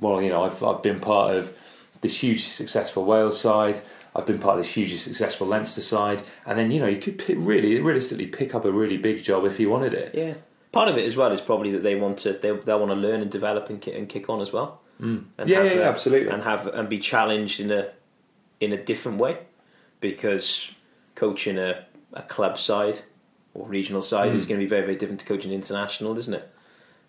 well, 0.00 0.22
you 0.22 0.30
know, 0.30 0.44
I've, 0.44 0.62
I've 0.64 0.82
been 0.82 0.98
part 0.98 1.36
of 1.36 1.52
this 2.00 2.16
hugely 2.16 2.48
successful 2.48 3.04
Wales 3.04 3.38
side. 3.38 3.82
I've 4.16 4.24
been 4.26 4.38
part 4.38 4.58
of 4.58 4.64
this 4.64 4.72
hugely 4.72 4.96
successful 4.96 5.46
Leinster 5.46 5.82
side, 5.82 6.22
and 6.46 6.58
then 6.58 6.70
you 6.72 6.80
know 6.80 6.86
you 6.86 6.96
could 6.96 7.18
pick, 7.18 7.36
really, 7.38 7.78
realistically 7.78 8.26
pick 8.26 8.54
up 8.54 8.64
a 8.64 8.72
really 8.72 8.96
big 8.96 9.22
job 9.22 9.44
if 9.44 9.60
you 9.60 9.70
wanted 9.70 9.94
it. 9.94 10.14
Yeah. 10.14 10.34
Part 10.72 10.88
of 10.88 10.96
it 10.98 11.04
as 11.04 11.16
well 11.16 11.30
is 11.32 11.40
probably 11.40 11.70
that 11.72 11.82
they 11.82 11.94
want 11.94 12.18
to 12.20 12.32
they 12.32 12.50
they 12.50 12.74
want 12.74 12.90
to 12.90 12.96
learn 12.96 13.20
and 13.20 13.30
develop 13.30 13.68
and 13.70 13.80
kick, 13.80 13.94
and 13.94 14.08
kick 14.08 14.28
on 14.28 14.40
as 14.40 14.52
well. 14.52 14.80
Mm. 15.00 15.26
And 15.38 15.48
Yeah, 15.48 15.62
have 15.62 15.66
yeah, 15.66 15.78
yeah, 15.80 15.88
absolutely. 15.88 16.32
And 16.32 16.42
have 16.42 16.66
and 16.66 16.88
be 16.88 16.98
challenged 16.98 17.60
in 17.60 17.70
a 17.70 17.90
in 18.60 18.72
a 18.72 18.76
different 18.82 19.18
way 19.18 19.38
because 20.00 20.70
coaching 21.14 21.58
a, 21.58 21.84
a 22.12 22.22
club 22.22 22.58
side 22.58 23.00
or 23.54 23.66
regional 23.66 24.02
side 24.02 24.32
Mm. 24.32 24.36
is 24.36 24.46
going 24.46 24.60
to 24.60 24.64
be 24.64 24.68
very 24.68 24.82
very 24.82 24.96
different 24.96 25.20
to 25.20 25.26
coaching 25.26 25.52
international, 25.52 26.16
isn't 26.18 26.34
it? 26.34 26.50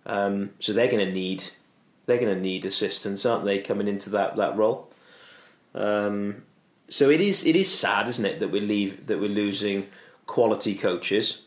Um, 0.05 0.51
so 0.59 0.73
they're 0.73 0.87
going 0.89 1.05
to 1.05 1.11
need 1.13 1.43
they're 2.07 2.17
going 2.17 2.33
to 2.35 2.41
need 2.41 2.65
assistance, 2.65 3.25
aren't 3.25 3.45
they, 3.45 3.59
coming 3.59 3.87
into 3.87 4.09
that 4.11 4.35
that 4.37 4.57
role? 4.57 4.89
Um, 5.75 6.43
so 6.87 7.09
it 7.09 7.21
is 7.21 7.45
it 7.45 7.55
is 7.55 7.71
sad, 7.73 8.07
isn't 8.07 8.25
it, 8.25 8.39
that 8.39 8.49
we 8.49 8.59
leave 8.59 9.07
that 9.07 9.19
we're 9.19 9.29
losing 9.29 9.87
quality 10.25 10.75
coaches, 10.75 11.41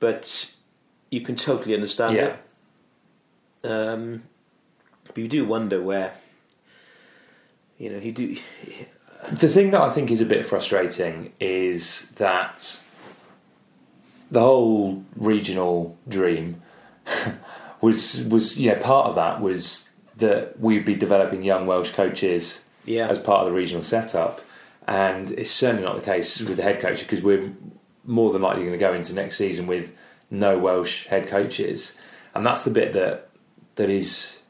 but 0.00 0.52
you 1.10 1.20
can 1.20 1.36
totally 1.36 1.74
understand 1.74 2.16
Yeah. 2.16 2.36
it. 3.64 3.68
Um, 3.68 4.22
but 5.06 5.18
you 5.18 5.28
do 5.28 5.46
wonder 5.46 5.82
where, 5.82 6.14
you 7.78 7.90
know, 7.90 7.98
you 7.98 8.12
do. 8.12 8.36
The 9.32 9.48
thing 9.48 9.70
that 9.70 9.80
I 9.80 9.90
think 9.90 10.10
is 10.10 10.20
a 10.20 10.26
bit 10.26 10.46
frustrating 10.46 11.32
is 11.40 12.06
that 12.16 12.80
the 14.30 14.40
whole 14.40 15.04
regional 15.16 15.96
dream 16.08 16.62
was 17.80 18.22
was 18.24 18.58
yeah 18.58 18.78
part 18.80 19.06
of 19.08 19.14
that 19.16 19.40
was 19.40 19.88
that 20.16 20.58
we'd 20.60 20.84
be 20.84 20.94
developing 20.94 21.42
young 21.42 21.66
Welsh 21.66 21.92
coaches 21.92 22.62
Yeah. 22.84 23.08
as 23.08 23.18
part 23.18 23.40
of 23.40 23.46
the 23.46 23.52
regional 23.52 23.84
setup, 23.84 24.40
and 24.86 25.30
it's 25.32 25.50
certainly 25.50 25.84
not 25.84 25.96
the 25.96 26.02
case 26.02 26.40
with 26.40 26.56
the 26.56 26.62
head 26.62 26.80
coach 26.80 27.00
because 27.00 27.22
we're 27.22 27.52
more 28.04 28.32
than 28.32 28.42
likely 28.42 28.62
going 28.62 28.72
to 28.72 28.78
go 28.78 28.94
into 28.94 29.12
next 29.12 29.36
season 29.36 29.66
with 29.66 29.92
no 30.30 30.58
Welsh 30.58 31.06
head 31.06 31.26
coaches, 31.28 31.96
and 32.34 32.44
that's 32.46 32.62
the 32.62 32.70
bit 32.70 32.92
that 32.94 33.28
that 33.76 33.90
is 33.90 34.40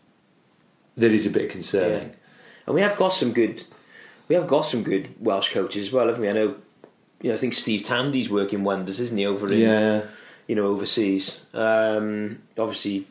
that 0.97 1.13
is 1.13 1.27
a 1.27 1.31
bit 1.31 1.51
concerning. 1.51 2.13
And 2.67 2.75
we 2.75 2.81
have 2.81 2.97
got 2.97 3.11
some 3.13 3.33
good, 3.33 3.65
we 4.29 4.35
have 4.35 4.47
got 4.47 4.63
some 4.63 4.83
good 4.83 5.15
Welsh 5.21 5.51
coaches 5.53 5.87
as 5.89 5.93
well, 5.93 6.07
haven't 6.07 6.21
we? 6.23 6.29
I 6.29 6.33
know, 6.33 6.57
you 7.23 7.29
know, 7.31 7.35
I 7.35 7.39
think 7.39 7.55
Steve 7.55 7.83
Tandy's 7.83 8.31
working 8.31 8.65
wonders, 8.65 9.01
isn't 9.01 9.17
he, 9.17 9.27
over 9.27 9.51
in, 9.53 9.59
Yeah. 9.61 10.03
you 10.47 10.55
know, 10.55 10.67
overseas. 10.67 11.43
Um, 11.55 12.43
obviously, 12.59 13.07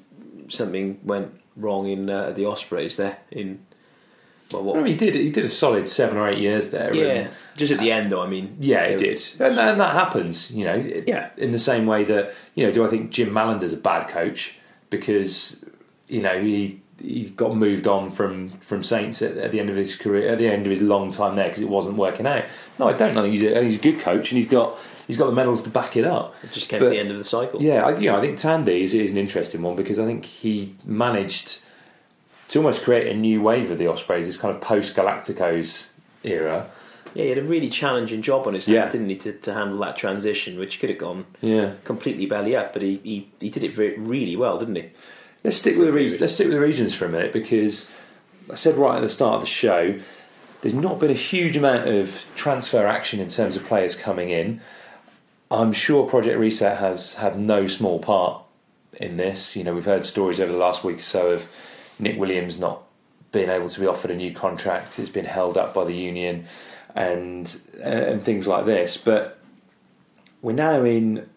something 0.49 0.99
went 1.03 1.31
wrong 1.55 1.87
in 1.87 2.09
uh, 2.09 2.31
the 2.31 2.45
Ospreys 2.45 2.97
there. 2.97 3.17
In 3.31 3.59
well, 4.51 4.63
what? 4.63 4.75
Mean, 4.75 4.85
he 4.85 4.95
did 4.95 5.15
he 5.15 5.31
did 5.31 5.43
a 5.43 5.49
solid 5.49 5.89
seven 5.89 6.17
or 6.17 6.27
eight 6.29 6.37
years 6.37 6.69
there. 6.69 6.93
yeah, 6.93 7.03
and- 7.05 7.29
just 7.57 7.71
at 7.71 7.79
the 7.79 7.91
end, 7.91 8.11
though. 8.11 8.21
I 8.21 8.27
mean, 8.27 8.57
Yeah, 8.59 8.83
it 8.83 8.99
did, 8.99 9.21
and, 9.39 9.57
and 9.59 9.79
that 9.79 9.93
happens. 9.93 10.51
You 10.51 10.65
know, 10.65 10.75
Yeah. 11.07 11.29
In 11.37 11.51
the 11.51 11.59
same 11.59 11.85
way 11.87 12.03
that 12.03 12.31
you 12.53 12.65
know, 12.65 12.71
do 12.71 12.85
I 12.85 12.89
think 12.89 13.09
Jim 13.11 13.33
Mallinder's 13.33 13.73
a 13.73 13.77
bad 13.77 14.07
coach 14.07 14.55
because 14.91 15.63
you 16.07 16.21
know 16.21 16.39
he 16.39 16.81
he 17.01 17.29
got 17.31 17.55
moved 17.55 17.87
on 17.87 18.09
from 18.11 18.49
from 18.59 18.83
Saints 18.83 19.21
at, 19.21 19.35
at 19.37 19.51
the 19.51 19.59
end 19.59 19.69
of 19.69 19.75
his 19.75 19.95
career, 19.95 20.29
at 20.29 20.37
the 20.37 20.47
end 20.47 20.65
of 20.65 20.71
his 20.71 20.81
long 20.81 21.11
time 21.11 21.35
there 21.35 21.47
because 21.49 21.61
it 21.61 21.69
wasn't 21.69 21.97
working 21.97 22.25
out. 22.25 22.45
No, 22.79 22.87
I 22.87 22.93
don't. 22.93 23.17
I 23.17 23.21
think 23.21 23.33
he's 23.33 23.43
a, 23.43 23.63
he's 23.63 23.75
a 23.75 23.81
good 23.81 23.99
coach 23.99 24.31
and 24.31 24.39
he's 24.41 24.49
got 24.49 24.77
he's 25.07 25.17
got 25.17 25.25
the 25.27 25.33
medals 25.33 25.61
to 25.63 25.69
back 25.69 25.97
it 25.97 26.05
up. 26.05 26.33
It 26.43 26.51
just 26.51 26.69
came 26.69 26.79
But- 26.79 26.87
at 26.87 26.89
the 26.91 26.99
end 26.99 27.11
of 27.11 27.17
the 27.17 27.23
cycle. 27.23 27.61
Yeah, 27.61 27.85
I, 27.85 27.97
you 27.97 28.09
know, 28.11 28.17
I 28.17 28.21
think 28.21 28.37
Tandy 28.37 28.83
is, 28.83 28.93
is 28.93 29.11
an 29.11 29.17
interesting 29.17 29.61
one 29.61 29.75
because 29.75 29.99
I 29.99 30.05
think 30.05 30.25
he 30.25 30.75
managed 30.85 31.59
to 32.49 32.59
almost 32.59 32.83
create 32.83 33.07
a 33.07 33.13
new 33.17 33.41
wave 33.41 33.71
of 33.71 33.77
the 33.77 33.87
Ospreys, 33.87 34.27
this 34.27 34.37
kind 34.37 34.55
of 34.55 34.61
post 34.61 34.95
Galacticos 34.95 35.89
era. 36.23 36.69
Yeah, 37.13 37.23
he 37.23 37.29
had 37.29 37.37
a 37.39 37.43
really 37.43 37.69
challenging 37.69 38.21
job 38.21 38.45
on 38.45 38.53
his 38.53 38.67
Yeah. 38.67 38.81
hands, 38.81 38.91
didn't 38.93 39.09
he, 39.09 39.15
to, 39.17 39.33
to 39.33 39.53
handle 39.53 39.79
that 39.79 39.95
transition, 39.97 40.59
which 40.59 40.79
could 40.79 40.89
have 40.89 40.99
gone 40.99 41.25
Yeah. 41.41 41.73
completely 41.83 42.25
belly 42.25 42.55
up, 42.55 42.73
but 42.73 42.81
he, 42.81 42.99
he, 43.03 43.29
he 43.39 43.49
did 43.49 43.63
it 43.63 43.73
very, 43.73 43.97
really 43.97 44.35
well, 44.35 44.57
didn't 44.59 44.75
he? 44.75 44.89
Let's 45.45 45.57
stick 45.57 45.77
with 45.77 45.85
the 45.85 45.93
regions. 45.93 46.19
Let's 46.19 46.33
stick 46.33 46.47
with 46.47 46.55
the 46.55 46.59
regions 46.59 46.95
for 46.95 47.05
a 47.05 47.09
minute 47.09 47.31
because 47.31 47.91
I 48.51 48.55
said 48.55 48.79
right 48.79 48.95
at 48.95 49.01
the 49.01 49.09
start 49.09 49.35
of 49.35 49.41
the 49.41 49.47
show, 49.47 49.99
there's 50.61 50.73
not 50.73 50.99
been 50.99 51.11
a 51.11 51.13
huge 51.13 51.55
amount 51.55 51.87
of 51.87 52.25
transfer 52.35 52.87
action 52.87 53.19
in 53.19 53.29
terms 53.29 53.55
of 53.55 53.63
players 53.63 53.95
coming 53.95 54.31
in. 54.31 54.59
I'm 55.51 55.71
sure 55.71 56.09
Project 56.09 56.39
Reset 56.39 56.79
has 56.79 57.13
had 57.13 57.37
no 57.37 57.67
small 57.67 57.99
part 57.99 58.41
in 58.93 59.17
this. 59.17 59.55
You 59.55 59.63
know, 59.63 59.75
we've 59.75 59.85
heard 59.85 60.03
stories 60.03 60.39
over 60.39 60.51
the 60.51 60.57
last 60.57 60.83
week 60.83 60.97
or 60.97 61.03
so 61.03 61.29
of 61.29 61.47
Nick 61.99 62.17
Williams 62.17 62.57
not 62.57 62.81
being 63.31 63.49
able 63.49 63.69
to 63.69 63.79
be 63.79 63.85
offered 63.85 64.09
a 64.09 64.15
new 64.15 64.33
contract. 64.33 64.97
It's 64.97 65.11
been 65.11 65.25
held 65.25 65.57
up 65.57 65.75
by 65.75 65.83
the 65.83 65.93
union 65.93 66.47
and 66.95 67.55
uh, 67.77 67.83
and 67.83 68.23
things 68.23 68.47
like 68.47 68.65
this. 68.65 68.97
But 68.97 69.37
we're 70.41 70.53
now 70.53 70.83
in, 70.83 71.29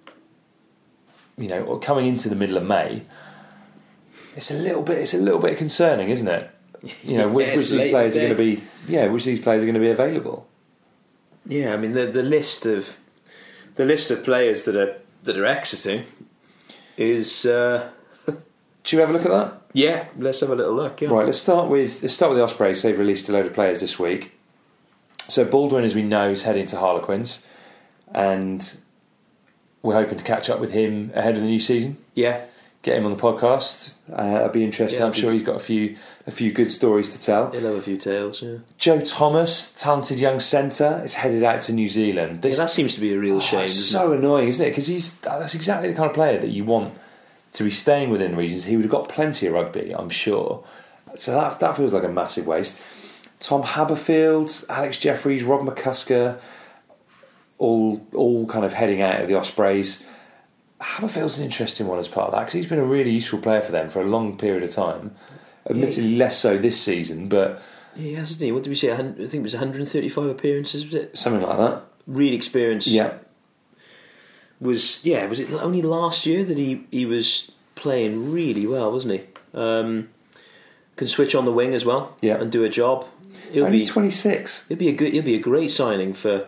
you 1.36 1.48
know, 1.48 1.76
coming 1.76 2.06
into 2.06 2.30
the 2.30 2.36
middle 2.36 2.56
of 2.56 2.64
May. 2.64 3.02
It's 4.38 4.52
a 4.52 4.54
little 4.54 4.84
bit. 4.84 4.98
It's 4.98 5.14
a 5.14 5.18
little 5.18 5.40
bit 5.40 5.58
concerning, 5.58 6.10
isn't 6.10 6.28
it? 6.28 6.48
You 7.02 7.18
know, 7.18 7.28
which, 7.36 7.48
Yeah, 7.48 7.56
which 7.56 7.72
of 7.72 7.78
these 7.78 7.90
players 7.90 8.16
are 8.16 8.20
going 8.20 8.30
to 8.30 8.38
be? 8.38 8.62
Yeah, 8.86 9.08
which 9.08 9.24
these 9.24 9.40
players 9.40 9.62
are 9.64 9.66
going 9.66 9.74
to 9.74 9.80
be 9.80 9.90
available? 9.90 10.46
Yeah, 11.44 11.74
I 11.74 11.76
mean 11.76 11.90
the 11.92 12.06
the 12.06 12.22
list 12.22 12.64
of 12.64 12.98
the 13.74 13.84
list 13.84 14.12
of 14.12 14.22
players 14.22 14.64
that 14.66 14.76
are 14.76 14.96
that 15.24 15.36
are 15.36 15.44
exiting 15.44 16.04
is 16.96 17.46
uh, 17.46 17.90
Should 18.84 18.96
we 18.98 19.00
have 19.00 19.10
a 19.10 19.12
look 19.12 19.24
at 19.24 19.30
that? 19.32 19.60
yeah. 19.72 20.06
Let's 20.16 20.38
have 20.38 20.50
a 20.50 20.54
little 20.54 20.74
look. 20.74 21.00
Yeah. 21.00 21.08
Right, 21.08 21.26
let's 21.26 21.40
start 21.40 21.68
with 21.68 22.00
let's 22.02 22.14
start 22.14 22.30
with 22.30 22.38
the 22.38 22.44
Ospreys. 22.44 22.80
They've 22.82 22.96
released 22.96 23.28
a 23.28 23.32
load 23.32 23.46
of 23.46 23.54
players 23.54 23.80
this 23.80 23.98
week. 23.98 24.38
So 25.26 25.44
Baldwin, 25.44 25.82
as 25.82 25.96
we 25.96 26.02
know, 26.02 26.30
is 26.30 26.44
heading 26.44 26.66
to 26.66 26.76
Harlequins, 26.78 27.42
and 28.14 28.78
we're 29.82 29.94
hoping 29.94 30.18
to 30.18 30.24
catch 30.24 30.48
up 30.48 30.60
with 30.60 30.70
him 30.70 31.10
ahead 31.16 31.34
of 31.34 31.40
the 31.40 31.48
new 31.48 31.60
season. 31.60 31.96
Yeah, 32.14 32.44
Get 32.82 32.96
him 32.96 33.04
on 33.06 33.10
the 33.10 33.16
podcast. 33.16 33.94
Uh, 34.10 34.44
I'd 34.44 34.52
be 34.52 34.62
interested. 34.62 35.00
Yeah, 35.00 35.06
I'm 35.06 35.12
sure 35.12 35.32
he's 35.32 35.42
got 35.42 35.56
a 35.56 35.60
few 35.60 35.96
a 36.28 36.30
few 36.30 36.52
good 36.52 36.70
stories 36.70 37.08
to 37.10 37.20
tell. 37.20 37.50
he'll 37.50 37.60
have 37.62 37.74
a 37.74 37.82
few 37.82 37.96
tales. 37.96 38.40
Yeah. 38.40 38.58
Joe 38.76 39.00
Thomas, 39.00 39.72
talented 39.74 40.18
young 40.20 40.38
centre, 40.40 41.02
is 41.04 41.14
headed 41.14 41.42
out 41.42 41.60
to 41.62 41.72
New 41.72 41.88
Zealand. 41.88 42.44
yeah, 42.44 42.54
that 42.54 42.70
seems 42.70 42.94
to 42.94 43.00
be 43.00 43.12
a 43.12 43.18
real 43.18 43.38
Oh, 43.38 43.40
shame. 43.40 43.68
so 43.68 44.12
annoying, 44.12 44.48
isn't 44.48 44.64
it? 44.64 44.70
Because 44.70 44.86
he's 44.86 45.18
that's 45.20 45.54
exactly 45.54 45.88
the 45.90 45.96
kind 45.96 46.08
of 46.08 46.14
player 46.14 46.38
that 46.38 46.50
you 46.50 46.64
want 46.64 46.94
to 47.54 47.64
be 47.64 47.70
staying 47.72 48.10
within 48.10 48.36
regions. 48.36 48.64
He 48.66 48.76
would 48.76 48.84
have 48.84 48.92
got 48.92 49.08
plenty 49.08 49.46
of 49.48 49.54
rugby, 49.54 49.92
I'm 49.92 50.10
sure. 50.10 50.62
So 51.16 51.32
that 51.32 51.58
that 51.60 51.76
feels 51.76 51.92
like 51.92 52.04
a 52.04 52.08
massive 52.08 52.46
waste. 52.46 52.78
Tom 53.40 53.62
Habberfield, 53.64 54.64
Alex 54.68 54.98
Jeffries, 54.98 55.42
Rob 55.42 55.66
McCusker, 55.66 56.38
all 57.58 58.00
all 58.14 58.46
kind 58.46 58.64
of 58.64 58.72
heading 58.72 59.02
out 59.02 59.20
of 59.20 59.28
the 59.28 59.34
Ospreys. 59.34 60.04
Habberfield's 60.80 61.38
an 61.38 61.44
interesting 61.44 61.86
one 61.86 61.98
as 61.98 62.08
part 62.08 62.26
of 62.28 62.32
that 62.34 62.40
because 62.40 62.54
he's 62.54 62.66
been 62.66 62.78
a 62.78 62.84
really 62.84 63.10
useful 63.10 63.38
player 63.40 63.60
for 63.62 63.72
them 63.72 63.90
for 63.90 64.00
a 64.00 64.04
long 64.04 64.36
period 64.38 64.62
of 64.62 64.70
time. 64.70 65.14
Admittedly, 65.68 66.16
less 66.16 66.38
so 66.38 66.56
this 66.56 66.80
season, 66.80 67.28
but 67.28 67.62
it? 67.96 68.00
Yeah, 68.02 68.18
hasn't 68.20 68.40
he? 68.40 68.52
What 68.52 68.62
did 68.62 68.70
we 68.70 68.76
say? 68.76 68.92
I 68.92 68.96
think 68.96 69.18
it 69.34 69.42
was 69.42 69.54
135 69.54 70.26
appearances. 70.26 70.84
Was 70.84 70.94
it? 70.94 71.16
something 71.16 71.42
like 71.42 71.58
that. 71.58 71.82
Real 72.06 72.32
experience. 72.32 72.86
Yeah, 72.86 73.14
was 74.60 75.04
yeah 75.04 75.26
was 75.26 75.40
it 75.40 75.50
only 75.52 75.82
last 75.82 76.26
year 76.26 76.44
that 76.44 76.56
he 76.58 76.84
he 76.90 77.06
was 77.06 77.50
playing 77.74 78.32
really 78.32 78.66
well 78.66 78.90
wasn't 78.90 79.12
he 79.12 79.20
um, 79.54 80.08
can 80.96 81.06
switch 81.06 81.34
on 81.34 81.44
the 81.44 81.52
wing 81.52 81.74
as 81.74 81.84
well 81.84 82.16
Yeah. 82.20 82.40
and 82.40 82.50
do 82.50 82.64
a 82.64 82.68
job 82.68 83.06
he'll 83.52 83.66
only 83.66 83.78
be 83.80 83.84
26. 83.84 84.66
he'll 84.68 84.76
be 84.76 84.88
a 84.88 84.92
good 84.92 85.12
he'll 85.12 85.22
be 85.22 85.36
a 85.36 85.40
great 85.40 85.70
signing 85.70 86.12
for 86.12 86.46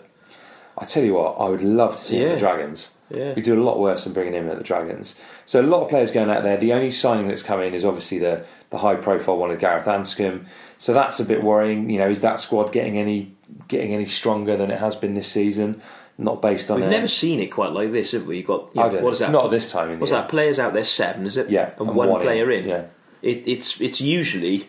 I 0.79 0.87
tell 0.87 1.05
you 1.05 1.15
what, 1.15 1.37
I 1.39 1.49
would 1.49 1.63
love 1.63 1.97
to 1.97 2.03
see 2.03 2.21
Yeah. 2.23 2.33
the 2.35 2.39
Dragons. 2.39 2.91
Yeah. 3.11 3.35
We 3.35 3.43
do 3.43 3.61
a 3.61 3.63
lot 3.63 3.79
worse 3.81 4.05
than 4.05 4.13
bringing 4.13 4.35
him 4.35 4.49
at 4.49 4.59
the 4.59 4.65
Dragons. 4.65 5.15
So 5.47 5.61
a 5.61 5.63
lot 5.63 5.83
of 5.83 5.89
players 5.89 6.11
going 6.11 6.31
out 6.31 6.43
there. 6.43 6.57
The 6.57 6.73
only 6.73 6.91
signing 6.91 7.29
that's 7.29 7.43
come 7.43 7.61
in 7.61 7.75
is 7.75 7.85
obviously 7.85 8.19
the 8.19 8.45
the 8.71 8.79
high 8.79 8.95
profile 8.95 9.37
one 9.37 9.51
of 9.51 9.59
Gareth 9.59 9.87
Anscombe. 9.87 10.47
So 10.79 10.93
that's 10.95 11.19
a 11.19 11.25
bit 11.25 11.43
worrying. 11.43 11.91
You 11.91 11.99
know, 11.99 12.09
is 12.09 12.21
that 12.21 12.39
squad 12.41 12.73
getting 12.73 12.97
any 12.99 13.35
getting 13.69 13.93
any 13.95 14.07
stronger 14.07 14.57
than 14.57 14.71
it 14.71 14.79
has 14.79 14.95
been 14.97 15.15
this 15.15 15.29
season? 15.29 15.83
Not 16.19 16.43
based 16.43 16.71
on 16.71 16.77
we've 16.81 16.87
a- 16.87 16.91
never 16.91 17.09
seen 17.09 17.41
it 17.41 17.47
quite 17.47 17.73
like 17.73 17.93
this 17.93 18.13
have 18.13 18.27
we 18.27 18.39
You've 18.39 18.47
got 18.47 18.69
you 18.75 18.81
know, 18.83 18.91
don't 18.91 19.03
what 19.03 19.13
is 19.15 19.21
that 19.21 19.31
Not 19.31 19.51
this 19.51 19.73
time 19.73 19.89
in 19.89 19.95
the 19.95 20.01
what's 20.01 20.13
that 20.13 20.29
players 20.29 20.59
out 20.59 20.75
there 20.75 20.85
seven 20.85 21.25
is 21.25 21.39
it 21.39 21.49
Yeah, 21.49 21.71
and, 21.79 21.89
and 21.89 21.97
one, 21.97 22.11
one 22.11 22.21
player 22.21 22.51
in 22.51 22.69
yeah. 22.69 22.85
it, 23.23 23.43
it's 23.47 23.81
it's 23.81 24.03
usually 24.03 24.69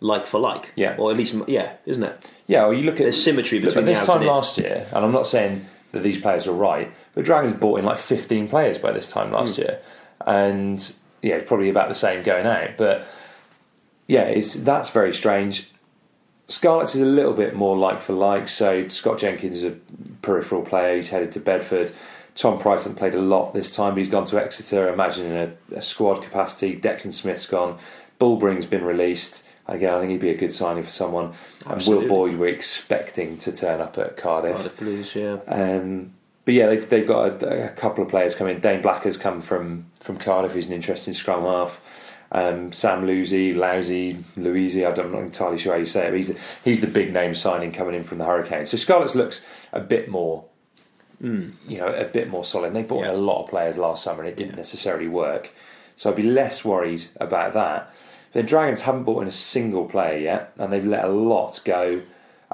like 0.00 0.26
for 0.26 0.40
like 0.40 0.72
Yeah. 0.74 0.96
or 0.98 1.12
at 1.12 1.16
least 1.16 1.36
yeah 1.46 1.74
isn't 1.86 2.02
it 2.02 2.28
Yeah, 2.48 2.62
well, 2.64 2.74
you 2.74 2.82
look 2.82 2.96
at 2.96 3.04
There's 3.04 3.22
symmetry 3.22 3.60
between 3.60 3.84
the 3.84 3.92
this 3.92 4.04
time 4.04 4.22
last 4.26 4.58
year, 4.58 4.84
and 4.92 5.04
I'm 5.04 5.12
not 5.12 5.28
saying 5.28 5.64
that 5.92 6.02
these 6.02 6.20
players 6.20 6.48
are 6.48 6.52
right, 6.52 6.90
but 7.14 7.24
Dragons 7.24 7.52
bought 7.52 7.78
in 7.78 7.84
like 7.84 7.98
15 7.98 8.48
players 8.48 8.78
by 8.78 8.92
this 8.92 9.06
time 9.06 9.32
last 9.32 9.58
year, 9.58 9.80
and 10.26 10.94
yeah, 11.20 11.36
it's 11.36 11.48
probably 11.48 11.70
about 11.70 11.88
the 11.88 11.94
same 11.94 12.22
going 12.22 12.46
out. 12.46 12.76
But 12.76 13.06
yeah, 14.06 14.22
it's 14.24 14.54
that's 14.54 14.90
very 14.90 15.14
strange. 15.14 15.70
Scarlets 16.48 16.94
is 16.94 17.00
a 17.00 17.06
little 17.06 17.32
bit 17.32 17.54
more 17.54 17.76
like 17.76 18.00
for 18.00 18.12
like. 18.12 18.48
So 18.48 18.88
Scott 18.88 19.18
Jenkins 19.18 19.56
is 19.56 19.64
a 19.64 19.76
peripheral 20.22 20.62
player. 20.62 20.96
He's 20.96 21.10
headed 21.10 21.32
to 21.32 21.40
Bedford. 21.40 21.92
Tom 22.34 22.58
Price 22.58 22.80
hasn't 22.80 22.96
played 22.98 23.14
a 23.14 23.20
lot 23.20 23.52
this 23.52 23.74
time, 23.74 23.92
but 23.92 23.98
he's 23.98 24.08
gone 24.08 24.24
to 24.24 24.42
Exeter. 24.42 24.88
I 24.88 24.92
imagine 24.92 25.30
in 25.32 25.54
a, 25.72 25.76
a 25.76 25.82
squad 25.82 26.22
capacity. 26.22 26.78
Declan 26.78 27.12
Smith's 27.12 27.46
gone. 27.46 27.78
Bullbring's 28.18 28.66
been 28.66 28.84
released. 28.84 29.42
Again, 29.68 29.94
I 29.94 30.00
think 30.00 30.10
he'd 30.10 30.20
be 30.20 30.30
a 30.30 30.36
good 30.36 30.52
signing 30.52 30.82
for 30.82 30.90
someone. 30.90 31.32
Absolutely. 31.66 32.06
And 32.06 32.10
Will 32.10 32.28
Boyde, 32.28 32.38
we're 32.38 32.48
expecting 32.48 33.38
to 33.38 33.52
turn 33.52 33.80
up 33.80 33.96
at 33.98 34.16
Cardiff. 34.16 34.56
Cardiff 34.56 34.76
Blues 34.78 35.14
yeah 35.14 35.38
Um, 35.46 36.14
but 36.44 36.54
yeah, 36.54 36.66
they've 36.66 36.88
they've 36.88 37.06
got 37.06 37.42
a, 37.42 37.66
a 37.66 37.68
couple 37.70 38.02
of 38.02 38.10
players 38.10 38.34
coming. 38.34 38.58
Dane 38.58 38.82
Black 38.82 39.04
has 39.04 39.16
come 39.16 39.40
from 39.40 39.86
from 40.00 40.18
Cardiff. 40.18 40.52
Who's 40.52 40.66
an 40.68 40.72
interesting 40.72 41.14
scrum 41.14 41.44
half. 41.44 41.80
Um, 42.34 42.72
Sam 42.72 43.06
Lucy, 43.06 43.52
Lousy, 43.52 44.24
Louisi. 44.38 44.86
I'm 44.86 45.12
not 45.12 45.22
entirely 45.22 45.58
sure 45.58 45.74
how 45.74 45.78
you 45.78 45.86
say 45.86 46.06
it. 46.06 46.10
But 46.10 46.16
he's 46.16 46.34
he's 46.64 46.80
the 46.80 46.86
big 46.86 47.12
name 47.12 47.34
signing 47.34 47.72
coming 47.72 47.94
in 47.94 48.04
from 48.04 48.18
the 48.18 48.24
Hurricanes. 48.24 48.70
So 48.70 48.76
Scarlets 48.78 49.14
looks 49.14 49.42
a 49.72 49.80
bit 49.80 50.08
more, 50.08 50.44
you 51.68 51.78
know, 51.78 51.88
a 51.88 52.04
bit 52.04 52.28
more 52.28 52.44
solid. 52.44 52.72
They 52.72 52.82
bought 52.82 53.04
in 53.04 53.10
a 53.10 53.16
lot 53.16 53.44
of 53.44 53.50
players 53.50 53.76
last 53.76 54.02
summer, 54.02 54.20
and 54.20 54.28
it 54.28 54.36
didn't 54.36 54.56
necessarily 54.56 55.08
work. 55.08 55.50
So 55.94 56.10
I'd 56.10 56.16
be 56.16 56.22
less 56.22 56.64
worried 56.64 57.04
about 57.20 57.52
that. 57.52 57.92
The 58.32 58.42
Dragons 58.42 58.80
haven't 58.80 59.04
bought 59.04 59.20
in 59.20 59.28
a 59.28 59.32
single 59.32 59.84
player 59.84 60.18
yet, 60.18 60.52
and 60.56 60.72
they've 60.72 60.86
let 60.86 61.04
a 61.04 61.08
lot 61.08 61.60
go. 61.64 62.02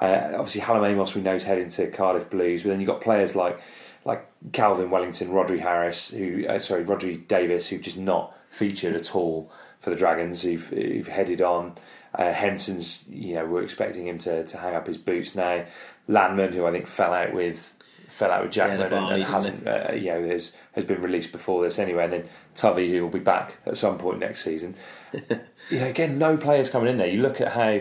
Uh, 0.00 0.32
obviously, 0.34 0.60
Hallam 0.60 0.84
Amos 0.84 1.14
we 1.14 1.22
know 1.22 1.34
is 1.34 1.44
heading 1.44 1.68
to 1.70 1.90
Cardiff 1.90 2.30
Blues, 2.30 2.62
but 2.62 2.70
then 2.70 2.80
you've 2.80 2.86
got 2.86 3.00
players 3.00 3.34
like 3.34 3.60
like 4.04 4.26
Calvin 4.52 4.90
Wellington, 4.90 5.30
Rodri 5.30 5.58
Harris, 5.58 6.10
who 6.10 6.46
uh, 6.46 6.58
sorry 6.58 6.84
Rodri 6.84 7.26
Davis, 7.26 7.68
who've 7.68 7.82
just 7.82 7.98
not 7.98 8.34
featured 8.50 8.94
at 8.94 9.14
all 9.14 9.50
for 9.80 9.90
the 9.90 9.96
Dragons, 9.96 10.42
who've, 10.42 10.66
who've 10.66 11.06
headed 11.06 11.42
on. 11.42 11.74
Uh, 12.14 12.32
Henson's, 12.32 13.04
you 13.08 13.34
know, 13.34 13.46
we're 13.46 13.62
expecting 13.62 14.06
him 14.06 14.18
to, 14.18 14.44
to 14.44 14.56
hang 14.56 14.74
up 14.74 14.86
his 14.86 14.98
boots 14.98 15.34
now. 15.34 15.64
Landman, 16.08 16.52
who 16.52 16.66
I 16.66 16.72
think 16.72 16.86
fell 16.86 17.12
out 17.12 17.32
with 17.32 17.74
fell 18.08 18.30
out 18.30 18.42
with 18.42 18.50
Jackman 18.50 18.80
and, 18.80 19.12
and 19.12 19.22
hasn't, 19.22 19.68
uh, 19.68 19.92
you 19.92 20.06
know, 20.06 20.26
has 20.26 20.52
has 20.72 20.84
been 20.84 21.02
released 21.02 21.30
before 21.30 21.62
this 21.62 21.78
anyway. 21.78 22.04
And 22.04 22.12
then 22.14 22.24
Tuvey, 22.54 22.90
who 22.90 23.02
will 23.02 23.10
be 23.10 23.18
back 23.18 23.58
at 23.66 23.76
some 23.76 23.98
point 23.98 24.18
next 24.18 24.42
season. 24.42 24.74
you 25.12 25.80
know, 25.80 25.86
again, 25.86 26.18
no 26.18 26.36
players 26.38 26.70
coming 26.70 26.88
in 26.88 26.96
there. 26.96 27.08
You 27.08 27.20
look 27.20 27.40
at 27.40 27.52
how 27.52 27.80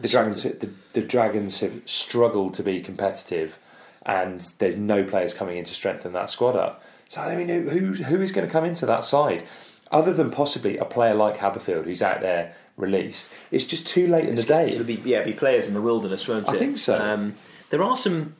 the 0.00 0.08
Dragons 0.08 0.42
the, 0.42 0.70
the 0.92 1.02
Dragons 1.02 1.60
have 1.60 1.82
struggled 1.86 2.54
to 2.54 2.62
be 2.62 2.80
competitive, 2.80 3.58
and 4.04 4.40
there's 4.58 4.76
no 4.76 5.04
players 5.04 5.34
coming 5.34 5.58
in 5.58 5.64
to 5.64 5.74
strengthen 5.74 6.12
that 6.12 6.30
squad 6.30 6.56
up. 6.56 6.82
So 7.08 7.20
I 7.20 7.36
mean, 7.36 7.48
who 7.48 7.92
who 7.92 8.20
is 8.20 8.32
going 8.32 8.46
to 8.46 8.52
come 8.52 8.64
into 8.64 8.86
that 8.86 9.04
side? 9.04 9.44
Other 9.90 10.12
than 10.12 10.30
possibly 10.30 10.78
a 10.78 10.84
player 10.84 11.14
like 11.14 11.36
Habberfield, 11.36 11.84
who's 11.84 12.02
out 12.02 12.20
there 12.20 12.54
released, 12.76 13.30
it's 13.50 13.64
just 13.64 13.86
too 13.86 14.08
late 14.08 14.28
in 14.28 14.34
the 14.34 14.42
day. 14.42 14.72
It'll 14.72 14.84
be 14.84 14.94
yeah, 15.04 15.22
be 15.22 15.32
players 15.34 15.68
in 15.68 15.74
the 15.74 15.82
wilderness, 15.82 16.26
won't 16.26 16.48
I 16.48 16.52
it? 16.52 16.56
I 16.56 16.58
think 16.58 16.78
so. 16.78 16.98
Um, 16.98 17.36
there 17.70 17.82
are 17.82 17.96
some 17.96 18.34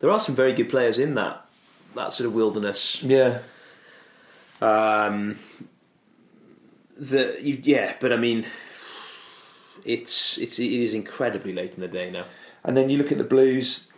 there 0.00 0.10
are 0.10 0.20
some 0.20 0.34
very 0.34 0.52
good 0.52 0.70
players 0.70 0.98
in 0.98 1.14
that 1.16 1.44
that 1.94 2.12
sort 2.12 2.26
of 2.26 2.34
wilderness. 2.34 3.02
Yeah, 3.02 3.40
Um, 4.60 5.38
the 6.96 7.36
you, 7.40 7.60
yeah, 7.62 7.94
but 8.00 8.12
I 8.12 8.16
mean, 8.16 8.46
it's 9.84 10.38
it's 10.38 10.58
it 10.58 10.70
is 10.70 10.94
incredibly 10.94 11.52
late 11.52 11.74
in 11.74 11.80
the 11.80 11.88
day 11.88 12.10
now. 12.10 12.24
And 12.64 12.76
then 12.76 12.88
you 12.88 12.96
look 12.96 13.12
at 13.12 13.18
the 13.18 13.24
Blues, 13.24 13.88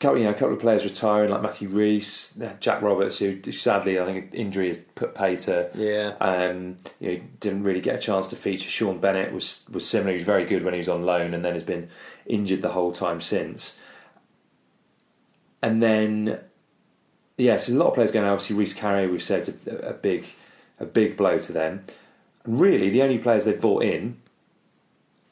couple, 0.00 0.18
you 0.18 0.24
know, 0.24 0.30
a 0.30 0.34
couple 0.34 0.54
of 0.54 0.60
players 0.60 0.84
retiring 0.84 1.30
like 1.30 1.42
Matthew 1.42 1.68
Rees, 1.68 2.36
Jack 2.58 2.82
Roberts, 2.82 3.18
who 3.18 3.40
sadly 3.52 4.00
I 4.00 4.06
think 4.06 4.30
injury 4.32 4.68
has 4.68 4.78
put 4.94 5.14
pay 5.14 5.36
to. 5.36 5.70
Yeah. 5.74 6.14
Um, 6.20 6.78
you 6.98 7.12
know, 7.12 7.22
didn't 7.38 7.62
really 7.62 7.80
get 7.80 7.96
a 7.96 7.98
chance 7.98 8.28
to 8.28 8.36
feature. 8.36 8.70
Sean 8.70 8.98
Bennett 8.98 9.32
was 9.32 9.64
was 9.70 9.86
similar. 9.86 10.10
He 10.10 10.14
was 10.14 10.24
very 10.24 10.46
good 10.46 10.64
when 10.64 10.74
he 10.74 10.78
was 10.78 10.88
on 10.88 11.04
loan, 11.04 11.34
and 11.34 11.44
then 11.44 11.52
has 11.52 11.62
been 11.62 11.90
injured 12.26 12.62
the 12.62 12.70
whole 12.70 12.92
time 12.92 13.20
since. 13.20 13.76
And 15.62 15.82
then, 15.82 16.40
yes, 17.36 17.66
there's 17.66 17.76
a 17.76 17.78
lot 17.78 17.88
of 17.88 17.94
players 17.94 18.10
going. 18.10 18.26
Obviously, 18.26 18.56
Rhys 18.56 18.74
Carré, 18.74 19.10
we've 19.10 19.22
said, 19.22 19.54
a, 19.66 19.90
a 19.90 19.92
big, 19.92 20.24
a 20.78 20.86
big 20.86 21.18
blow 21.18 21.38
to 21.38 21.52
them. 21.52 21.84
And 22.44 22.58
really, 22.58 22.88
the 22.88 23.02
only 23.02 23.18
players 23.18 23.44
they've 23.44 23.60
bought 23.60 23.82
in 23.82 24.16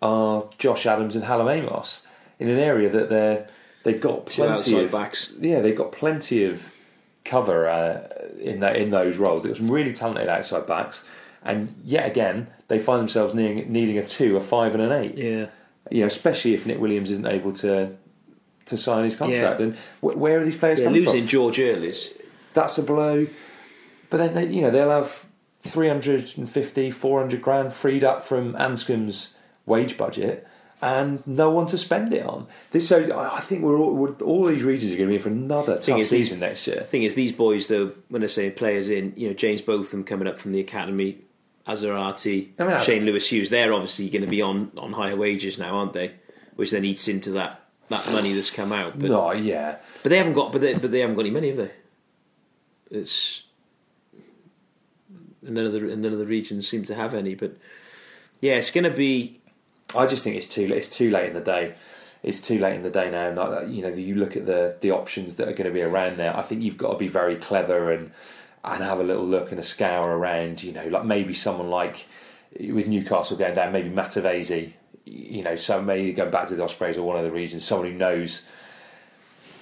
are 0.03 0.49
Josh 0.59 0.87
Adams 0.87 1.17
and 1.17 1.25
Hallam 1.25 1.49
Amos 1.49 2.03
in 2.39 2.49
an 2.49 2.59
area 2.59 2.89
that 2.89 3.09
they're 3.09 3.49
they've 3.85 4.01
got 4.01 4.27
plenty 4.27 4.85
of 4.85 4.93
backs. 4.93 5.33
Yeah, 5.39 5.61
they've 5.61 5.77
got 5.77 5.93
plenty 5.93 6.45
of 6.45 6.73
cover 7.25 7.69
uh, 7.69 8.09
in 8.41 8.61
that 8.61 8.77
in 8.77 8.91
those 8.91 9.17
roles. 9.17 9.45
It 9.45 9.51
was 9.51 9.59
some 9.59 9.71
really 9.71 9.93
talented 9.93 10.29
outside 10.29 10.67
backs, 10.67 11.05
and 11.43 11.75
yet 11.85 12.07
again 12.07 12.49
they 12.69 12.79
find 12.79 13.01
themselves 13.01 13.35
needing, 13.35 13.73
needing 13.73 13.99
a 13.99 14.05
two, 14.05 14.37
a 14.37 14.41
five, 14.41 14.75
and 14.75 14.83
an 14.83 14.93
eight. 14.93 15.17
Yeah. 15.17 15.47
You 15.91 16.01
know, 16.01 16.07
especially 16.07 16.53
if 16.55 16.67
Nick 16.67 16.79
Williams 16.81 17.11
isn't 17.11 17.27
able 17.27 17.53
to 17.55 17.97
to 18.67 18.77
sign 18.77 19.05
his 19.05 19.17
contract. 19.17 19.61
Yeah. 19.61 19.67
And 19.67 19.77
wh- 20.01 20.17
where 20.19 20.41
are 20.41 20.45
these 20.45 20.57
players 20.57 20.79
Yeah, 20.79 20.87
coming 20.87 21.01
losing 21.03 21.23
from? 21.23 21.29
George 21.29 21.57
Earlis. 21.57 22.13
That's 22.53 22.77
a 22.79 22.83
blow. 22.83 23.27
But 24.11 24.19
then 24.19 24.35
they, 24.35 24.47
you 24.55 24.61
know 24.63 24.71
they'll 24.71 24.91
have 24.91 25.25
350, 25.63 26.91
400 26.91 27.43
grand 27.43 27.73
freed 27.73 28.05
up 28.05 28.25
from 28.25 28.55
Anscombe's 28.55 29.35
wage 29.69 29.97
budget. 29.97 30.47
And 30.81 31.27
no 31.27 31.51
one 31.51 31.67
to 31.67 31.79
spend 31.79 32.13
it 32.13 32.25
on. 32.25 32.47
This, 32.71 32.87
so 32.87 33.19
I 33.19 33.41
think 33.41 33.65
we're 33.65 33.77
all, 33.77 33.93
we're, 33.95 34.13
all 34.19 34.45
these 34.45 34.63
regions 34.63 34.93
are 34.93 34.97
going 34.97 35.09
to 35.09 35.11
be 35.11 35.17
in 35.17 35.21
for 35.21 35.29
another 35.29 35.75
tough 35.75 35.85
Thing 35.85 35.99
is, 35.99 36.09
season 36.09 36.39
next 36.39 36.69
year. 36.69 36.83
thing 36.83 37.03
is, 37.03 37.17
these 37.17 37.33
boys, 37.33 37.67
though, 37.67 37.91
when 38.11 38.23
I 38.23 38.29
say 38.29 38.49
players 38.51 38.89
in, 38.89 39.13
you 39.17 39.27
know, 39.27 39.35
James 39.35 39.61
Botham 39.61 40.05
coming 40.05 40.29
up 40.29 40.39
from 40.39 40.53
the 40.53 40.61
academy, 40.61 41.19
Azarati, 41.67 42.51
I 42.61 42.65
mean, 42.65 42.81
Shane 42.81 43.05
Lewis 43.05 43.29
Hughes, 43.29 43.51
they're 43.51 43.73
obviously 43.73 44.09
going 44.09 44.23
to 44.23 44.29
be 44.29 44.41
on, 44.41 44.71
on 44.79 44.93
higher 44.93 45.17
wages 45.17 45.59
now, 45.59 45.79
aren't 45.79 45.95
they? 45.95 46.13
Which 46.55 46.71
then 46.71 46.85
eats 46.85 47.09
into 47.09 47.33
that, 47.33 47.61
that 47.89 48.11
money 48.13 48.33
that's 48.35 48.51
come 48.51 48.73
out. 48.73 48.97
But, 49.01 49.11
No, 49.11 49.33
yeah, 49.33 49.79
but 50.05 50.11
they 50.11 50.19
haven't 50.19 50.35
got, 50.35 50.53
but 50.53 50.61
they, 50.61 50.75
but 50.75 50.93
they 50.93 51.01
haven't 51.01 51.17
got 51.17 51.23
any 51.23 51.31
money, 51.31 51.49
have 51.49 51.57
they? 51.57 51.71
It's 52.93 53.43
none 55.43 55.67
of 55.67 55.73
the 55.73 55.91
and 55.91 56.03
none 56.03 56.13
of 56.13 56.19
the 56.21 56.27
regions 56.27 56.69
seem 56.69 56.85
to 56.85 56.95
have 56.95 57.15
any. 57.15 57.35
But 57.35 57.57
yeah, 58.41 58.55
it's 58.55 58.71
going 58.71 58.85
to 58.85 58.91
be 58.91 59.38
I 59.95 60.07
just 60.07 60.25
think 60.25 60.37
it's 60.37 60.49
too 60.49 60.73
it's 60.73 60.89
too 60.89 61.11
late 61.11 61.29
in 61.29 61.35
the 61.35 61.41
day. 61.41 61.75
It's 62.23 62.41
too 62.41 62.59
late 62.59 62.75
in 62.75 62.83
the 62.83 62.91
day 62.91 63.11
now. 63.11 63.29
And 63.29 63.37
like 63.37 63.69
you 63.69 63.83
know, 63.83 63.89
you 63.89 64.15
look 64.17 64.37
at 64.37 64.47
the 64.47 64.77
the 64.81 64.91
options 64.91 65.37
that 65.37 65.49
are 65.49 65.53
going 65.53 65.67
to 65.67 65.73
be 65.73 65.83
around 65.83 66.19
there. 66.19 66.37
I 66.37 66.43
think 66.43 66.63
you've 66.63 66.77
got 66.77 66.93
to 66.93 66.99
be 66.99 67.09
very 67.09 67.37
clever 67.37 67.93
and 67.93 68.13
and 68.65 68.83
have 68.83 69.01
a 69.01 69.05
little 69.05 69.27
look 69.27 69.51
and 69.51 69.61
a 69.61 69.63
scour 69.63 70.17
around. 70.17 70.63
You 70.63 70.73
know, 70.73 70.87
like 70.87 71.05
maybe 71.05 71.35
someone 71.35 71.71
like 71.71 72.07
with 72.59 72.87
Newcastle 72.87 73.37
going 73.37 73.55
down, 73.55 73.73
maybe 73.73 73.91
Matavesi. 73.91 74.73
You 75.05 75.43
know, 75.43 75.57
so 75.57 75.81
maybe 75.81 76.13
going 76.13 76.31
back 76.31 76.49
to 76.49 76.55
the 76.55 76.63
Ospreys 76.63 76.99
or 76.99 77.03
one 77.03 77.17
of 77.17 77.25
the 77.25 77.31
regions, 77.31 77.65
someone 77.65 77.93
who 77.93 77.97
knows 77.97 78.43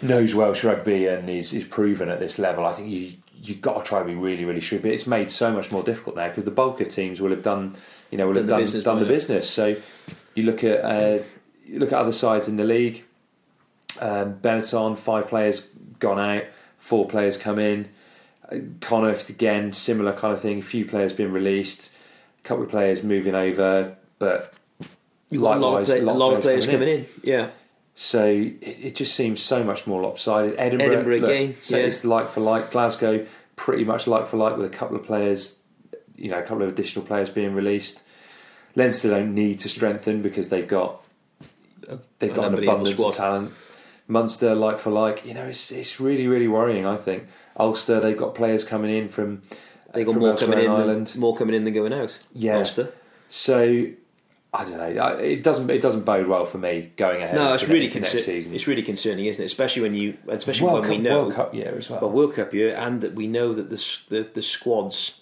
knows 0.03 0.35
Welsh 0.35 0.65
rugby 0.65 1.07
and 1.07 1.29
is, 1.31 1.53
is 1.53 1.65
proven 1.65 2.09
at 2.09 2.19
this 2.19 2.39
level. 2.39 2.67
I 2.67 2.73
think 2.75 2.89
you 2.89 3.15
you've 3.49 3.61
got 3.61 3.85
to 3.85 3.89
try 3.89 3.99
and 4.01 4.07
be 4.09 4.15
really 4.15 4.45
really 4.45 4.61
shrewd. 4.61 4.83
But 4.83 4.93
it's 4.93 5.07
made 5.07 5.31
so 5.31 5.53
much 5.53 5.71
more 5.71 5.83
difficult 5.83 6.17
now 6.17 6.29
because 6.29 6.45
the 6.45 6.51
bulk 6.51 6.81
of 6.81 6.89
teams 6.89 7.21
will 7.21 7.31
have 7.31 7.43
done 7.43 7.77
you 8.11 8.19
know 8.19 8.27
will 8.27 8.35
Done 8.35 8.43
have 8.43 8.47
the 8.47 8.53
done 8.53 8.63
business 8.63 8.85
done 8.85 8.99
the 8.99 9.07
business. 9.07 9.51
So 9.51 9.77
you 10.35 10.43
look 10.45 10.65
at 10.65 10.85
uh, 10.85 11.23
you 11.65 11.79
look 11.79 11.93
at 11.93 11.99
other 11.99 12.13
sides 12.13 12.49
in 12.49 12.57
the 12.57 12.65
league. 12.65 13.05
Um, 14.01 14.35
Benetton, 14.35 14.97
five 14.99 15.29
players 15.29 15.69
gone 15.99 16.19
out, 16.19 16.45
four 16.79 17.07
players 17.07 17.37
come 17.37 17.59
in. 17.59 17.89
Uh, 18.51 18.59
Connacht 18.81 19.31
again, 19.31 19.73
similar 19.73 20.13
kind 20.13 20.35
of 20.35 20.41
thing. 20.41 20.59
A 20.59 20.63
few 20.63 20.85
players 20.85 21.13
been 21.13 21.33
released, 21.33 21.91
a 22.39 22.43
couple 22.43 22.65
of 22.65 22.71
players 22.71 23.03
moving 23.03 23.35
over, 23.35 23.97
but 24.19 24.53
a 25.33 25.37
lot 25.37 25.81
of, 25.81 25.87
play, 25.87 26.01
a 26.01 26.03
lot 26.03 26.35
of 26.35 26.43
players 26.43 26.67
coming 26.67 26.89
in. 26.89 27.07
Yeah, 27.23 27.49
so 27.95 28.27
it, 28.27 28.61
it 28.61 28.95
just 28.95 29.15
seems 29.15 29.41
so 29.41 29.65
much 29.65 29.87
more 29.87 30.03
lopsided. 30.03 30.55
Edinburgh, 30.59 30.87
Edinburgh 30.93 31.17
look, 31.17 31.31
again, 31.31 31.57
so 31.61 31.79
yeah. 31.79 31.87
it's 31.87 32.05
like 32.05 32.31
for 32.31 32.41
like. 32.41 32.71
Glasgow, 32.71 33.27
pretty 33.57 33.85
much 33.85 34.07
like 34.07 34.29
for 34.29 34.37
like 34.37 34.57
with 34.57 34.67
a 34.67 34.77
couple 34.77 34.97
of 34.97 35.05
players, 35.05 35.59
you 36.15 36.31
know, 36.31 36.39
a 36.39 36.43
couple 36.43 36.63
of 36.63 36.69
additional 36.69 37.05
players 37.05 37.31
being 37.31 37.55
released. 37.55 38.03
Leinster 38.75 39.09
don't 39.11 39.35
need 39.35 39.59
to 39.61 39.69
strengthen 39.69 40.23
because 40.23 40.51
they've 40.51 40.69
got 40.69 41.03
they've 42.19 42.35
got 42.35 42.53
an 42.53 42.63
abundance 42.63 43.01
of 43.01 43.15
talent. 43.15 43.53
Munster, 44.09 44.55
like 44.55 44.79
for 44.79 44.91
like, 44.91 45.27
you 45.27 45.35
know, 45.35 45.47
it's 45.47 45.73
it's 45.73 45.99
really 45.99 46.29
really 46.29 46.47
worrying. 46.47 46.87
I 46.87 46.97
think 46.97 47.27
Ulster, 47.59 47.99
they've 47.99 48.17
got 48.17 48.35
players 48.35 48.63
coming 48.63 48.95
in 48.95 49.09
from 49.09 49.43
they 49.95 50.05
got 50.05 50.13
from 50.13 50.21
more 50.21 50.31
elsewhere 50.31 50.65
coming 50.65 50.91
in, 50.91 51.05
than, 51.05 51.21
more 51.21 51.37
coming 51.37 51.55
in 51.55 51.65
than 51.65 51.73
going 51.73 51.93
out. 51.93 52.17
Yeah. 52.33 52.59
Ulster. 52.59 52.93
So 53.29 53.87
I 54.59 54.65
don't 54.65 54.79
know. 54.79 55.07
It 55.19 55.43
doesn't 55.43 55.69
it 55.71 55.83
doesn't 55.83 56.05
bode 56.05 56.27
well 56.27 56.45
for 56.47 56.57
me 56.59 56.91
going 56.97 57.23
ahead. 57.23 57.35
No, 57.35 57.53
it's 57.53 57.69
really 57.69 57.89
next 57.89 58.25
season. 58.25 58.55
it's 58.55 58.67
really 58.67 58.83
concerning, 58.83 59.27
isn't 59.27 59.41
it? 59.43 59.45
Especially 59.45 59.83
when 59.83 59.95
you, 59.95 60.17
especially 60.29 60.65
World 60.65 60.81
when 60.81 60.89
Cup, 60.89 60.91
we 60.91 60.99
know 60.99 61.23
World 61.23 61.35
Cup 61.35 61.55
year 61.55 61.75
as 61.77 61.91
well. 61.91 62.01
But 62.01 62.09
World 62.09 62.35
Cup 62.35 62.55
year, 62.55 62.75
and 62.75 63.01
that 63.03 63.15
we 63.15 63.27
know 63.27 63.53
that 63.55 63.69
the, 63.71 63.97
the 64.09 64.29
the 64.33 64.43
squads 64.43 65.21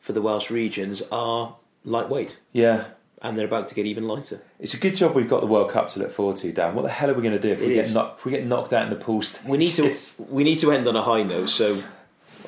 for 0.00 0.12
the 0.12 0.20
Welsh 0.22 0.50
regions 0.50 1.00
are 1.12 1.54
lightweight, 1.84 2.40
yeah, 2.52 2.86
and 3.20 3.38
they're 3.38 3.46
about 3.46 3.68
to 3.68 3.74
get 3.76 3.86
even 3.86 4.08
lighter. 4.08 4.42
It's 4.58 4.74
a 4.74 4.78
good 4.78 4.96
job 4.96 5.14
we've 5.14 5.28
got 5.28 5.40
the 5.42 5.46
World 5.46 5.70
Cup 5.70 5.88
to 5.90 6.00
look 6.00 6.10
forward 6.10 6.36
to, 6.38 6.52
Dan. 6.52 6.74
What 6.74 6.82
the 6.82 6.88
hell 6.88 7.08
are 7.10 7.14
we 7.14 7.22
going 7.22 7.34
to 7.34 7.40
do 7.40 7.50
if 7.50 7.60
we 7.60 7.72
It 7.78 7.84
get 7.84 7.92
knocked, 7.92 8.18
if 8.20 8.24
we 8.24 8.32
get 8.32 8.44
knocked 8.46 8.72
out 8.72 8.82
in 8.82 8.90
the 8.90 8.96
pool 8.96 9.22
stages? 9.22 9.46
We 9.48 9.58
need 9.58 9.74
to 9.76 9.94
we 10.28 10.42
need 10.42 10.58
to 10.58 10.72
end 10.72 10.88
on 10.88 10.96
a 10.96 11.02
high 11.02 11.22
note. 11.22 11.50
So 11.50 11.80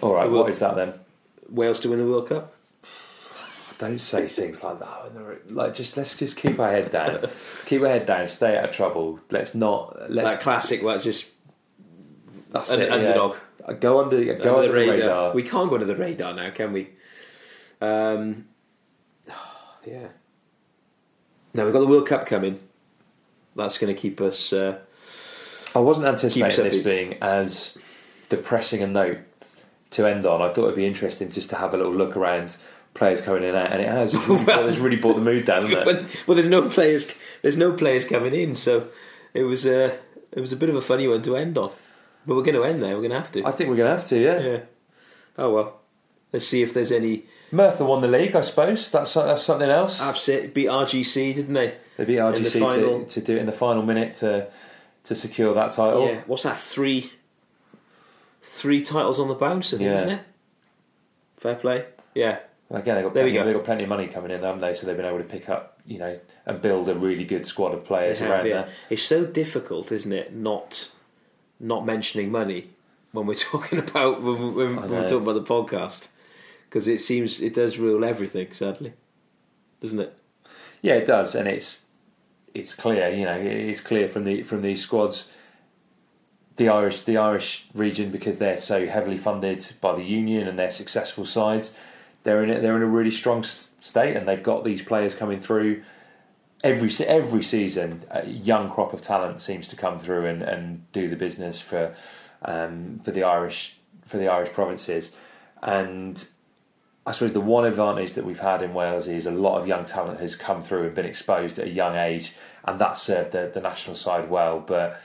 All 0.01 0.14
right, 0.14 0.28
what 0.28 0.51
is 0.51 0.59
that 0.59 0.74
then? 0.74 0.95
Wales 1.49 1.78
to 1.80 1.91
win 1.91 1.99
the 2.01 2.07
World 2.07 2.28
Cup. 2.28 2.53
Don't 3.79 3.99
say 3.99 4.29
things 4.29 4.62
like 4.62 4.79
that. 4.79 5.14
they're- 5.14 5.41
Like, 5.49 5.75
just 5.75 5.97
let's 5.97 6.16
just 6.16 6.37
keep 6.37 6.59
our 6.61 6.70
head 6.70 6.91
down. 6.91 7.29
keep 7.66 7.83
our 7.83 7.89
head 7.89 8.07
down. 8.07 8.27
Stay 8.29 8.57
out 8.57 8.66
of 8.66 8.70
trouble. 8.70 9.20
Let's 9.31 9.55
not. 9.55 10.11
Let's. 10.11 10.31
That 10.35 10.41
classic, 10.41 10.83
well, 10.83 10.95
it's 10.97 11.05
just 11.05 11.27
that's 12.51 12.70
un- 12.70 12.83
it, 12.83 12.89
yeah. 12.89 12.95
underdog. 12.95 13.37
Go 13.81 14.01
under. 14.01 14.22
Go 14.37 14.57
under, 14.57 14.68
the 14.68 14.75
radar. 14.75 15.33
We 15.35 15.43
can't 15.43 15.68
go 15.68 15.75
under 15.75 15.87
the 15.87 15.97
radar 15.97 16.35
now, 16.35 16.51
can 16.51 16.72
we? 16.72 16.91
Um, 17.81 18.47
yeah. 19.87 20.09
Now 21.53 21.64
we've 21.64 21.72
got 21.72 21.81
the 21.81 21.87
World 21.87 22.07
Cup 22.09 22.27
coming. 22.27 22.61
That's 23.57 23.79
going 23.79 23.95
to 23.95 24.01
keep 24.01 24.20
us. 24.20 24.53
Uh, 24.53 24.79
I 25.75 25.79
wasn't 25.81 26.07
anticipating 26.07 26.64
this 26.64 26.83
being 26.83 27.14
as 27.22 27.77
depressing 28.29 28.83
a 28.83 28.87
note 28.87 29.18
to 29.91 30.07
end 30.07 30.27
on. 30.27 30.43
I 30.43 30.49
thought 30.49 30.64
it'd 30.64 30.77
be 30.77 30.87
interesting 30.87 31.31
just 31.31 31.51
to 31.51 31.57
have 31.57 31.72
a 31.75 31.77
little 31.77 31.95
look 31.95 32.16
around 32.16 32.57
players 32.95 33.20
coming 33.22 33.42
in 33.42 33.51
and 33.51 33.59
out, 33.59 33.72
and 33.72 33.82
it 33.82 33.88
has. 33.88 34.14
It's 34.14 34.26
really, 34.28 34.45
Well- 34.45 34.68
it's 34.68 34.78
really 34.78 34.97
brought 34.97 35.14
the 35.16 35.20
mood 35.22 35.45
down, 35.45 35.66
hasn't 35.66 35.80
it? 35.80 35.84
but 35.84 36.24
well, 36.26 36.34
there's 36.36 36.49
no 36.49 36.68
players. 36.68 37.07
There's 37.42 37.57
no 37.57 37.72
players 37.72 38.05
coming 38.05 38.34
in, 38.34 38.55
so 38.55 38.88
it 39.34 39.45
was 39.45 39.66
a 39.66 39.99
it 40.32 40.40
was 40.40 40.53
a 40.53 40.57
bit 40.57 40.68
of 40.68 40.76
a 40.76 40.80
funny 40.80 41.07
one 41.09 41.22
to 41.22 41.36
end 41.36 41.59
on. 41.59 41.70
But 42.26 42.36
we're 42.36 42.42
going 42.42 42.55
to 42.57 42.64
end 42.64 42.82
there. 42.82 42.95
We're 42.95 43.03
going 43.03 43.11
to 43.11 43.20
have 43.20 43.32
to. 43.32 43.45
I 43.45 43.51
think 43.53 43.68
we're 43.68 43.76
going 43.76 43.90
to 43.92 43.97
have 44.01 44.09
to. 44.09 44.18
Yeah. 44.18 44.40
yeah. 44.40 44.59
Oh 45.38 45.53
well. 45.53 45.80
Let's 46.32 46.47
see 46.47 46.62
if 46.62 46.74
there's 46.74 46.90
any. 46.90 47.24
Merthyr 47.53 47.84
won 47.84 48.01
the 48.03 48.09
league, 48.09 48.34
I 48.34 48.40
suppose. 48.40 48.90
That's 48.90 49.14
that's 49.14 49.42
something 49.42 49.70
else. 49.70 50.01
Upset 50.01 50.53
beat 50.55 50.66
RGC, 50.66 51.34
didn't 51.34 51.55
they? 51.55 51.74
They 51.97 52.05
beat 52.05 52.18
In 52.18 52.32
the 52.32 52.40
RGC 52.40 52.59
final- 52.61 53.05
to, 53.05 53.07
to 53.07 53.20
do 53.20 53.36
it 53.36 53.40
in 53.40 53.47
the 53.47 53.53
final 53.53 53.82
minute 53.82 54.14
to 54.14 54.49
to 55.05 55.14
secure 55.14 55.53
that 55.55 55.72
title. 55.72 56.07
Yeah. 56.09 56.22
What's 56.26 56.42
that? 56.45 56.59
Three. 56.59 57.12
Three 58.42 58.80
titles 58.82 59.20
on 59.20 59.28
the 59.28 59.34
bounce, 59.34 59.72
I 59.72 59.78
think, 59.78 59.86
Yeah. 59.88 59.97
isn't 59.97 60.11
it? 60.11 60.20
Fair 61.38 61.55
play. 61.57 61.84
Yeah. 62.14 62.38
Again, 62.75 62.97
they've 62.97 63.05
got, 63.05 63.12
plenty, 63.12 63.33
they've 63.33 63.55
got 63.55 63.64
plenty 63.64 63.85
of 63.85 63.89
money 63.89 64.09
coming 64.09 64.33
in, 64.33 64.43
haven't 64.43 64.61
they? 64.61 64.75
So 64.75 64.87
they've 64.87 64.97
been 64.97 65.07
able 65.07 65.18
to 65.18 65.25
pick 65.25 65.49
up, 65.49 65.79
you 65.87 65.99
know, 65.99 66.18
and 66.45 66.61
build 66.61 66.89
a 66.89 66.95
really 66.95 67.25
good 67.25 67.47
squad 67.47 67.72
of 67.72 67.85
players 67.85 68.18
have, 68.18 68.31
around 68.31 68.47
yeah. 68.47 68.62
there. 68.62 68.68
It's 68.91 69.03
so 69.03 69.25
difficult, 69.25 69.93
isn't 69.93 70.12
it? 70.12 70.35
Not 70.35 70.91
not 71.61 71.87
mentioning 71.87 72.33
money 72.33 72.70
when 73.12 73.27
we're 73.27 73.35
talking 73.53 73.79
about 73.79 74.22
when, 74.22 74.55
when, 74.55 74.77
when 74.77 74.91
we're 74.91 75.09
talking 75.09 75.22
about 75.22 75.35
the 75.35 75.43
podcast 75.43 76.09
because 76.75 76.89
it 76.89 77.01
seems 77.01 77.41
it 77.41 77.55
does 77.55 77.79
rule 77.79 78.05
everything. 78.05 78.51
Sadly, 78.51 78.93
doesn't 79.81 80.01
it? 80.01 80.18
Yeah, 80.83 80.95
it 80.95 81.07
does, 81.07 81.37
and 81.37 81.47
it's 81.47 81.85
it's 82.53 82.75
clear. 82.75 83.09
You 83.11 83.25
know, 83.25 83.39
it's 83.41 83.81
clear 83.81 84.09
from 84.09 84.25
the 84.25 84.43
from 84.43 84.62
these 84.62 84.83
squads. 84.83 85.29
The 86.57 86.68
Irish, 86.68 87.01
the 87.01 87.16
Irish 87.16 87.66
region, 87.75 88.11
because 88.11 88.39
they're 88.39 88.57
so 88.57 88.87
heavily 88.87 89.16
funded 89.16 89.72
by 89.81 89.95
the 89.95 90.05
union 90.05 90.47
and 90.47 90.57
their 90.57 90.70
successful 90.70 91.27
sides, 91.27 91.77
they're 92.25 92.43
in 92.43 92.51
a, 92.51 92.59
they're 92.59 92.77
in 92.77 92.83
a 92.83 92.87
really 92.87 93.11
strong 93.11 93.43
state, 93.45 94.16
and 94.16 94.27
they've 94.27 94.43
got 94.43 94.64
these 94.64 94.83
players 94.83 95.14
coming 95.14 95.41
through 95.41 95.83
every 96.62 96.91
every 97.07 97.43
season. 97.43 98.05
A 98.11 98.27
young 98.27 98.70
crop 98.70 98.93
of 98.93 99.01
talent 99.01 99.41
seems 99.41 99.68
to 99.68 99.77
come 99.77 100.01
through 100.01 100.27
and, 100.27 100.43
and 100.43 100.91
do 100.93 101.09
the 101.09 101.16
business 101.16 101.61
for 101.61 101.95
um, 102.43 103.01
for 103.05 103.12
the 103.12 103.22
Irish 103.22 103.79
for 104.05 104.16
the 104.16 104.29
Irish 104.29 104.53
provinces, 104.53 105.12
and 105.62 106.27
I 107.07 107.12
suppose 107.12 107.35
the 107.35 107.41
one 107.41 107.66
advantage 107.66 108.14
that 108.14 108.25
we've 108.25 108.41
had 108.41 108.62
in 108.62 108.72
Wales 108.72 109.07
is 109.07 109.27
a 109.27 109.31
lot 109.31 109.59
of 109.61 109.68
young 109.68 109.85
talent 109.85 110.20
has 110.20 110.35
come 110.35 110.62
through 110.62 110.87
and 110.87 110.95
been 110.95 111.07
exposed 111.07 111.59
at 111.59 111.66
a 111.66 111.70
young 111.70 111.97
age, 111.97 112.33
and 112.64 112.81
that 112.81 112.97
served 112.97 113.33
the, 113.33 113.51
the 113.53 113.61
national 113.61 113.97
side 113.97 114.31
well. 114.31 114.61
But 114.61 114.99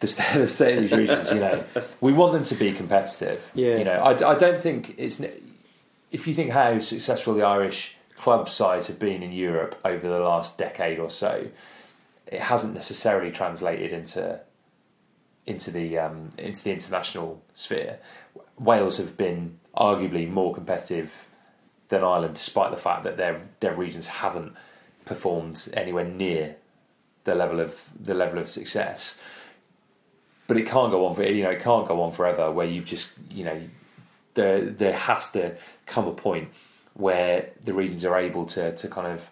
the, 0.00 0.06
the 0.34 0.48
state 0.48 0.76
of 0.76 0.82
these 0.82 0.92
regions. 0.92 1.32
You 1.32 1.40
know, 1.40 1.64
we 2.02 2.12
want 2.12 2.34
them 2.34 2.44
to 2.44 2.54
be 2.54 2.72
competitive. 2.72 3.50
Yeah. 3.54 3.78
You 3.78 3.84
know, 3.84 3.98
I, 3.98 4.32
I 4.32 4.36
don't 4.36 4.60
think 4.60 4.94
it's 4.98 5.18
if 6.12 6.26
you 6.28 6.34
think 6.34 6.50
how 6.50 6.78
successful 6.78 7.34
the 7.34 7.42
Irish 7.42 7.96
club 8.16 8.48
sides 8.48 8.86
have 8.86 8.98
been 8.98 9.22
in 9.22 9.32
Europe 9.32 9.74
over 9.84 10.06
the 10.06 10.20
last 10.20 10.58
decade 10.58 10.98
or 10.98 11.10
so, 11.10 11.48
it 12.26 12.40
hasn't 12.40 12.74
necessarily 12.74 13.32
translated 13.32 13.92
into 13.92 14.40
into 15.44 15.72
the 15.72 15.98
um, 15.98 16.30
into 16.38 16.62
the 16.62 16.70
international 16.70 17.42
sphere. 17.54 17.98
Wales 18.58 18.98
have 18.98 19.16
been 19.16 19.58
arguably 19.76 20.28
more 20.28 20.54
competitive 20.54 21.10
than 21.88 22.04
Ireland, 22.04 22.34
despite 22.34 22.70
the 22.70 22.76
fact 22.76 23.04
that 23.04 23.16
their 23.16 23.40
their 23.60 23.74
regions 23.74 24.06
haven't 24.06 24.54
performed 25.04 25.68
anywhere 25.72 26.04
near 26.04 26.56
the 27.24 27.34
level 27.34 27.58
of 27.58 27.82
the 27.98 28.14
level 28.14 28.38
of 28.38 28.48
success. 28.50 29.16
But 30.46 30.58
it 30.58 30.66
can't 30.66 30.92
go 30.92 31.06
on 31.06 31.14
for 31.14 31.24
you 31.24 31.42
know 31.42 31.50
it 31.50 31.60
can't 31.60 31.88
go 31.88 32.02
on 32.02 32.12
forever 32.12 32.50
where 32.50 32.66
you've 32.66 32.84
just 32.84 33.08
you 33.30 33.44
know 33.44 33.60
there 34.34 34.60
there 34.64 34.92
has 34.92 35.30
to 35.32 35.56
come 35.86 36.06
a 36.06 36.12
point 36.12 36.48
where 36.94 37.50
the 37.64 37.72
regions 37.72 38.04
are 38.04 38.18
able 38.18 38.46
to 38.46 38.74
to 38.76 38.88
kind 38.88 39.06
of 39.06 39.30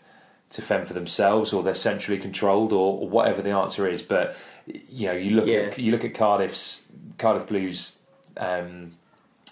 to 0.50 0.62
fend 0.62 0.88
for 0.88 0.94
themselves 0.94 1.52
or 1.52 1.62
they're 1.62 1.74
centrally 1.74 2.18
controlled 2.20 2.72
or, 2.72 2.98
or 3.00 3.08
whatever 3.08 3.40
the 3.42 3.50
answer 3.50 3.86
is. 3.88 4.02
But 4.02 4.36
you 4.66 5.06
know 5.06 5.12
you 5.12 5.30
look 5.36 5.46
Yeah. 5.46 5.60
at 5.60 5.78
you 5.78 5.92
look 5.92 6.04
at 6.04 6.14
Cardiff's 6.14 6.84
Cardiff 7.18 7.46
Blues 7.46 7.96
um, 8.36 8.92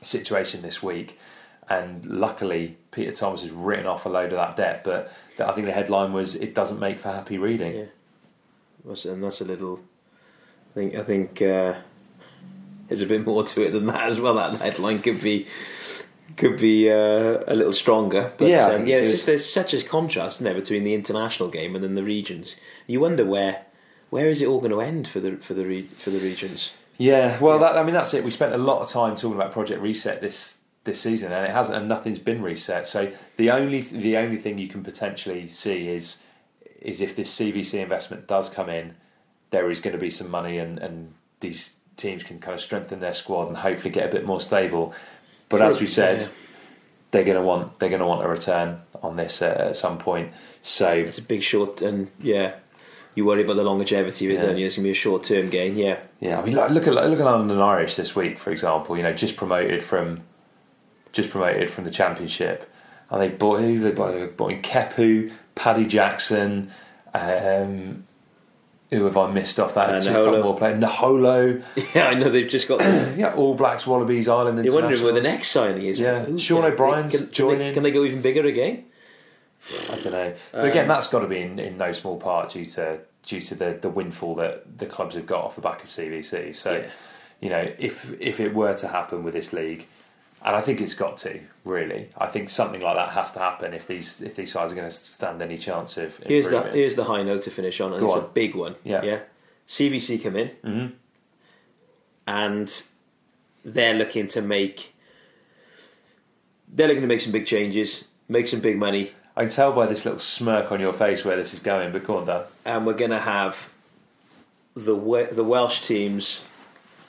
situation 0.02 0.62
this 0.62 0.82
week. 0.82 1.18
And 1.70 2.06
luckily, 2.06 2.78
Peter 2.92 3.12
Thomas 3.12 3.42
has 3.42 3.50
written 3.50 3.84
off 3.84 4.06
a 4.06 4.08
load 4.08 4.32
of 4.32 4.38
that 4.38 4.56
debt. 4.56 4.84
But 4.84 5.12
I 5.38 5.52
think 5.52 5.66
the 5.66 5.72
headline 5.72 6.14
was, 6.14 6.34
"It 6.34 6.54
doesn't 6.54 6.78
make 6.80 6.98
for 6.98 7.10
happy 7.10 7.36
reading." 7.36 7.74
Yeah. 8.86 9.10
And 9.12 9.22
that's 9.22 9.42
a 9.42 9.44
little. 9.44 9.78
I 10.70 10.74
think 10.74 10.94
I 10.94 11.02
think 11.04 11.42
uh, 11.42 11.74
there's 12.88 13.00
a 13.00 13.06
bit 13.06 13.24
more 13.24 13.44
to 13.44 13.66
it 13.66 13.70
than 13.70 13.86
that 13.86 14.08
as 14.08 14.20
well. 14.20 14.34
That 14.34 14.60
headline 14.60 15.00
could 15.00 15.20
be 15.20 15.46
could 16.36 16.58
be 16.58 16.90
uh, 16.90 17.42
a 17.46 17.54
little 17.54 17.72
stronger. 17.72 18.32
But 18.36 18.48
Yeah, 18.48 18.66
um, 18.66 18.86
yeah. 18.86 18.96
It's 18.96 19.10
just 19.10 19.26
there's 19.26 19.50
such 19.50 19.74
a 19.74 19.82
contrast 19.82 20.36
isn't 20.36 20.44
there, 20.44 20.54
between 20.54 20.84
the 20.84 20.94
international 20.94 21.48
game 21.48 21.74
and 21.74 21.82
then 21.82 21.94
the 21.94 22.04
regions. 22.04 22.56
You 22.86 23.00
wonder 23.00 23.24
where 23.24 23.66
where 24.10 24.28
is 24.28 24.40
it 24.40 24.48
all 24.48 24.58
going 24.58 24.72
to 24.72 24.80
end 24.80 25.08
for 25.08 25.20
the 25.20 25.36
for 25.36 25.54
the 25.54 25.66
re, 25.66 25.86
for 25.98 26.10
the 26.10 26.18
regions. 26.18 26.72
Yeah, 26.96 27.38
well, 27.38 27.60
That, 27.60 27.76
I 27.76 27.84
mean 27.84 27.94
that's 27.94 28.12
it. 28.14 28.24
We 28.24 28.30
spent 28.30 28.52
a 28.52 28.58
lot 28.58 28.82
of 28.82 28.88
time 28.88 29.14
talking 29.14 29.36
about 29.36 29.52
Project 29.52 29.80
Reset 29.80 30.20
this 30.20 30.58
this 30.84 31.00
season, 31.00 31.32
and 31.32 31.44
it 31.46 31.52
hasn't, 31.52 31.76
and 31.76 31.88
nothing's 31.88 32.18
been 32.18 32.42
reset. 32.42 32.86
So 32.86 33.12
the 33.36 33.50
only 33.50 33.82
the 33.82 34.16
only 34.16 34.38
thing 34.38 34.58
you 34.58 34.68
can 34.68 34.82
potentially 34.82 35.46
see 35.48 35.88
is 35.88 36.18
is 36.80 37.00
if 37.00 37.14
this 37.14 37.34
CVC 37.36 37.80
investment 37.80 38.26
does 38.26 38.48
come 38.48 38.68
in, 38.68 38.94
there 39.50 39.70
is 39.70 39.80
going 39.80 39.94
to 39.94 40.00
be 40.00 40.10
some 40.10 40.30
money, 40.30 40.58
and 40.58 40.78
and 40.78 41.14
these 41.40 41.74
teams 41.98 42.22
can 42.22 42.38
kind 42.38 42.54
of 42.54 42.60
strengthen 42.60 43.00
their 43.00 43.12
squad 43.14 43.48
and 43.48 43.56
hopefully 43.58 43.90
get 43.90 44.06
a 44.08 44.12
bit 44.12 44.24
more 44.24 44.40
stable. 44.40 44.94
But 45.50 45.60
as 45.60 45.80
we 45.80 45.86
said, 45.86 46.20
Yeah. 46.22 46.28
they're 47.10 47.24
going 47.24 47.36
to 47.36 47.42
want 47.42 47.78
they're 47.78 47.88
going 47.90 48.00
to 48.00 48.06
want 48.06 48.24
a 48.24 48.28
return 48.28 48.80
on 49.02 49.16
this 49.16 49.42
uh, 49.42 49.66
at 49.70 49.76
some 49.76 49.98
point. 49.98 50.32
So 50.62 50.90
It's 50.92 51.18
a 51.18 51.22
big 51.22 51.42
short 51.42 51.82
and 51.82 52.10
yeah. 52.20 52.54
You 53.14 53.24
worry 53.24 53.42
about 53.42 53.56
the 53.56 53.64
longevity 53.64 54.26
of 54.26 54.30
it, 54.30 54.34
Yeah. 54.34 54.46
don't 54.46 54.58
you? 54.58 54.66
It's 54.66 54.76
going 54.76 54.84
to 54.84 54.88
be 54.88 54.92
a 54.92 54.94
short 54.94 55.24
term 55.24 55.50
gain. 55.50 55.76
Yeah, 55.76 55.98
Yeah, 56.20 56.40
I 56.40 56.44
mean, 56.44 56.54
like, 56.54 56.70
look 56.70 56.86
at 56.86 56.94
look 56.94 57.18
at 57.18 57.24
London 57.24 57.60
Irish 57.60 57.96
this 57.96 58.14
week, 58.14 58.38
for 58.38 58.50
example. 58.52 58.96
You 58.96 59.02
know, 59.02 59.12
just 59.12 59.36
promoted 59.36 59.82
from 59.82 60.20
just 61.12 61.30
promoted 61.30 61.70
from 61.70 61.82
the 61.84 61.90
Championship, 61.90 62.70
and 63.10 63.20
they've 63.20 63.36
bought 63.36 63.60
who 63.60 63.80
they 63.80 63.90
bought, 63.90 64.12
they've 64.12 64.36
bought 64.36 64.52
in 64.52 64.62
Kepu, 64.62 65.32
Paddy 65.56 65.86
Jackson. 65.86 66.70
Um, 67.14 68.04
who 68.90 69.04
have 69.04 69.16
I 69.16 69.30
missed 69.30 69.60
off 69.60 69.74
that? 69.74 69.90
Uh, 69.90 70.00
Two 70.00 70.42
more 70.42 70.56
players. 70.56 70.82
Naholo, 70.82 71.62
yeah. 71.94 72.06
I 72.08 72.14
know 72.14 72.30
they've 72.30 72.48
just 72.48 72.68
got. 72.68 72.80
yeah, 73.18 73.34
All 73.34 73.54
Blacks, 73.54 73.86
Wallabies, 73.86 74.28
Island 74.28 74.58
and. 74.58 74.64
You're 74.66 74.74
wondering 74.80 75.02
where 75.04 75.12
the 75.12 75.20
next 75.20 75.48
signing 75.48 75.84
is. 75.84 76.00
Yeah. 76.00 76.24
Who- 76.24 76.38
Sean 76.38 76.62
can- 76.62 76.72
O'Brien's 76.72 77.12
can, 77.12 77.24
can 77.26 77.32
joining. 77.32 77.58
They, 77.58 77.72
can 77.74 77.82
they 77.82 77.90
go 77.90 78.04
even 78.04 78.22
bigger 78.22 78.46
again? 78.46 78.84
I 79.90 79.96
don't 79.96 80.12
know, 80.12 80.34
but 80.52 80.64
again, 80.66 80.86
that's 80.86 81.08
got 81.08 81.18
to 81.20 81.26
be 81.26 81.40
in, 81.40 81.58
in 81.58 81.76
no 81.76 81.90
small 81.92 82.16
part 82.18 82.50
due 82.50 82.64
to 82.64 83.00
due 83.24 83.40
to 83.40 83.54
the, 83.56 83.76
the 83.82 83.90
windfall 83.90 84.36
that 84.36 84.78
the 84.78 84.86
clubs 84.86 85.16
have 85.16 85.26
got 85.26 85.44
off 85.44 85.56
the 85.56 85.60
back 85.60 85.82
of 85.82 85.90
CVC. 85.90 86.54
So, 86.54 86.72
Yeah. 86.72 86.86
you 87.40 87.50
know, 87.50 87.72
if 87.78 88.14
if 88.20 88.38
it 88.40 88.54
were 88.54 88.74
to 88.74 88.88
happen 88.88 89.24
with 89.24 89.34
this 89.34 89.52
league, 89.52 89.86
and 90.44 90.54
I 90.56 90.60
think 90.60 90.80
it's 90.80 90.94
got 90.94 91.16
to 91.18 91.40
really, 91.64 92.08
I 92.16 92.26
think 92.26 92.48
something 92.50 92.80
like 92.80 92.96
that 92.96 93.08
has 93.10 93.32
to 93.32 93.38
happen 93.38 93.74
if 93.74 93.86
these 93.86 94.20
if 94.22 94.34
these 94.36 94.52
sides 94.52 94.72
are 94.72 94.76
going 94.76 94.88
to 94.88 94.94
stand 94.94 95.42
any 95.42 95.58
chance 95.58 95.96
of 95.96 96.16
Here's 96.18 96.48
the 96.48 96.62
here's 96.62 96.94
the 96.94 97.04
high 97.04 97.22
note 97.22 97.42
to 97.44 97.50
finish 97.50 97.80
on, 97.80 97.92
and 97.92 98.00
Go 98.00 98.06
it's 98.06 98.16
on. 98.16 98.24
a 98.24 98.28
big 98.28 98.54
one. 98.54 98.76
Yeah. 98.84 99.02
yeah. 99.02 99.20
CVC 99.66 100.22
come 100.22 100.36
in, 100.36 100.48
Mm-hmm. 100.64 100.86
and 102.26 102.82
they're 103.64 103.94
looking 103.94 104.28
to 104.28 104.40
make 104.42 104.94
they're 106.72 106.86
looking 106.88 107.02
to 107.02 107.08
make 107.08 107.20
some 107.20 107.32
big 107.32 107.46
changes, 107.46 108.04
make 108.28 108.46
some 108.48 108.60
big 108.60 108.76
money, 108.78 109.12
I 109.36 109.40
can 109.42 109.48
tell 109.50 109.72
by 109.72 109.86
this 109.86 110.04
little 110.04 110.20
smirk 110.20 110.70
on 110.70 110.80
your 110.80 110.92
face 110.92 111.24
where 111.24 111.36
this 111.36 111.54
is 111.54 111.60
going. 111.60 111.92
But 111.92 112.04
go 112.06 112.18
on, 112.18 112.26
Dan. 112.26 112.42
and 112.64 112.86
we're 112.86 112.92
going 112.94 113.10
to 113.10 113.18
have 113.20 113.70
the 114.74 114.94
the 115.32 115.44
Welsh 115.44 115.80
teams 115.82 116.40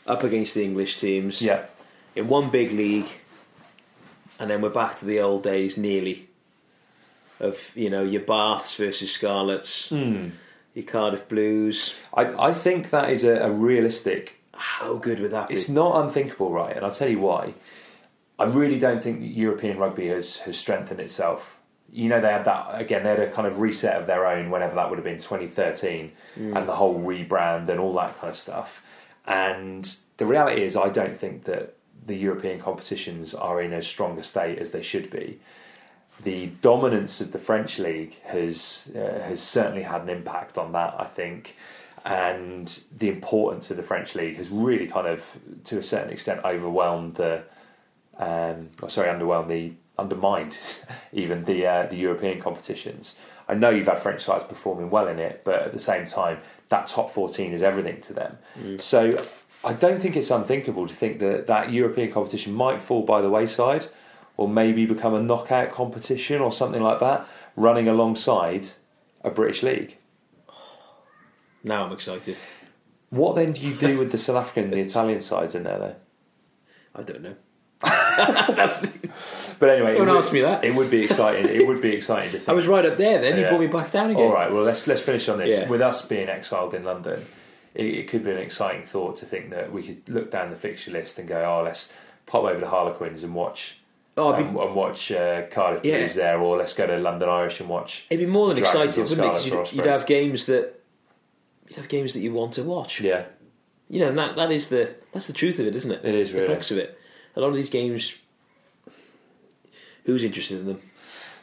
up 0.08 0.24
against 0.24 0.54
the 0.56 0.64
English 0.64 0.98
teams 0.98 1.42
Yeah, 1.42 1.66
in 2.16 2.28
one 2.28 2.50
big 2.50 2.72
league, 2.72 3.08
and 4.40 4.50
then 4.50 4.62
we're 4.62 4.70
back 4.70 4.98
to 5.00 5.06
the 5.06 5.20
old 5.20 5.44
days 5.44 5.78
nearly 5.78 6.28
of 7.40 7.72
you 7.76 7.90
know 7.90 8.04
your 8.04 8.22
Baths 8.22 8.76
versus 8.76 9.12
Scarlets, 9.12 9.90
Hmm. 9.90 10.30
your 10.74 10.86
Cardiff 10.86 11.28
Blues. 11.28 11.96
I 12.14 12.50
I 12.50 12.54
think 12.54 12.90
that 12.90 13.10
is 13.10 13.24
a, 13.24 13.36
a 13.40 13.52
realistic 13.52 14.36
How 14.54 14.96
good 14.96 15.20
would 15.20 15.32
that 15.32 15.48
be? 15.50 15.56
It's 15.56 15.70
not 15.70 16.04
unthinkable, 16.04 16.52
right? 16.52 16.76
And 16.76 16.84
I'll 16.86 16.92
tell 16.92 17.10
you 17.10 17.20
why. 17.20 17.54
I 18.38 18.46
really 18.46 18.80
don't 18.80 19.02
think 19.02 19.20
European 19.22 19.78
rugby 19.78 20.08
has, 20.08 20.38
has 20.40 20.58
strengthened 20.58 21.00
itself. 21.02 21.58
You 21.92 22.08
know, 22.08 22.22
they 22.22 22.32
had 22.32 22.46
that, 22.46 22.80
again, 22.80 23.04
they 23.04 23.10
had 23.10 23.20
a 23.20 23.30
kind 23.32 23.46
of 23.48 23.60
reset 23.60 23.98
of 24.00 24.08
their 24.08 24.26
own 24.26 24.50
whenever 24.50 24.76
that 24.76 24.90
would 24.90 24.98
have 24.98 25.04
been 25.04 25.18
2013 25.18 26.12
and 26.38 26.68
the 26.68 26.76
whole 26.76 27.00
rebrand 27.02 27.68
and 27.68 27.80
all 27.82 27.94
that 27.96 28.18
kind 28.18 28.30
of 28.32 28.38
stuff. 28.38 28.82
And 29.26 29.94
the 30.18 30.26
reality 30.26 30.62
is, 30.64 30.78
I 30.78 30.88
don't 30.88 31.18
think 31.18 31.46
that 31.46 31.76
the 32.06 32.16
European 32.16 32.60
competitions 32.60 33.34
are 33.34 33.62
in 33.62 33.74
as 33.74 33.88
strong 33.88 34.18
a 34.18 34.24
state 34.24 34.60
as 34.60 34.72
they 34.72 34.82
should 34.82 35.10
be. 35.10 35.40
The 36.24 36.48
dominance 36.62 37.22
of 37.22 37.32
the 37.32 37.40
French 37.40 37.80
league 37.80 38.18
has 38.24 38.92
uh, 38.96 39.22
has 39.24 39.42
certainly 39.42 39.84
had 39.84 40.02
an 40.02 40.10
impact 40.10 40.58
on 40.58 40.74
that, 40.74 40.96
I 40.98 41.06
think, 41.06 41.56
and 42.06 42.82
the 42.98 43.10
importance 43.10 43.72
of 43.72 43.78
the 43.78 43.84
French 43.84 44.16
league 44.16 44.38
has 44.38 44.50
really 44.50 44.88
kind 44.88 45.08
of, 45.08 45.38
to 45.66 45.78
a 45.78 45.84
certain 45.84 46.12
extent, 46.12 46.42
overwhelmed 46.44 47.16
the, 47.16 47.44
um, 48.18 48.70
or 48.82 48.90
sorry, 48.90 49.08
underwhelmed 49.10 49.48
the 49.48 49.74
undermined 49.98 50.58
even 51.14 51.46
the 51.46 51.66
uh, 51.66 51.86
the 51.88 51.98
European 51.98 52.42
competitions. 52.42 53.16
I 53.48 53.56
know 53.56 53.70
you've 53.70 53.88
had 53.88 54.00
French 54.00 54.22
sides 54.22 54.46
performing 54.46 54.90
well 54.90 55.08
in 55.08 55.20
it, 55.20 55.42
but 55.44 55.62
at 55.64 55.74
the 55.74 55.80
same 55.80 56.06
time, 56.06 56.40
that 56.70 56.88
top 56.88 57.12
fourteen 57.12 57.54
is 57.54 57.62
everything 57.62 58.02
to 58.02 58.14
them. 58.14 58.38
So 58.80 59.26
I 59.64 59.74
don't 59.74 60.00
think 60.02 60.16
it's 60.16 60.32
unthinkable 60.32 60.88
to 60.88 60.94
think 60.96 61.20
that 61.20 61.48
that 61.48 61.72
European 61.72 62.12
competition 62.12 62.54
might 62.54 62.82
fall 62.82 63.04
by 63.04 63.22
the 63.22 63.30
wayside, 63.30 63.88
or 64.38 64.48
maybe 64.48 64.86
become 64.86 65.14
a 65.14 65.22
knockout 65.22 65.72
competition 65.72 66.40
or 66.42 66.52
something 66.52 66.82
like 66.82 67.00
that, 67.00 67.28
running 67.58 67.88
alongside 67.90 68.70
a 69.22 69.30
British 69.30 69.64
league. 69.64 69.98
now 71.64 71.86
I'm 71.86 71.92
excited. 71.92 72.38
What 73.10 73.36
then 73.36 73.52
do 73.54 73.62
you 73.68 73.74
do 73.76 73.98
with 73.98 74.12
the 74.12 74.18
South 74.26 74.38
African 74.38 74.66
and 74.66 74.74
the 74.74 74.80
Italian 74.80 75.20
sides 75.22 75.56
in 75.56 75.64
there, 75.64 75.80
though? 75.80 75.96
I 76.96 77.04
don't 77.04 77.22
know. 77.22 77.36
But 79.60 79.70
anyway, 79.72 79.98
Don't 79.98 80.08
would- 80.08 80.18
ask 80.18 80.32
me 80.32 80.42
that. 80.42 80.64
It 80.64 80.74
would 80.74 80.90
be 80.90 81.04
exciting. 81.04 81.48
It 81.50 81.68
would 81.68 81.82
be 81.82 81.90
exciting 81.94 82.32
to 82.32 82.38
think. 82.38 82.48
I 82.54 82.54
was 82.54 82.66
right 82.66 82.86
up 82.86 82.98
there. 82.98 83.20
Then 83.20 83.38
you 83.38 83.46
brought 83.48 83.60
me 83.60 83.68
back 83.68 83.92
down 83.92 84.10
again. 84.12 84.24
All 84.24 84.32
right. 84.34 84.50
Well, 84.52 84.64
let's 84.64 84.88
let's 84.88 85.02
finish 85.02 85.28
on 85.28 85.38
this. 85.38 85.60
Yeah. 85.60 85.68
With 85.68 85.82
us 85.82 86.02
being 86.06 86.30
exiled 86.30 86.74
in 86.74 86.86
London, 86.86 87.26
it, 87.76 87.86
it 87.86 88.08
could 88.10 88.24
be 88.24 88.32
an 88.32 88.38
exciting 88.38 88.84
thought 88.84 89.18
to 89.18 89.26
think 89.26 89.50
that 89.52 89.72
we 89.72 89.84
could 89.84 90.10
look 90.10 90.32
down 90.32 90.50
the 90.50 90.56
fixture 90.56 90.92
list 90.92 91.20
and 91.20 91.28
go, 91.28 91.44
"Oh, 91.44 91.64
let's 91.64 91.90
pop 92.26 92.44
over 92.44 92.60
to 92.60 92.68
Harlequins 92.68 93.24
and 93.24 93.34
watch." 93.36 93.76
Oh, 94.18 94.34
be- 94.34 94.44
and, 94.44 94.58
and 94.58 94.76
watch 94.76 95.12
uh, 95.12 95.44
Cardiff 95.50 95.86
Yeah. 95.86 96.00
Blues 96.00 96.14
there, 96.16 96.40
or 96.40 96.58
let's 96.58 96.74
go 96.74 96.86
to 96.86 96.98
London 96.98 97.30
Irish 97.30 97.60
and 97.62 97.70
watch. 97.70 98.06
It'd 98.10 98.26
be 98.26 98.30
more 98.32 98.48
than 98.48 98.58
Dragons 98.58 98.98
exciting, 98.98 99.04
wouldn't 99.04 99.20
it? 99.20 99.32
'Cause 99.32 99.46
Scarlets 99.46 99.72
or 99.72 99.76
you'd, 99.76 99.86
you'd 99.86 99.92
have 99.92 100.06
games 100.06 100.46
that 100.48 100.82
you'd 101.68 101.76
have 101.78 101.88
games 101.88 102.14
that 102.14 102.20
you 102.20 102.34
want 102.34 102.54
to 102.56 102.64
watch. 102.64 103.00
Yeah, 103.00 103.26
You 103.88 104.02
know, 104.02 104.10
and 104.10 104.18
that 104.18 104.36
that 104.36 104.52
is 104.52 104.68
the 104.68 104.94
that's 105.14 105.28
the 105.28 105.34
truth 105.34 105.60
of 105.60 105.68
it, 105.68 105.76
isn't 105.76 105.92
it? 105.92 106.04
It 106.04 106.16
is 106.16 106.30
It's 106.30 106.36
the 106.36 106.42
really. 106.42 106.54
crux 106.56 106.72
of 106.72 106.78
it. 106.80 107.00
A 107.36 107.40
lot 107.40 107.48
of 107.50 107.56
these 107.56 107.70
games, 107.70 108.14
who's 110.04 110.24
interested 110.24 110.60
in 110.60 110.66
them? 110.66 110.82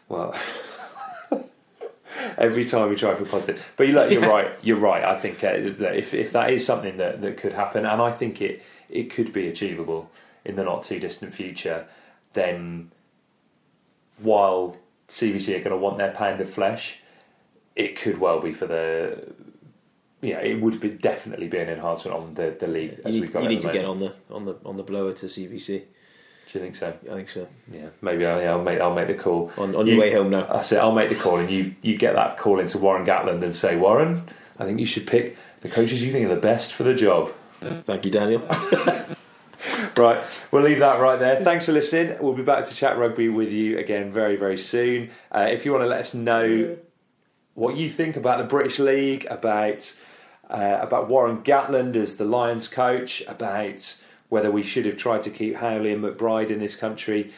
Well, 0.08 0.34
every 2.38 2.64
time 2.64 2.88
we 2.88 2.96
try 2.96 3.14
for 3.14 3.24
positive, 3.24 3.72
but 3.76 3.88
you're, 3.88 4.10
you're 4.10 4.22
right. 4.22 4.50
You're 4.62 4.78
right. 4.78 5.02
I 5.02 5.18
think 5.18 5.42
uh, 5.42 5.54
that 5.78 5.96
if 5.96 6.14
if 6.14 6.32
that 6.32 6.52
is 6.52 6.64
something 6.64 6.96
that, 6.98 7.20
that 7.22 7.36
could 7.36 7.52
happen, 7.52 7.86
and 7.86 8.00
I 8.00 8.12
think 8.12 8.40
it 8.40 8.62
it 8.88 9.10
could 9.10 9.32
be 9.32 9.48
achievable 9.48 10.10
in 10.44 10.56
the 10.56 10.64
not 10.64 10.82
too 10.82 11.00
distant 11.00 11.34
future, 11.34 11.86
then 12.34 12.90
while 14.18 14.76
CVC 15.08 15.48
are 15.56 15.58
going 15.58 15.70
to 15.70 15.76
want 15.76 15.98
their 15.98 16.12
pound 16.12 16.40
of 16.40 16.48
flesh, 16.48 16.98
it 17.74 17.96
could 17.96 18.18
well 18.18 18.40
be 18.40 18.52
for 18.52 18.66
the 18.66 19.32
yeah, 20.22 20.38
it 20.38 20.60
would 20.60 20.80
be 20.80 20.90
definitely 20.90 21.48
be 21.48 21.58
an 21.58 21.68
enhancement 21.68 22.16
on 22.16 22.34
the, 22.34 22.56
the 22.58 22.66
league 22.66 23.00
as 23.04 23.14
You 23.14 23.22
we've 23.22 23.34
need, 23.34 23.42
you 23.42 23.48
need 23.48 23.60
to 23.60 23.72
get 23.72 23.84
on 23.84 24.00
the 24.00 24.14
on 24.30 24.44
the 24.44 24.56
on 24.64 24.76
the 24.76 24.82
blower 24.82 25.12
to 25.12 25.26
CVC. 25.26 25.82
Do 26.52 26.58
you 26.58 26.64
think 26.64 26.76
so? 26.76 26.94
I 27.10 27.14
think 27.14 27.28
so. 27.28 27.48
Yeah, 27.72 27.88
maybe 28.02 28.24
I'll, 28.24 28.40
yeah, 28.40 28.50
I'll 28.52 28.62
make 28.62 28.80
I'll 28.80 28.94
make 28.94 29.08
the 29.08 29.14
call 29.14 29.52
On- 29.58 29.74
on 29.74 29.86
your 29.86 29.98
way 29.98 30.12
home 30.12 30.30
now. 30.30 30.44
That's 30.44 30.70
it. 30.72 30.78
I'll 30.78 30.92
make 30.92 31.08
the 31.08 31.16
call, 31.16 31.38
and 31.38 31.50
you 31.50 31.74
you 31.82 31.96
get 31.96 32.14
that 32.14 32.38
call 32.38 32.60
into 32.60 32.78
Warren 32.78 33.04
Gatland 33.04 33.42
and 33.42 33.54
say, 33.54 33.76
Warren, 33.76 34.22
I 34.58 34.64
think 34.64 34.78
you 34.78 34.86
should 34.86 35.06
pick 35.06 35.36
the 35.62 35.68
coaches 35.68 36.02
you 36.02 36.12
think 36.12 36.26
are 36.26 36.34
the 36.34 36.40
best 36.40 36.74
for 36.74 36.84
the 36.84 36.94
job. 36.94 37.32
Thank 37.60 38.04
you, 38.04 38.10
Daniel. 38.10 38.42
Right, 39.96 40.22
we'll 40.50 40.62
leave 40.62 40.80
that 40.80 41.00
right 41.00 41.18
there. 41.18 41.42
Thanks 41.42 41.66
for 41.66 41.72
listening. 41.72 42.16
We'll 42.20 42.34
be 42.34 42.42
back 42.42 42.66
to 42.66 42.74
chat 42.74 42.98
rugby 42.98 43.30
with 43.30 43.50
you 43.50 43.78
again 43.78 44.12
very 44.12 44.36
very 44.36 44.58
soon. 44.58 45.10
Uh, 45.32 45.48
if 45.50 45.64
you 45.64 45.72
want 45.72 45.84
to 45.84 45.88
let 45.88 46.00
us 46.00 46.12
know 46.14 46.76
what 47.54 47.76
you 47.76 47.88
think 47.88 48.14
about 48.16 48.38
the 48.38 48.44
British 48.44 48.78
League, 48.78 49.26
about 49.30 49.94
uh, 50.50 50.78
about 50.82 51.08
Warren 51.08 51.38
Gatland 51.42 51.96
as 51.96 52.16
the 52.18 52.26
Lions 52.26 52.68
coach, 52.68 53.22
about 53.26 53.96
whether 54.28 54.50
we 54.50 54.62
should 54.62 54.86
have 54.86 54.96
tried 54.96 55.22
to 55.22 55.30
keep 55.30 55.56
Howley 55.56 55.92
and 55.92 56.02
McBryde 56.02 56.50
in 56.50 56.58
this 56.58 56.76
country. 56.76 57.32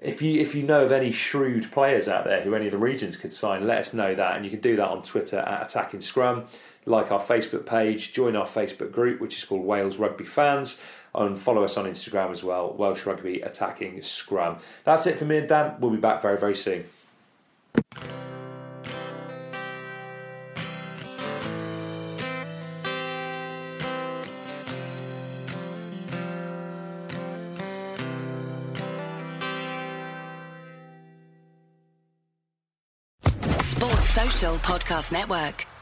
If 0.00 0.20
you 0.20 0.40
if 0.40 0.54
you 0.54 0.62
know 0.62 0.84
of 0.84 0.92
any 0.92 1.12
shrewd 1.12 1.70
players 1.72 2.08
out 2.08 2.24
there 2.24 2.42
who 2.42 2.54
any 2.54 2.66
of 2.66 2.72
the 2.72 2.78
regions 2.78 3.16
could 3.16 3.32
sign, 3.32 3.66
let 3.66 3.78
us 3.78 3.94
know 3.94 4.14
that, 4.14 4.36
and 4.36 4.44
you 4.44 4.50
can 4.50 4.60
do 4.60 4.76
that 4.76 4.88
on 4.88 5.02
Twitter 5.02 5.38
at 5.38 5.62
Attacking 5.62 6.00
Scrum. 6.00 6.46
Like 6.84 7.10
our 7.10 7.20
Facebook 7.20 7.66
page, 7.66 8.12
join 8.12 8.36
our 8.36 8.46
Facebook 8.46 8.92
group, 8.92 9.20
which 9.20 9.36
is 9.36 9.44
called 9.44 9.64
Wales 9.64 9.96
Rugby 9.96 10.24
Fans, 10.24 10.80
and 11.14 11.36
follow 11.36 11.64
us 11.64 11.76
on 11.76 11.86
Instagram 11.86 12.30
as 12.30 12.44
well, 12.44 12.72
Welsh 12.74 13.06
Rugby 13.06 13.40
Attacking 13.40 14.02
Scrum. 14.02 14.58
That's 14.84 15.06
it 15.06 15.18
for 15.18 15.24
me 15.24 15.38
and 15.38 15.48
Dan. 15.48 15.76
We'll 15.80 15.90
be 15.90 15.96
back 15.96 16.22
very 16.22 16.38
very 16.38 16.54
soon. 16.54 16.84
Podcast 34.58 35.12
Network. 35.12 35.75